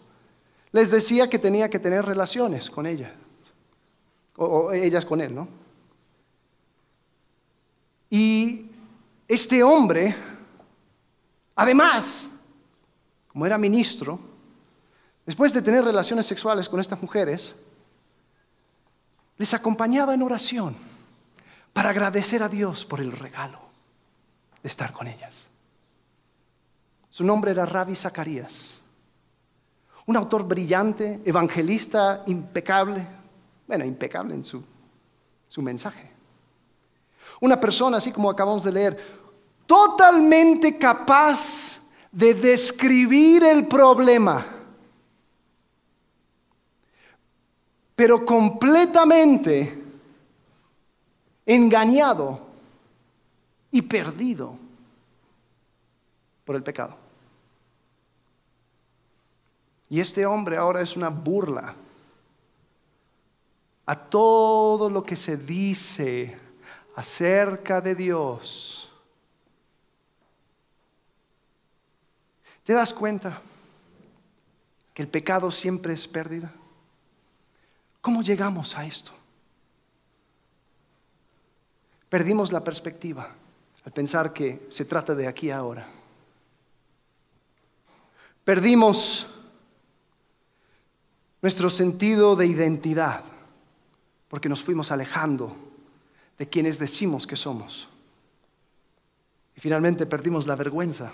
les 0.71 0.91
decía 0.91 1.30
que 1.30 1.39
tenía 1.39 1.69
que 1.69 1.80
tener 1.80 2.05
relaciones 2.05 2.69
con 2.69 2.86
ellas, 2.86 3.11
o, 4.36 4.71
ellas 4.71 5.05
con 5.05 5.21
él, 5.21 5.34
¿no? 5.34 5.47
Y 8.09 8.69
este 9.28 9.63
hombre, 9.63 10.15
además, 11.55 12.24
como 13.32 13.45
era 13.45 13.57
ministro, 13.57 14.19
después 15.26 15.53
de 15.53 15.61
tener 15.61 15.84
relaciones 15.84 16.26
sexuales 16.26 16.67
con 16.67 16.80
estas 16.80 17.01
mujeres, 17.01 17.53
les 19.38 19.53
acompañaba 19.53 20.13
en 20.13 20.21
oración 20.21 20.93
para 21.74 21.89
agradecer 21.89 22.43
a 22.43 22.49
Dios 22.49 22.86
por 22.86 23.01
el 23.01 23.11
regalo 23.11 23.59
de 24.61 24.69
estar 24.69 24.93
con 24.93 25.07
ellas. 25.07 25.47
Su 27.09 27.24
nombre 27.24 27.51
era 27.51 27.65
Rabbi 27.65 27.95
Zacarías, 27.95 28.76
un 30.05 30.15
autor 30.15 30.43
brillante, 30.47 31.21
evangelista 31.26 32.24
impecable, 32.28 33.05
bueno, 33.67 33.86
impecable 33.86 34.36
en 34.36 34.43
su, 34.43 34.63
su 35.47 35.61
mensaje. 35.61 36.11
Una 37.41 37.59
persona, 37.59 37.97
así 37.97 38.11
como 38.11 38.30
acabamos 38.30 38.63
de 38.63 38.71
leer, 38.71 38.97
totalmente 39.65 40.78
capaz 40.78 41.80
de 42.11 42.34
describir 42.34 43.43
el 43.43 43.67
problema, 43.67 44.45
pero 47.95 48.26
completamente 48.26 49.83
engañado 51.46 52.39
y 53.72 53.82
perdido 53.82 54.58
por 56.46 56.56
el 56.56 56.64
pecado. 56.64 56.96
Y 59.89 60.00
este 60.00 60.26
hombre 60.26 60.58
ahora 60.58 60.82
es 60.82 60.96
una 60.96 61.10
burla 61.10 61.76
a 63.86 63.96
todo 63.96 64.89
lo 64.89 65.04
que 65.04 65.16
se 65.16 65.38
dice 65.38 66.38
acerca 66.96 67.82
de 67.82 67.96
Dios. 67.96 68.89
¿Te 72.64 72.74
das 72.74 72.94
cuenta 72.94 73.41
que 74.94 75.02
el 75.02 75.10
pecado 75.10 75.52
siempre 75.52 75.94
es 75.94 76.08
pérdida? 76.08 76.52
¿Cómo 78.02 78.22
llegamos 78.22 78.76
a 78.78 78.86
esto? 78.86 79.12
Perdimos 82.14 82.51
la 82.51 82.64
perspectiva 82.64 83.28
al 83.84 83.91
pensar 83.91 84.34
que 84.34 84.68
se 84.70 84.86
trata 84.86 85.16
de 85.16 85.26
aquí 85.26 85.49
ahora. 85.49 85.88
Perdimos 88.43 89.26
nuestro 91.41 91.72
sentido 91.72 92.36
de 92.36 92.45
identidad 92.45 93.24
porque 94.28 94.47
nos 94.47 94.61
fuimos 94.61 94.91
alejando 94.91 95.55
de 96.38 96.47
quienes 96.47 96.78
decimos 96.78 97.26
que 97.26 97.36
somos. 97.36 97.89
Y 99.57 99.59
finalmente 99.59 100.05
perdimos 100.05 100.45
la 100.45 100.55
vergüenza. 100.55 101.11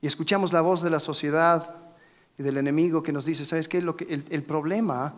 Y 0.00 0.06
escuchamos 0.06 0.52
la 0.52 0.60
voz 0.60 0.80
de 0.80 0.90
la 0.90 1.00
sociedad 1.00 1.74
y 2.38 2.44
del 2.44 2.56
enemigo 2.56 3.02
que 3.02 3.10
nos 3.10 3.24
dice, 3.24 3.44
¿sabes 3.44 3.66
qué? 3.66 3.82
Lo 3.82 3.96
que, 3.96 4.04
el, 4.04 4.26
el 4.30 4.44
problema 4.44 5.12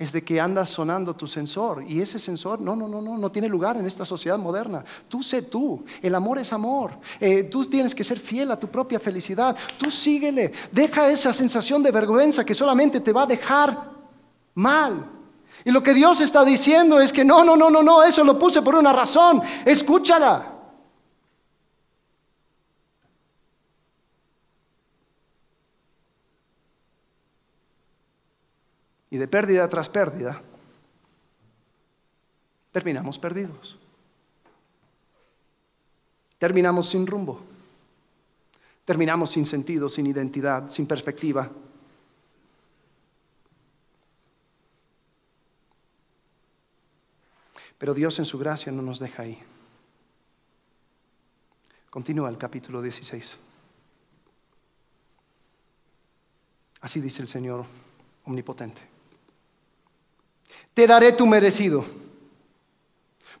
es 0.00 0.12
de 0.12 0.24
que 0.24 0.40
andas 0.40 0.70
sonando 0.70 1.14
tu 1.14 1.26
sensor 1.26 1.84
y 1.86 2.00
ese 2.00 2.18
sensor 2.18 2.58
no, 2.58 2.74
no, 2.74 2.88
no, 2.88 3.02
no, 3.02 3.18
no 3.18 3.30
tiene 3.30 3.50
lugar 3.50 3.76
en 3.76 3.86
esta 3.86 4.06
sociedad 4.06 4.38
moderna. 4.38 4.82
Tú 5.10 5.22
sé 5.22 5.42
tú, 5.42 5.84
el 6.00 6.14
amor 6.14 6.38
es 6.38 6.54
amor. 6.54 6.92
Eh, 7.20 7.42
tú 7.42 7.66
tienes 7.66 7.94
que 7.94 8.02
ser 8.02 8.18
fiel 8.18 8.50
a 8.50 8.58
tu 8.58 8.66
propia 8.66 8.98
felicidad. 8.98 9.54
Tú 9.76 9.90
síguele, 9.90 10.52
deja 10.72 11.10
esa 11.10 11.34
sensación 11.34 11.82
de 11.82 11.90
vergüenza 11.90 12.46
que 12.46 12.54
solamente 12.54 13.00
te 13.00 13.12
va 13.12 13.24
a 13.24 13.26
dejar 13.26 13.90
mal. 14.54 15.04
Y 15.66 15.70
lo 15.70 15.82
que 15.82 15.92
Dios 15.92 16.22
está 16.22 16.46
diciendo 16.46 16.98
es 16.98 17.12
que 17.12 17.22
no, 17.22 17.44
no, 17.44 17.54
no, 17.54 17.68
no, 17.68 17.82
no, 17.82 18.02
eso 18.02 18.24
lo 18.24 18.38
puse 18.38 18.62
por 18.62 18.76
una 18.76 18.94
razón. 18.94 19.42
Escúchala. 19.66 20.60
y 29.09 29.09
de 29.20 29.28
pérdida 29.28 29.68
tras 29.68 29.90
pérdida, 29.90 30.40
terminamos 32.72 33.18
perdidos. 33.18 33.78
Terminamos 36.38 36.88
sin 36.88 37.06
rumbo. 37.06 37.42
Terminamos 38.86 39.30
sin 39.30 39.44
sentido, 39.44 39.90
sin 39.90 40.06
identidad, 40.06 40.70
sin 40.70 40.86
perspectiva. 40.86 41.50
Pero 47.76 47.92
Dios 47.92 48.18
en 48.18 48.24
su 48.24 48.38
gracia 48.38 48.72
no 48.72 48.80
nos 48.80 48.98
deja 48.98 49.22
ahí. 49.22 49.38
Continúa 51.90 52.30
el 52.30 52.38
capítulo 52.38 52.80
16. 52.80 53.38
Así 56.80 57.00
dice 57.00 57.20
el 57.20 57.28
Señor 57.28 57.66
omnipotente 58.24 58.89
te 60.74 60.86
daré 60.86 61.12
tu 61.12 61.26
merecido, 61.26 61.84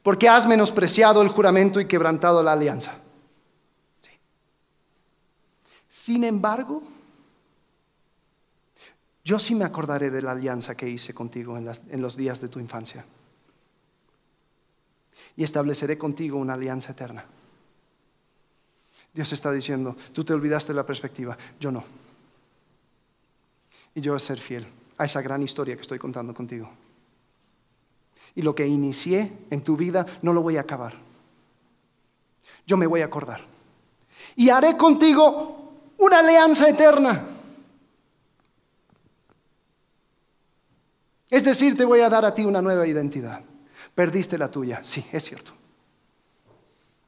porque 0.02 0.28
has 0.28 0.46
menospreciado 0.46 1.22
el 1.22 1.28
juramento 1.28 1.80
y 1.80 1.86
quebrantado 1.86 2.42
la 2.42 2.52
alianza. 2.52 2.98
Sin 5.88 6.24
embargo, 6.24 6.82
yo 9.24 9.38
sí 9.38 9.54
me 9.54 9.64
acordaré 9.64 10.10
de 10.10 10.22
la 10.22 10.32
alianza 10.32 10.74
que 10.74 10.88
hice 10.88 11.14
contigo 11.14 11.56
en, 11.56 11.70
en 11.90 12.00
los 12.00 12.16
días 12.16 12.40
de 12.40 12.48
tu 12.48 12.58
infancia. 12.58 13.04
Y 15.36 15.44
estableceré 15.44 15.98
contigo 15.98 16.38
una 16.38 16.54
alianza 16.54 16.92
eterna. 16.92 17.24
Dios 19.12 19.32
está 19.32 19.52
diciendo, 19.52 19.96
tú 20.12 20.24
te 20.24 20.32
olvidaste 20.32 20.72
la 20.72 20.86
perspectiva, 20.86 21.36
yo 21.58 21.70
no. 21.70 21.84
Y 23.94 24.00
yo 24.00 24.12
voy 24.12 24.16
a 24.16 24.20
ser 24.20 24.38
fiel 24.38 24.66
a 24.96 25.04
esa 25.04 25.20
gran 25.20 25.42
historia 25.42 25.74
que 25.74 25.82
estoy 25.82 25.98
contando 25.98 26.32
contigo. 26.32 26.70
Y 28.34 28.42
lo 28.42 28.54
que 28.54 28.66
inicié 28.66 29.32
en 29.50 29.62
tu 29.62 29.76
vida 29.76 30.06
no 30.22 30.32
lo 30.32 30.42
voy 30.42 30.56
a 30.56 30.62
acabar. 30.62 30.94
Yo 32.66 32.76
me 32.76 32.86
voy 32.86 33.00
a 33.00 33.06
acordar. 33.06 33.44
Y 34.36 34.48
haré 34.50 34.76
contigo 34.76 35.72
una 35.98 36.20
alianza 36.20 36.68
eterna. 36.68 37.26
Es 41.28 41.44
decir, 41.44 41.76
te 41.76 41.84
voy 41.84 42.00
a 42.00 42.08
dar 42.08 42.24
a 42.24 42.34
ti 42.34 42.44
una 42.44 42.60
nueva 42.60 42.86
identidad. 42.86 43.42
Perdiste 43.94 44.36
la 44.36 44.50
tuya, 44.50 44.82
sí, 44.82 45.04
es 45.12 45.24
cierto. 45.24 45.52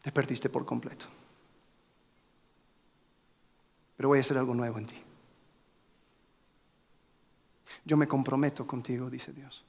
Te 0.03 0.13
perdiste 0.13 0.49
por 0.49 0.65
completo. 0.65 1.07
Pero 3.97 4.09
voy 4.09 4.19
a 4.19 4.21
hacer 4.23 4.39
algo 4.39 4.55
nuevo 4.55 4.79
en 4.79 4.87
ti. 4.87 4.97
Yo 7.85 7.97
me 7.97 8.07
comprometo 8.07 8.67
contigo, 8.67 9.11
dice 9.11 9.33
Dios. 9.33 9.65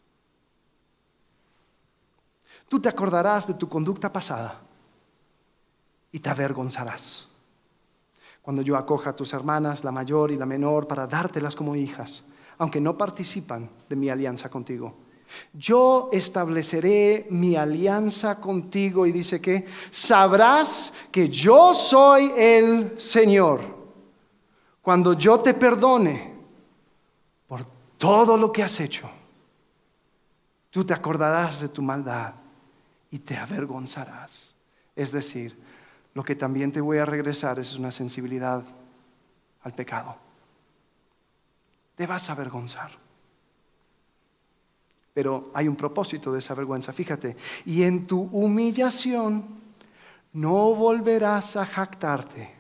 Tú 2.68 2.80
te 2.80 2.90
acordarás 2.90 3.48
de 3.48 3.54
tu 3.54 3.70
conducta 3.70 4.12
pasada 4.12 4.62
y 6.12 6.20
te 6.20 6.30
avergonzarás. 6.30 7.28
Cuando 8.42 8.62
yo 8.62 8.76
acoja 8.76 9.12
a 9.12 9.16
tus 9.16 9.34
hermanas, 9.34 9.84
la 9.84 9.92
mayor 9.92 10.32
y 10.32 10.38
la 10.38 10.46
menor, 10.46 10.88
para 10.88 11.08
dártelas 11.08 11.56
como 11.56 11.76
hijas, 11.76 12.24
aunque 12.58 12.82
no 12.82 12.98
participan 12.98 13.70
de 13.88 13.96
mi 13.96 14.10
alianza 14.10 14.50
contigo. 14.50 14.96
Yo 15.54 16.10
estableceré 16.12 17.28
mi 17.30 17.56
alianza 17.56 18.40
contigo 18.40 19.06
y 19.06 19.12
dice 19.12 19.40
que 19.40 19.66
sabrás 19.90 20.94
que 21.12 21.30
yo 21.30 21.74
soy 21.74 22.34
el 22.36 23.00
Señor. 23.00 23.62
Cuando 24.82 25.14
yo 25.14 25.40
te 25.40 25.54
perdone 25.54 26.34
por 27.48 27.66
todo 27.98 28.36
lo 28.36 28.52
que 28.52 28.64
has 28.64 28.80
hecho, 28.80 29.10
tú 30.70 30.84
te 30.84 30.94
acordarás 30.94 31.62
de 31.62 31.70
tu 31.70 31.82
maldad 31.82 32.43
y 33.14 33.20
te 33.20 33.38
avergonzarás. 33.38 34.56
Es 34.96 35.12
decir, 35.12 35.56
lo 36.16 36.24
que 36.24 36.36
también 36.36 36.72
te 36.72 36.82
voy 36.82 36.98
a 36.98 37.06
regresar 37.06 37.60
es 37.60 37.76
una 37.76 37.92
sensibilidad 37.92 38.66
al 39.62 39.74
pecado. 39.74 40.18
Te 41.96 42.08
vas 42.08 42.28
a 42.28 42.32
avergonzar. 42.32 42.90
Pero 45.14 45.52
hay 45.54 45.68
un 45.68 45.76
propósito 45.76 46.34
de 46.34 46.40
esa 46.40 46.56
vergüenza, 46.56 46.92
fíjate. 46.92 47.38
Y 47.68 47.84
en 47.84 48.08
tu 48.08 48.20
humillación 48.20 49.46
no 50.34 50.74
volverás 50.74 51.56
a 51.56 51.68
jactarte. 51.68 52.52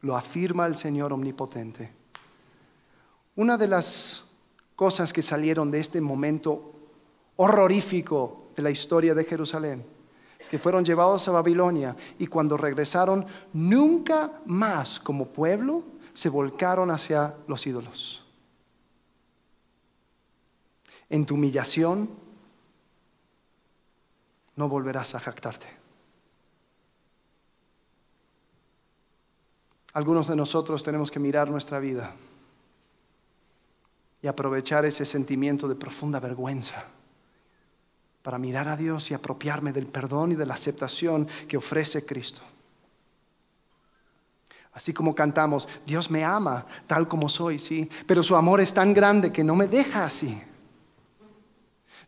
Lo 0.00 0.16
afirma 0.16 0.64
el 0.64 0.76
Señor 0.76 1.12
Omnipotente. 1.12 1.92
Una 3.36 3.58
de 3.58 3.68
las 3.68 4.24
cosas 4.74 5.12
que 5.12 5.20
salieron 5.20 5.70
de 5.70 5.80
este 5.80 6.00
momento 6.00 6.72
horrorífico 7.36 8.43
de 8.54 8.62
la 8.62 8.70
historia 8.70 9.14
de 9.14 9.24
Jerusalén. 9.24 9.84
Que 10.50 10.58
fueron 10.58 10.84
llevados 10.84 11.26
a 11.26 11.32
Babilonia 11.32 11.96
y 12.18 12.26
cuando 12.26 12.56
regresaron, 12.56 13.24
nunca 13.52 14.40
más 14.44 15.00
como 15.00 15.26
pueblo 15.26 15.82
se 16.12 16.28
volcaron 16.28 16.90
hacia 16.90 17.34
los 17.46 17.66
ídolos. 17.66 18.22
En 21.08 21.24
tu 21.24 21.34
humillación 21.34 22.10
no 24.56 24.68
volverás 24.68 25.14
a 25.14 25.20
jactarte. 25.20 25.66
Algunos 29.94 30.26
de 30.26 30.36
nosotros 30.36 30.82
tenemos 30.82 31.10
que 31.10 31.20
mirar 31.20 31.48
nuestra 31.48 31.78
vida 31.78 32.14
y 34.20 34.26
aprovechar 34.26 34.84
ese 34.84 35.04
sentimiento 35.04 35.68
de 35.68 35.76
profunda 35.76 36.20
vergüenza 36.20 36.84
para 38.24 38.38
mirar 38.38 38.68
a 38.68 38.76
Dios 38.78 39.10
y 39.10 39.14
apropiarme 39.14 39.70
del 39.70 39.86
perdón 39.86 40.32
y 40.32 40.34
de 40.34 40.46
la 40.46 40.54
aceptación 40.54 41.28
que 41.46 41.58
ofrece 41.58 42.06
Cristo. 42.06 42.40
Así 44.72 44.94
como 44.94 45.14
cantamos, 45.14 45.68
Dios 45.84 46.10
me 46.10 46.24
ama 46.24 46.64
tal 46.86 47.06
como 47.06 47.28
soy, 47.28 47.58
sí, 47.58 47.86
pero 48.06 48.22
su 48.22 48.34
amor 48.34 48.62
es 48.62 48.72
tan 48.72 48.94
grande 48.94 49.30
que 49.30 49.44
no 49.44 49.54
me 49.54 49.66
deja 49.66 50.06
así. 50.06 50.40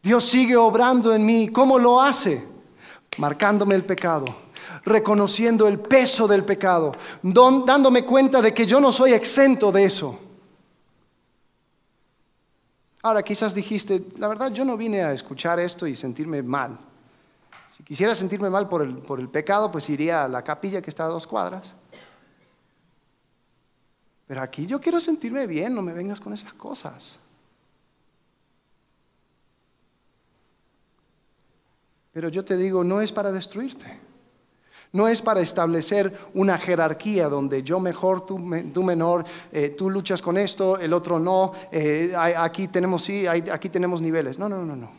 Dios 0.02 0.24
sigue 0.24 0.56
obrando 0.56 1.14
en 1.14 1.26
mí. 1.26 1.48
¿Cómo 1.48 1.78
lo 1.78 2.00
hace? 2.00 2.42
Marcándome 3.18 3.74
el 3.74 3.84
pecado, 3.84 4.24
reconociendo 4.86 5.68
el 5.68 5.78
peso 5.80 6.26
del 6.26 6.46
pecado, 6.46 6.92
dándome 7.22 8.06
cuenta 8.06 8.40
de 8.40 8.54
que 8.54 8.64
yo 8.64 8.80
no 8.80 8.90
soy 8.90 9.12
exento 9.12 9.70
de 9.70 9.84
eso. 9.84 10.18
Ahora 13.02 13.22
quizás 13.22 13.54
dijiste, 13.54 14.04
la 14.16 14.28
verdad 14.28 14.50
yo 14.52 14.64
no 14.64 14.76
vine 14.76 15.02
a 15.02 15.12
escuchar 15.12 15.60
esto 15.60 15.86
y 15.86 15.94
sentirme 15.94 16.42
mal. 16.42 16.78
Si 17.70 17.82
quisiera 17.82 18.14
sentirme 18.14 18.50
mal 18.50 18.68
por 18.68 18.82
el, 18.82 18.96
por 18.98 19.20
el 19.20 19.28
pecado, 19.28 19.70
pues 19.70 19.88
iría 19.90 20.24
a 20.24 20.28
la 20.28 20.42
capilla 20.42 20.80
que 20.80 20.90
está 20.90 21.04
a 21.04 21.08
dos 21.08 21.26
cuadras. 21.26 21.74
Pero 24.26 24.42
aquí 24.42 24.66
yo 24.66 24.80
quiero 24.80 24.98
sentirme 24.98 25.46
bien, 25.46 25.74
no 25.74 25.82
me 25.82 25.92
vengas 25.92 26.20
con 26.20 26.32
esas 26.32 26.52
cosas. 26.54 27.18
Pero 32.12 32.28
yo 32.30 32.44
te 32.44 32.56
digo, 32.56 32.82
no 32.82 33.00
es 33.02 33.12
para 33.12 33.30
destruirte. 33.30 34.00
No 34.92 35.08
es 35.08 35.20
para 35.20 35.40
establecer 35.40 36.16
una 36.34 36.58
jerarquía 36.58 37.28
donde 37.28 37.62
yo 37.62 37.80
mejor, 37.80 38.24
tú, 38.24 38.38
menor, 38.38 39.24
eh, 39.52 39.70
tú 39.70 39.90
luchas 39.90 40.22
con 40.22 40.38
esto, 40.38 40.78
el 40.78 40.92
otro 40.92 41.18
no, 41.18 41.52
eh, 41.70 42.14
aquí 42.16 42.68
tenemos 42.68 43.04
sí, 43.04 43.26
aquí 43.26 43.68
tenemos 43.68 44.00
niveles. 44.00 44.38
No, 44.38 44.48
no, 44.48 44.64
no, 44.64 44.76
no. 44.76 44.90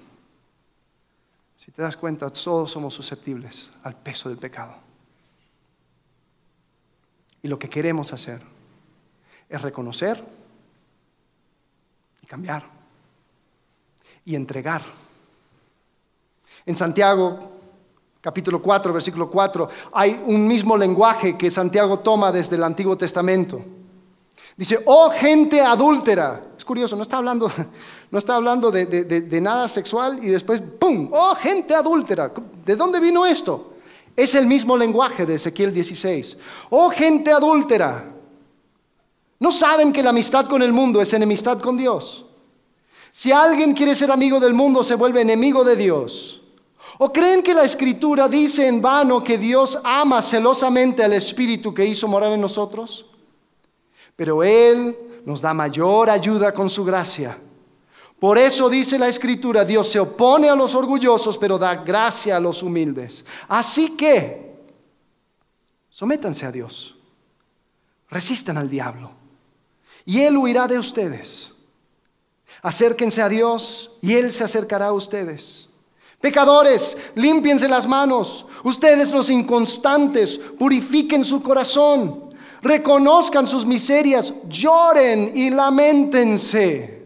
Si 1.55 1.71
te 1.71 1.81
das 1.81 1.97
cuenta, 1.97 2.29
todos 2.29 2.71
somos 2.71 2.93
susceptibles 2.93 3.69
al 3.83 3.95
peso 3.95 4.29
del 4.29 4.38
pecado. 4.38 4.75
Y 7.41 7.47
lo 7.47 7.57
que 7.57 7.69
queremos 7.69 8.13
hacer 8.13 8.41
es 9.49 9.61
reconocer 9.61 10.23
y 12.21 12.25
cambiar 12.25 12.63
y 14.25 14.35
entregar. 14.35 14.83
En 16.65 16.75
Santiago 16.75 17.57
capítulo 18.28 18.61
4, 18.61 18.91
versículo 18.91 19.30
4, 19.30 19.69
hay 19.93 20.21
un 20.25 20.45
mismo 20.45 20.75
lenguaje 20.75 21.38
que 21.38 21.49
Santiago 21.49 21.99
toma 21.99 22.30
desde 22.30 22.57
el 22.57 22.63
Antiguo 22.63 22.97
Testamento. 22.97 23.61
Dice, 24.57 24.82
oh 24.84 25.09
gente 25.11 25.61
adúltera. 25.61 26.41
Es 26.57 26.65
curioso, 26.65 26.97
no 26.97 27.03
está 27.03 27.15
hablando, 27.15 27.49
no 28.11 28.19
está 28.19 28.36
hablando 28.36 28.69
de, 28.69 28.86
de 28.86 29.41
nada 29.41 29.69
sexual 29.69 30.19
y 30.21 30.28
después, 30.28 30.61
¡pum! 30.78 31.07
Oh 31.13 31.36
gente 31.36 31.73
adúltera. 31.73 32.30
¿De 32.65 32.75
dónde 32.75 32.99
vino 32.99 33.25
esto? 33.25 33.75
Es 34.13 34.36
el 34.36 34.45
mismo 34.45 34.75
lenguaje 34.75 35.25
de 35.25 35.36
Ezequiel 35.36 35.73
16. 35.73 36.36
Oh 36.71 36.89
gente 36.89 37.32
adúltera, 37.32 38.11
¿no 39.39 39.53
saben 39.53 39.93
que 39.93 40.03
la 40.03 40.09
amistad 40.09 40.47
con 40.47 40.61
el 40.61 40.73
mundo 40.73 40.99
es 40.99 41.13
enemistad 41.13 41.61
con 41.61 41.78
Dios? 41.78 42.25
Si 43.13 43.32
alguien 43.32 43.73
quiere 43.73 43.95
ser 43.95 44.11
amigo 44.11 44.38
del 44.38 44.53
mundo, 44.53 44.84
se 44.84 44.95
vuelve 44.95 45.21
enemigo 45.21 45.63
de 45.63 45.78
Dios. 45.78 46.36
¿O 46.99 47.13
creen 47.13 47.43
que 47.43 47.53
la 47.53 47.63
escritura 47.63 48.27
dice 48.27 48.67
en 48.67 48.81
vano 48.81 49.23
que 49.23 49.37
Dios 49.37 49.77
ama 49.83 50.21
celosamente 50.21 51.03
al 51.03 51.13
Espíritu 51.13 51.73
que 51.73 51.85
hizo 51.85 52.07
morar 52.07 52.31
en 52.31 52.41
nosotros? 52.41 53.05
Pero 54.15 54.43
Él 54.43 54.97
nos 55.23 55.41
da 55.41 55.53
mayor 55.53 56.09
ayuda 56.09 56.51
con 56.53 56.69
su 56.69 56.83
gracia. 56.83 57.37
Por 58.19 58.39
eso 58.39 58.67
dice 58.67 58.97
la 58.97 59.07
escritura, 59.07 59.63
Dios 59.63 59.89
se 59.89 59.99
opone 59.99 60.49
a 60.49 60.55
los 60.55 60.73
orgullosos, 60.73 61.37
pero 61.37 61.59
da 61.59 61.75
gracia 61.75 62.37
a 62.37 62.39
los 62.39 62.63
humildes. 62.63 63.23
Así 63.47 63.89
que, 63.95 64.55
sométanse 65.89 66.47
a 66.47 66.51
Dios, 66.51 66.95
resistan 68.09 68.57
al 68.57 68.71
diablo, 68.71 69.11
y 70.03 70.21
Él 70.21 70.35
huirá 70.35 70.67
de 70.67 70.79
ustedes. 70.79 71.51
Acérquense 72.63 73.21
a 73.21 73.29
Dios, 73.29 73.91
y 74.01 74.15
Él 74.15 74.31
se 74.31 74.43
acercará 74.43 74.87
a 74.87 74.93
ustedes. 74.93 75.66
Pecadores, 76.20 76.97
límpiense 77.15 77.68
las 77.68 77.88
manos. 77.88 78.45
Ustedes 78.63 79.11
los 79.11 79.30
inconstantes, 79.30 80.38
purifiquen 80.38 81.24
su 81.24 81.41
corazón. 81.41 82.34
Reconozcan 82.61 83.47
sus 83.47 83.65
miserias, 83.65 84.34
lloren 84.49 85.32
y 85.36 85.49
lamentense. 85.51 86.97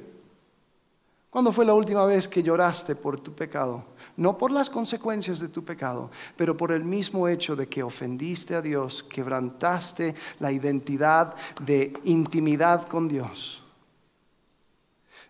¿Cuándo 1.30 1.52
fue 1.54 1.66
la 1.66 1.74
última 1.74 2.06
vez 2.06 2.28
que 2.28 2.44
lloraste 2.44 2.96
por 2.96 3.20
tu 3.20 3.34
pecado? 3.34 3.86
No 4.18 4.38
por 4.38 4.52
las 4.52 4.70
consecuencias 4.70 5.40
de 5.40 5.48
tu 5.48 5.64
pecado, 5.64 6.12
pero 6.36 6.58
por 6.58 6.74
el 6.74 6.84
mismo 6.84 7.28
hecho 7.28 7.56
de 7.56 7.68
que 7.68 7.84
ofendiste 7.84 8.54
a 8.54 8.62
Dios, 8.62 9.04
quebrantaste 9.04 10.14
la 10.40 10.52
identidad 10.52 11.34
de 11.62 11.94
intimidad 12.04 12.86
con 12.88 13.08
Dios. 13.08 13.64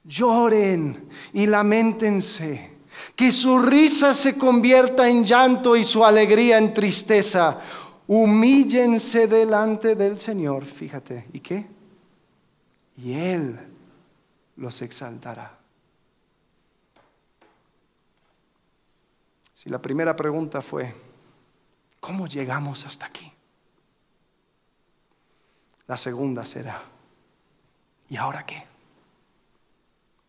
Lloren 0.04 1.08
y 1.34 1.46
lamentense, 1.46 2.71
que 3.16 3.32
su 3.32 3.60
risa 3.60 4.14
se 4.14 4.38
convierta 4.38 5.08
en 5.08 5.26
llanto 5.26 5.76
y 5.76 5.84
su 5.84 6.04
alegría 6.04 6.58
en 6.58 6.74
tristeza. 6.74 7.60
Humíllense 8.08 9.28
delante 9.28 9.96
del 9.96 10.18
Señor, 10.18 10.66
fíjate, 10.66 11.28
¿y 11.34 11.40
qué? 11.40 11.66
Y 12.98 13.14
Él 13.14 13.60
los 14.58 14.82
exaltará. 14.82 15.58
Si 19.54 19.70
la 19.70 19.80
primera 19.80 20.16
pregunta 20.16 20.62
fue, 20.62 20.94
¿cómo 22.00 22.28
llegamos 22.28 22.86
hasta 22.86 23.06
aquí? 23.06 23.32
La 25.88 25.98
segunda 25.98 26.46
será, 26.46 26.82
¿y 28.10 28.18
ahora 28.18 28.46
qué? 28.46 28.64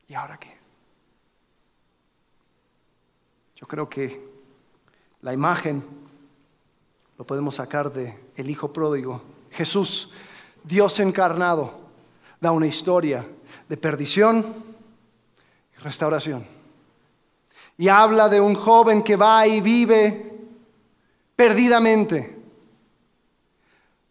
¿Y 0.08 0.14
ahora 0.14 0.36
qué? 0.38 0.51
Yo 3.62 3.68
creo 3.68 3.88
que 3.88 4.20
la 5.20 5.32
imagen 5.32 5.84
lo 7.16 7.24
podemos 7.24 7.54
sacar 7.54 7.92
de 7.92 8.12
el 8.34 8.50
hijo 8.50 8.72
pródigo. 8.72 9.22
Jesús, 9.52 10.10
Dios 10.64 10.98
encarnado, 10.98 11.72
da 12.40 12.50
una 12.50 12.66
historia 12.66 13.24
de 13.68 13.76
perdición 13.76 14.44
y 15.76 15.80
restauración 15.80 16.44
y 17.78 17.86
habla 17.86 18.28
de 18.28 18.40
un 18.40 18.56
joven 18.56 19.00
que 19.00 19.14
va 19.14 19.46
y 19.46 19.60
vive 19.60 20.40
perdidamente. 21.36 22.36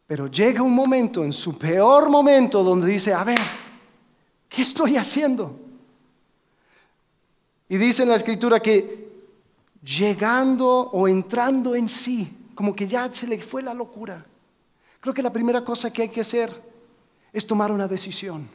Pero 0.08 0.28
llega 0.28 0.62
un 0.62 0.74
momento, 0.74 1.26
en 1.26 1.34
su 1.34 1.58
peor 1.58 2.10
momento, 2.10 2.64
donde 2.64 2.88
dice, 2.88 3.14
a 3.14 3.26
ver, 3.26 3.42
¿qué 4.48 4.62
estoy 4.62 4.96
haciendo? 4.96 5.60
Y 7.68 7.76
dice 7.76 8.04
en 8.04 8.10
la 8.10 8.16
escritura 8.16 8.62
que 8.62 9.11
llegando 9.82 10.68
o 10.68 11.08
entrando 11.08 11.76
en 11.76 11.90
sí, 11.90 12.50
como 12.56 12.76
que 12.76 12.88
ya 12.88 13.12
se 13.12 13.28
le 13.28 13.40
fue 13.40 13.64
la 13.64 13.74
locura. 13.74 14.26
Creo 15.00 15.14
que 15.14 15.24
la 15.24 15.34
primera 15.34 15.64
cosa 15.64 15.92
que 15.92 16.04
hay 16.04 16.10
que 16.10 16.22
hacer 16.22 16.62
es 17.34 17.46
tomar 17.48 17.72
una 17.72 17.88
decisión 17.88 18.48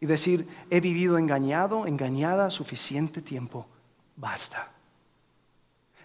y 0.00 0.06
decir, 0.06 0.48
he 0.70 0.80
vivido 0.80 1.18
engañado, 1.18 1.86
engañada 1.86 2.50
suficiente 2.50 3.20
tiempo, 3.20 3.66
basta. 4.16 4.72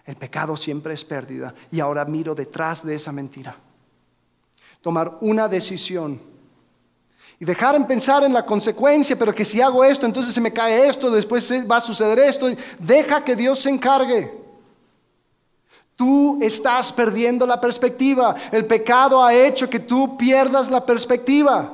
El 0.04 0.16
pecado 0.16 0.56
siempre 0.56 0.94
es 0.94 1.04
pérdida 1.04 1.54
y 1.72 1.80
ahora 1.80 2.04
miro 2.04 2.34
detrás 2.34 2.84
de 2.84 2.94
esa 2.94 3.10
mentira. 3.10 3.56
Tomar 4.80 5.18
una 5.20 5.48
decisión 5.48 6.20
y 7.38 7.44
dejar 7.44 7.74
en 7.74 7.86
pensar 7.86 8.24
en 8.24 8.32
la 8.32 8.46
consecuencia, 8.46 9.16
pero 9.16 9.34
que 9.34 9.44
si 9.44 9.60
hago 9.60 9.84
esto, 9.84 10.06
entonces 10.06 10.34
se 10.34 10.40
me 10.40 10.52
cae 10.52 10.88
esto, 10.88 11.10
después 11.10 11.50
va 11.70 11.76
a 11.76 11.80
suceder 11.80 12.18
esto. 12.18 12.48
Deja 12.78 13.22
que 13.22 13.36
Dios 13.36 13.60
se 13.60 13.68
encargue. 13.68 14.32
Tú 15.96 16.38
estás 16.42 16.92
perdiendo 16.92 17.46
la 17.46 17.60
perspectiva. 17.60 18.36
El 18.50 18.66
pecado 18.66 19.22
ha 19.22 19.34
hecho 19.34 19.68
que 19.68 19.80
tú 19.80 20.16
pierdas 20.16 20.70
la 20.70 20.84
perspectiva. 20.84 21.72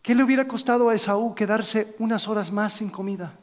¿Qué 0.00 0.14
le 0.14 0.22
hubiera 0.22 0.46
costado 0.46 0.88
a 0.88 0.94
Esaú 0.94 1.34
quedarse 1.34 1.94
unas 1.98 2.28
horas 2.28 2.50
más 2.52 2.74
sin 2.74 2.90
comida? 2.90 3.34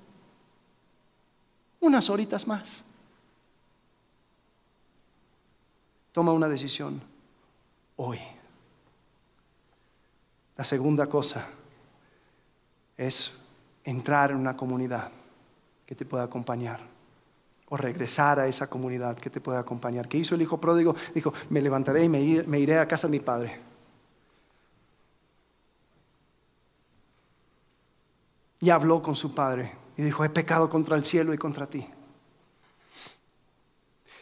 Unas 1.80 2.10
horitas 2.10 2.48
más. 2.48 2.84
Toma 6.12 6.34
una 6.34 6.48
decisión 6.48 7.02
hoy. 7.96 8.20
La 10.62 10.66
segunda 10.66 11.08
cosa 11.08 11.48
es 12.96 13.34
entrar 13.84 14.30
en 14.30 14.38
una 14.38 14.56
comunidad 14.56 15.10
que 15.88 15.96
te 15.96 16.06
pueda 16.06 16.26
acompañar 16.26 16.82
o 17.68 17.78
regresar 17.78 18.40
a 18.40 18.46
esa 18.46 18.68
comunidad 18.68 19.18
que 19.18 19.32
te 19.32 19.42
pueda 19.42 19.58
acompañar. 19.58 20.08
¿Qué 20.08 20.20
hizo 20.20 20.36
el 20.36 20.44
hijo 20.44 20.62
pródigo? 20.62 20.96
Dijo, 21.16 21.34
me 21.50 21.64
levantaré 21.64 22.04
y 22.04 22.10
me 22.10 22.60
iré 22.60 22.78
a 22.78 22.88
casa 22.88 23.08
de 23.08 23.12
mi 23.12 23.20
padre. 23.20 23.60
y 28.60 28.70
habló 28.70 29.02
con 29.02 29.16
su 29.16 29.34
padre 29.34 29.72
y 29.98 30.04
dijo, 30.04 30.24
he 30.24 30.30
pecado 30.30 30.70
contra 30.70 30.96
el 30.96 31.04
cielo 31.04 31.34
y 31.34 31.40
contra 31.40 31.66
ti. 31.66 31.88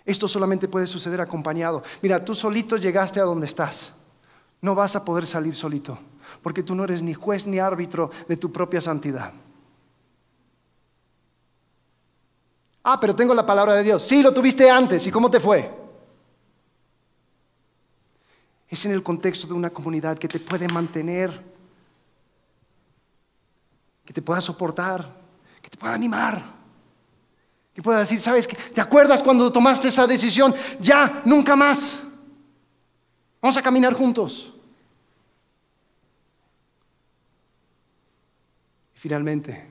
Esto 0.05 0.25
solamente 0.29 0.69
puede 0.69 0.87
suceder 0.87 1.19
acompañado. 1.19 1.83
Mira, 2.01 2.23
tú 2.23 2.33
solito 2.33 2.77
llegaste 2.77 3.19
a 3.19 3.23
donde 3.23 3.47
estás. 3.47 3.91
No 4.61 4.73
vas 4.73 4.95
a 4.95 5.05
poder 5.05 5.25
salir 5.25 5.53
solito, 5.53 5.99
porque 6.41 6.63
tú 6.63 6.75
no 6.75 6.83
eres 6.83 7.01
ni 7.01 7.13
juez 7.13 7.45
ni 7.47 7.59
árbitro 7.59 8.11
de 8.27 8.37
tu 8.37 8.51
propia 8.51 8.81
santidad. 8.81 9.33
Ah, 12.83 12.99
pero 12.99 13.15
tengo 13.15 13.33
la 13.33 13.45
palabra 13.45 13.75
de 13.75 13.83
Dios. 13.83 14.03
Sí, 14.03 14.21
lo 14.21 14.33
tuviste 14.33 14.69
antes. 14.69 15.05
¿Y 15.05 15.11
cómo 15.11 15.29
te 15.29 15.39
fue? 15.39 15.69
Es 18.67 18.85
en 18.85 18.91
el 18.91 19.03
contexto 19.03 19.47
de 19.47 19.53
una 19.53 19.69
comunidad 19.69 20.17
que 20.17 20.27
te 20.27 20.39
puede 20.39 20.67
mantener 20.67 21.49
que 24.09 24.13
te 24.13 24.23
pueda 24.23 24.41
soportar, 24.41 25.07
que 25.61 25.69
te 25.69 25.77
pueda 25.77 25.93
animar, 25.93 26.43
que 27.75 27.79
pueda 27.79 27.99
decir, 27.99 28.19
¿sabes 28.19 28.47
qué? 28.47 28.55
¿Te 28.55 28.81
acuerdas 28.81 29.21
cuando 29.21 29.51
tomaste 29.51 29.89
esa 29.89 30.07
decisión? 30.07 30.51
Ya, 30.79 31.21
nunca 31.25 31.55
más. 31.55 31.99
Vamos 33.39 33.55
a 33.55 33.61
caminar 33.61 33.93
juntos. 33.93 34.51
Finalmente, 38.99 39.65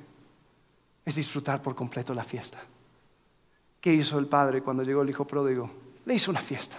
es 1.04 1.14
disfrutar 1.14 1.60
por 1.60 1.74
completo 1.74 2.14
la 2.14 2.24
fiesta. 2.24 2.58
¿Qué 3.78 3.92
hizo 3.92 4.18
el 4.18 4.26
padre 4.26 4.62
cuando 4.62 4.82
llegó 4.82 5.02
el 5.02 5.10
hijo 5.10 5.26
pródigo? 5.26 5.70
Le 6.06 6.14
hizo 6.14 6.30
una 6.30 6.40
fiesta. 6.40 6.76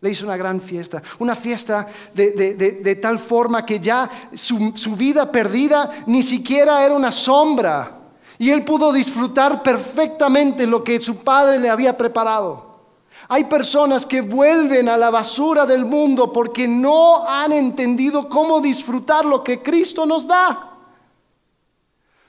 Le 0.00 0.10
hizo 0.10 0.24
una 0.24 0.36
gran 0.36 0.60
fiesta, 0.60 1.00
una 1.20 1.36
fiesta 1.36 1.86
de, 2.12 2.98
tal 3.00 3.20
forma 3.20 3.64
que 3.64 3.78
ya 3.78 4.10
su, 4.34 4.96
vida 4.96 5.30
perdida 5.30 6.04
ni 6.08 6.24
siquiera 6.24 6.84
era 6.84 6.96
una 6.96 7.12
sombra. 7.12 8.00
Y 8.36 8.50
él 8.50 8.64
pudo 8.64 8.92
disfrutar 8.92 9.62
perfectamente 9.62 10.66
lo 10.66 10.82
que 10.82 10.98
su 10.98 11.18
padre 11.18 11.60
le 11.60 11.70
había 11.70 11.96
preparado. 11.96 12.72
Hay 13.28 13.44
personas 13.44 14.04
que 14.04 14.20
vuelven 14.20 14.88
a 14.88 14.96
la 14.96 15.10
basura 15.10 15.64
del 15.64 15.84
mundo 15.84 16.32
porque 16.32 16.66
no 16.66 17.24
han 17.28 17.52
entendido 17.52 18.28
cómo 18.28 18.60
disfrutar 18.60 19.24
lo 19.24 19.44
que 19.44 19.62
Cristo 19.62 20.04
nos 20.04 20.26
da. 20.26 20.71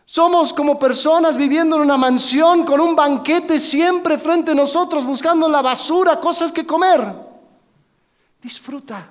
Somos 0.05 0.53
como 0.53 0.77
personas 0.77 1.37
viviendo 1.37 1.77
en 1.77 1.83
una 1.83 1.97
mansión 1.97 2.65
con 2.65 2.79
un 2.79 2.95
banquete 2.95 3.59
siempre 3.59 4.17
frente 4.17 4.51
a 4.51 4.55
nosotros, 4.55 5.05
buscando 5.05 5.47
la 5.47 5.61
basura, 5.61 6.19
cosas 6.19 6.51
que 6.51 6.65
comer. 6.65 7.15
Disfruta, 8.41 9.09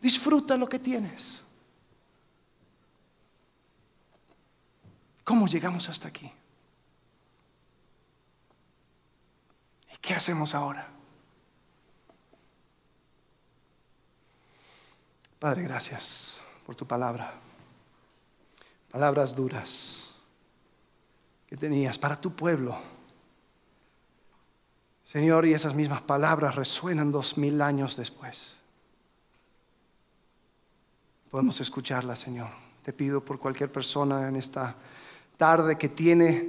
disfruta 0.00 0.56
lo 0.56 0.68
que 0.68 0.78
tienes. 0.78 1.40
¿Cómo 5.24 5.46
llegamos 5.46 5.88
hasta 5.88 6.08
aquí? 6.08 6.30
¿Y 9.92 9.96
qué 9.98 10.14
hacemos 10.14 10.54
ahora? 10.54 10.88
Padre, 15.38 15.62
gracias 15.62 16.34
por 16.66 16.74
tu 16.74 16.86
palabra. 16.86 17.41
Palabras 18.92 19.34
duras 19.34 20.10
que 21.46 21.56
tenías 21.56 21.98
para 21.98 22.20
tu 22.20 22.36
pueblo. 22.36 22.76
Señor, 25.02 25.46
y 25.46 25.54
esas 25.54 25.74
mismas 25.74 26.02
palabras 26.02 26.54
resuenan 26.54 27.10
dos 27.10 27.38
mil 27.38 27.62
años 27.62 27.96
después. 27.96 28.54
Podemos 31.30 31.58
escucharlas, 31.62 32.18
Señor. 32.20 32.50
Te 32.82 32.92
pido 32.92 33.24
por 33.24 33.38
cualquier 33.38 33.72
persona 33.72 34.28
en 34.28 34.36
esta 34.36 34.74
tarde 35.38 35.78
que 35.78 35.88
tiene 35.88 36.46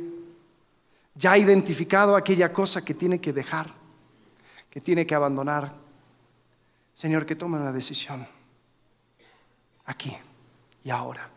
ya 1.16 1.38
identificado 1.38 2.14
aquella 2.14 2.52
cosa 2.52 2.84
que 2.84 2.94
tiene 2.94 3.22
que 3.22 3.32
dejar, 3.32 3.70
que 4.70 4.82
tiene 4.82 5.06
que 5.06 5.16
abandonar. 5.16 5.74
Señor, 6.94 7.26
que 7.26 7.38
tome 7.38 7.58
una 7.58 7.72
decisión 7.72 8.28
aquí 9.86 10.18
y 10.84 10.90
ahora. 10.90 11.30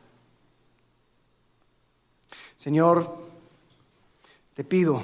Señor, 2.67 3.17
te 4.53 4.65
pido 4.65 5.01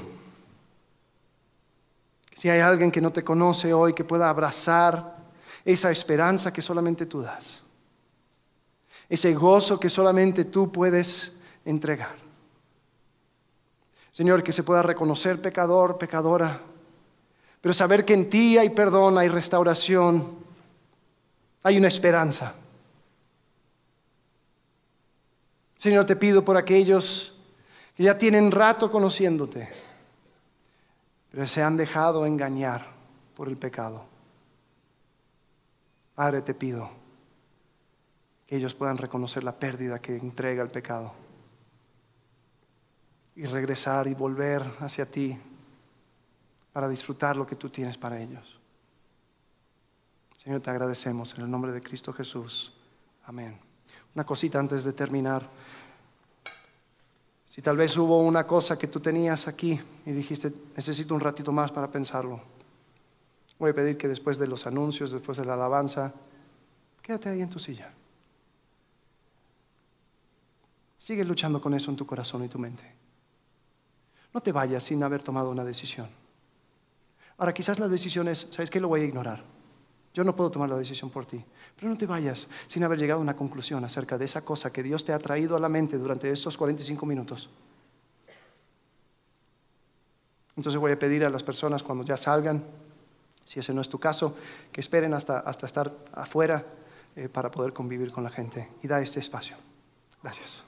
que 2.28 2.36
si 2.36 2.48
hay 2.48 2.58
alguien 2.58 2.90
que 2.90 3.00
no 3.00 3.12
te 3.12 3.22
conoce 3.22 3.72
hoy, 3.72 3.94
que 3.94 4.02
pueda 4.02 4.28
abrazar 4.28 5.16
esa 5.64 5.92
esperanza 5.92 6.52
que 6.52 6.60
solamente 6.60 7.06
tú 7.06 7.22
das, 7.22 7.62
ese 9.08 9.32
gozo 9.34 9.78
que 9.78 9.88
solamente 9.88 10.44
tú 10.46 10.72
puedes 10.72 11.30
entregar. 11.64 12.16
Señor, 14.10 14.42
que 14.42 14.50
se 14.50 14.64
pueda 14.64 14.82
reconocer 14.82 15.40
pecador, 15.40 15.98
pecadora, 15.98 16.60
pero 17.60 17.72
saber 17.72 18.04
que 18.04 18.14
en 18.14 18.28
ti 18.28 18.58
hay 18.58 18.70
perdón, 18.70 19.18
hay 19.18 19.28
restauración, 19.28 20.36
hay 21.62 21.78
una 21.78 21.86
esperanza. 21.86 22.54
Señor, 25.78 26.06
te 26.06 26.16
pido 26.16 26.44
por 26.44 26.56
aquellos 26.56 27.32
que 27.96 28.02
ya 28.02 28.16
tienen 28.16 28.50
rato 28.50 28.90
conociéndote, 28.90 29.68
pero 31.30 31.46
se 31.46 31.62
han 31.62 31.76
dejado 31.76 32.26
engañar 32.26 32.86
por 33.34 33.48
el 33.48 33.56
pecado. 33.56 34.04
Padre, 36.14 36.42
te 36.42 36.54
pido 36.54 36.90
que 38.46 38.56
ellos 38.56 38.74
puedan 38.74 38.98
reconocer 38.98 39.44
la 39.44 39.58
pérdida 39.58 39.98
que 39.98 40.16
entrega 40.16 40.62
el 40.62 40.70
pecado 40.70 41.12
y 43.34 43.44
regresar 43.46 44.06
y 44.06 44.14
volver 44.14 44.62
hacia 44.80 45.10
ti 45.10 45.38
para 46.72 46.88
disfrutar 46.88 47.36
lo 47.36 47.46
que 47.46 47.56
tú 47.56 47.70
tienes 47.70 47.96
para 47.96 48.20
ellos. 48.20 48.58
Señor, 50.36 50.60
te 50.60 50.70
agradecemos 50.70 51.34
en 51.34 51.44
el 51.44 51.50
nombre 51.50 51.72
de 51.72 51.80
Cristo 51.80 52.12
Jesús. 52.12 52.72
Amén. 53.24 53.58
Una 54.14 54.24
cosita 54.24 54.58
antes 54.58 54.84
de 54.84 54.92
terminar. 54.92 55.48
Si 57.52 57.60
tal 57.60 57.76
vez 57.76 57.94
hubo 57.98 58.16
una 58.16 58.46
cosa 58.46 58.78
que 58.78 58.86
tú 58.86 58.98
tenías 58.98 59.46
aquí 59.46 59.78
y 60.06 60.10
dijiste, 60.10 60.54
necesito 60.74 61.14
un 61.14 61.20
ratito 61.20 61.52
más 61.52 61.70
para 61.70 61.86
pensarlo, 61.90 62.40
voy 63.58 63.72
a 63.72 63.74
pedir 63.74 63.98
que 63.98 64.08
después 64.08 64.38
de 64.38 64.46
los 64.46 64.66
anuncios, 64.66 65.12
después 65.12 65.36
de 65.36 65.44
la 65.44 65.52
alabanza, 65.52 66.14
quédate 67.02 67.28
ahí 67.28 67.42
en 67.42 67.50
tu 67.50 67.58
silla. 67.58 67.92
Sigue 70.96 71.26
luchando 71.26 71.60
con 71.60 71.74
eso 71.74 71.90
en 71.90 71.96
tu 71.98 72.06
corazón 72.06 72.42
y 72.42 72.48
tu 72.48 72.58
mente. 72.58 72.90
No 74.32 74.40
te 74.40 74.50
vayas 74.50 74.84
sin 74.84 75.02
haber 75.02 75.22
tomado 75.22 75.50
una 75.50 75.62
decisión. 75.62 76.08
Ahora, 77.36 77.52
quizás 77.52 77.78
la 77.78 77.88
decisión 77.88 78.28
es, 78.28 78.46
¿sabes 78.50 78.70
qué? 78.70 78.80
Lo 78.80 78.88
voy 78.88 79.02
a 79.02 79.04
ignorar. 79.04 79.44
Yo 80.14 80.24
no 80.24 80.36
puedo 80.36 80.50
tomar 80.50 80.68
la 80.68 80.76
decisión 80.76 81.10
por 81.10 81.24
ti. 81.24 81.42
Pero 81.76 81.88
no 81.88 81.96
te 81.96 82.06
vayas 82.06 82.46
sin 82.68 82.84
haber 82.84 82.98
llegado 82.98 83.20
a 83.20 83.22
una 83.22 83.34
conclusión 83.34 83.84
acerca 83.84 84.18
de 84.18 84.26
esa 84.26 84.44
cosa 84.44 84.72
que 84.72 84.82
Dios 84.82 85.04
te 85.04 85.12
ha 85.12 85.18
traído 85.18 85.56
a 85.56 85.60
la 85.60 85.68
mente 85.68 85.96
durante 85.96 86.30
estos 86.30 86.56
45 86.56 87.06
minutos. 87.06 87.48
Entonces 90.56 90.78
voy 90.78 90.92
a 90.92 90.98
pedir 90.98 91.24
a 91.24 91.30
las 91.30 91.42
personas 91.42 91.82
cuando 91.82 92.04
ya 92.04 92.16
salgan, 92.16 92.62
si 93.44 93.58
ese 93.60 93.72
no 93.72 93.80
es 93.80 93.88
tu 93.88 93.98
caso, 93.98 94.36
que 94.70 94.82
esperen 94.82 95.14
hasta, 95.14 95.38
hasta 95.38 95.66
estar 95.66 95.96
afuera 96.12 96.64
eh, 97.16 97.28
para 97.28 97.50
poder 97.50 97.72
convivir 97.72 98.12
con 98.12 98.22
la 98.22 98.30
gente. 98.30 98.68
Y 98.82 98.88
da 98.88 99.00
este 99.00 99.20
espacio. 99.20 99.56
Gracias. 100.22 100.62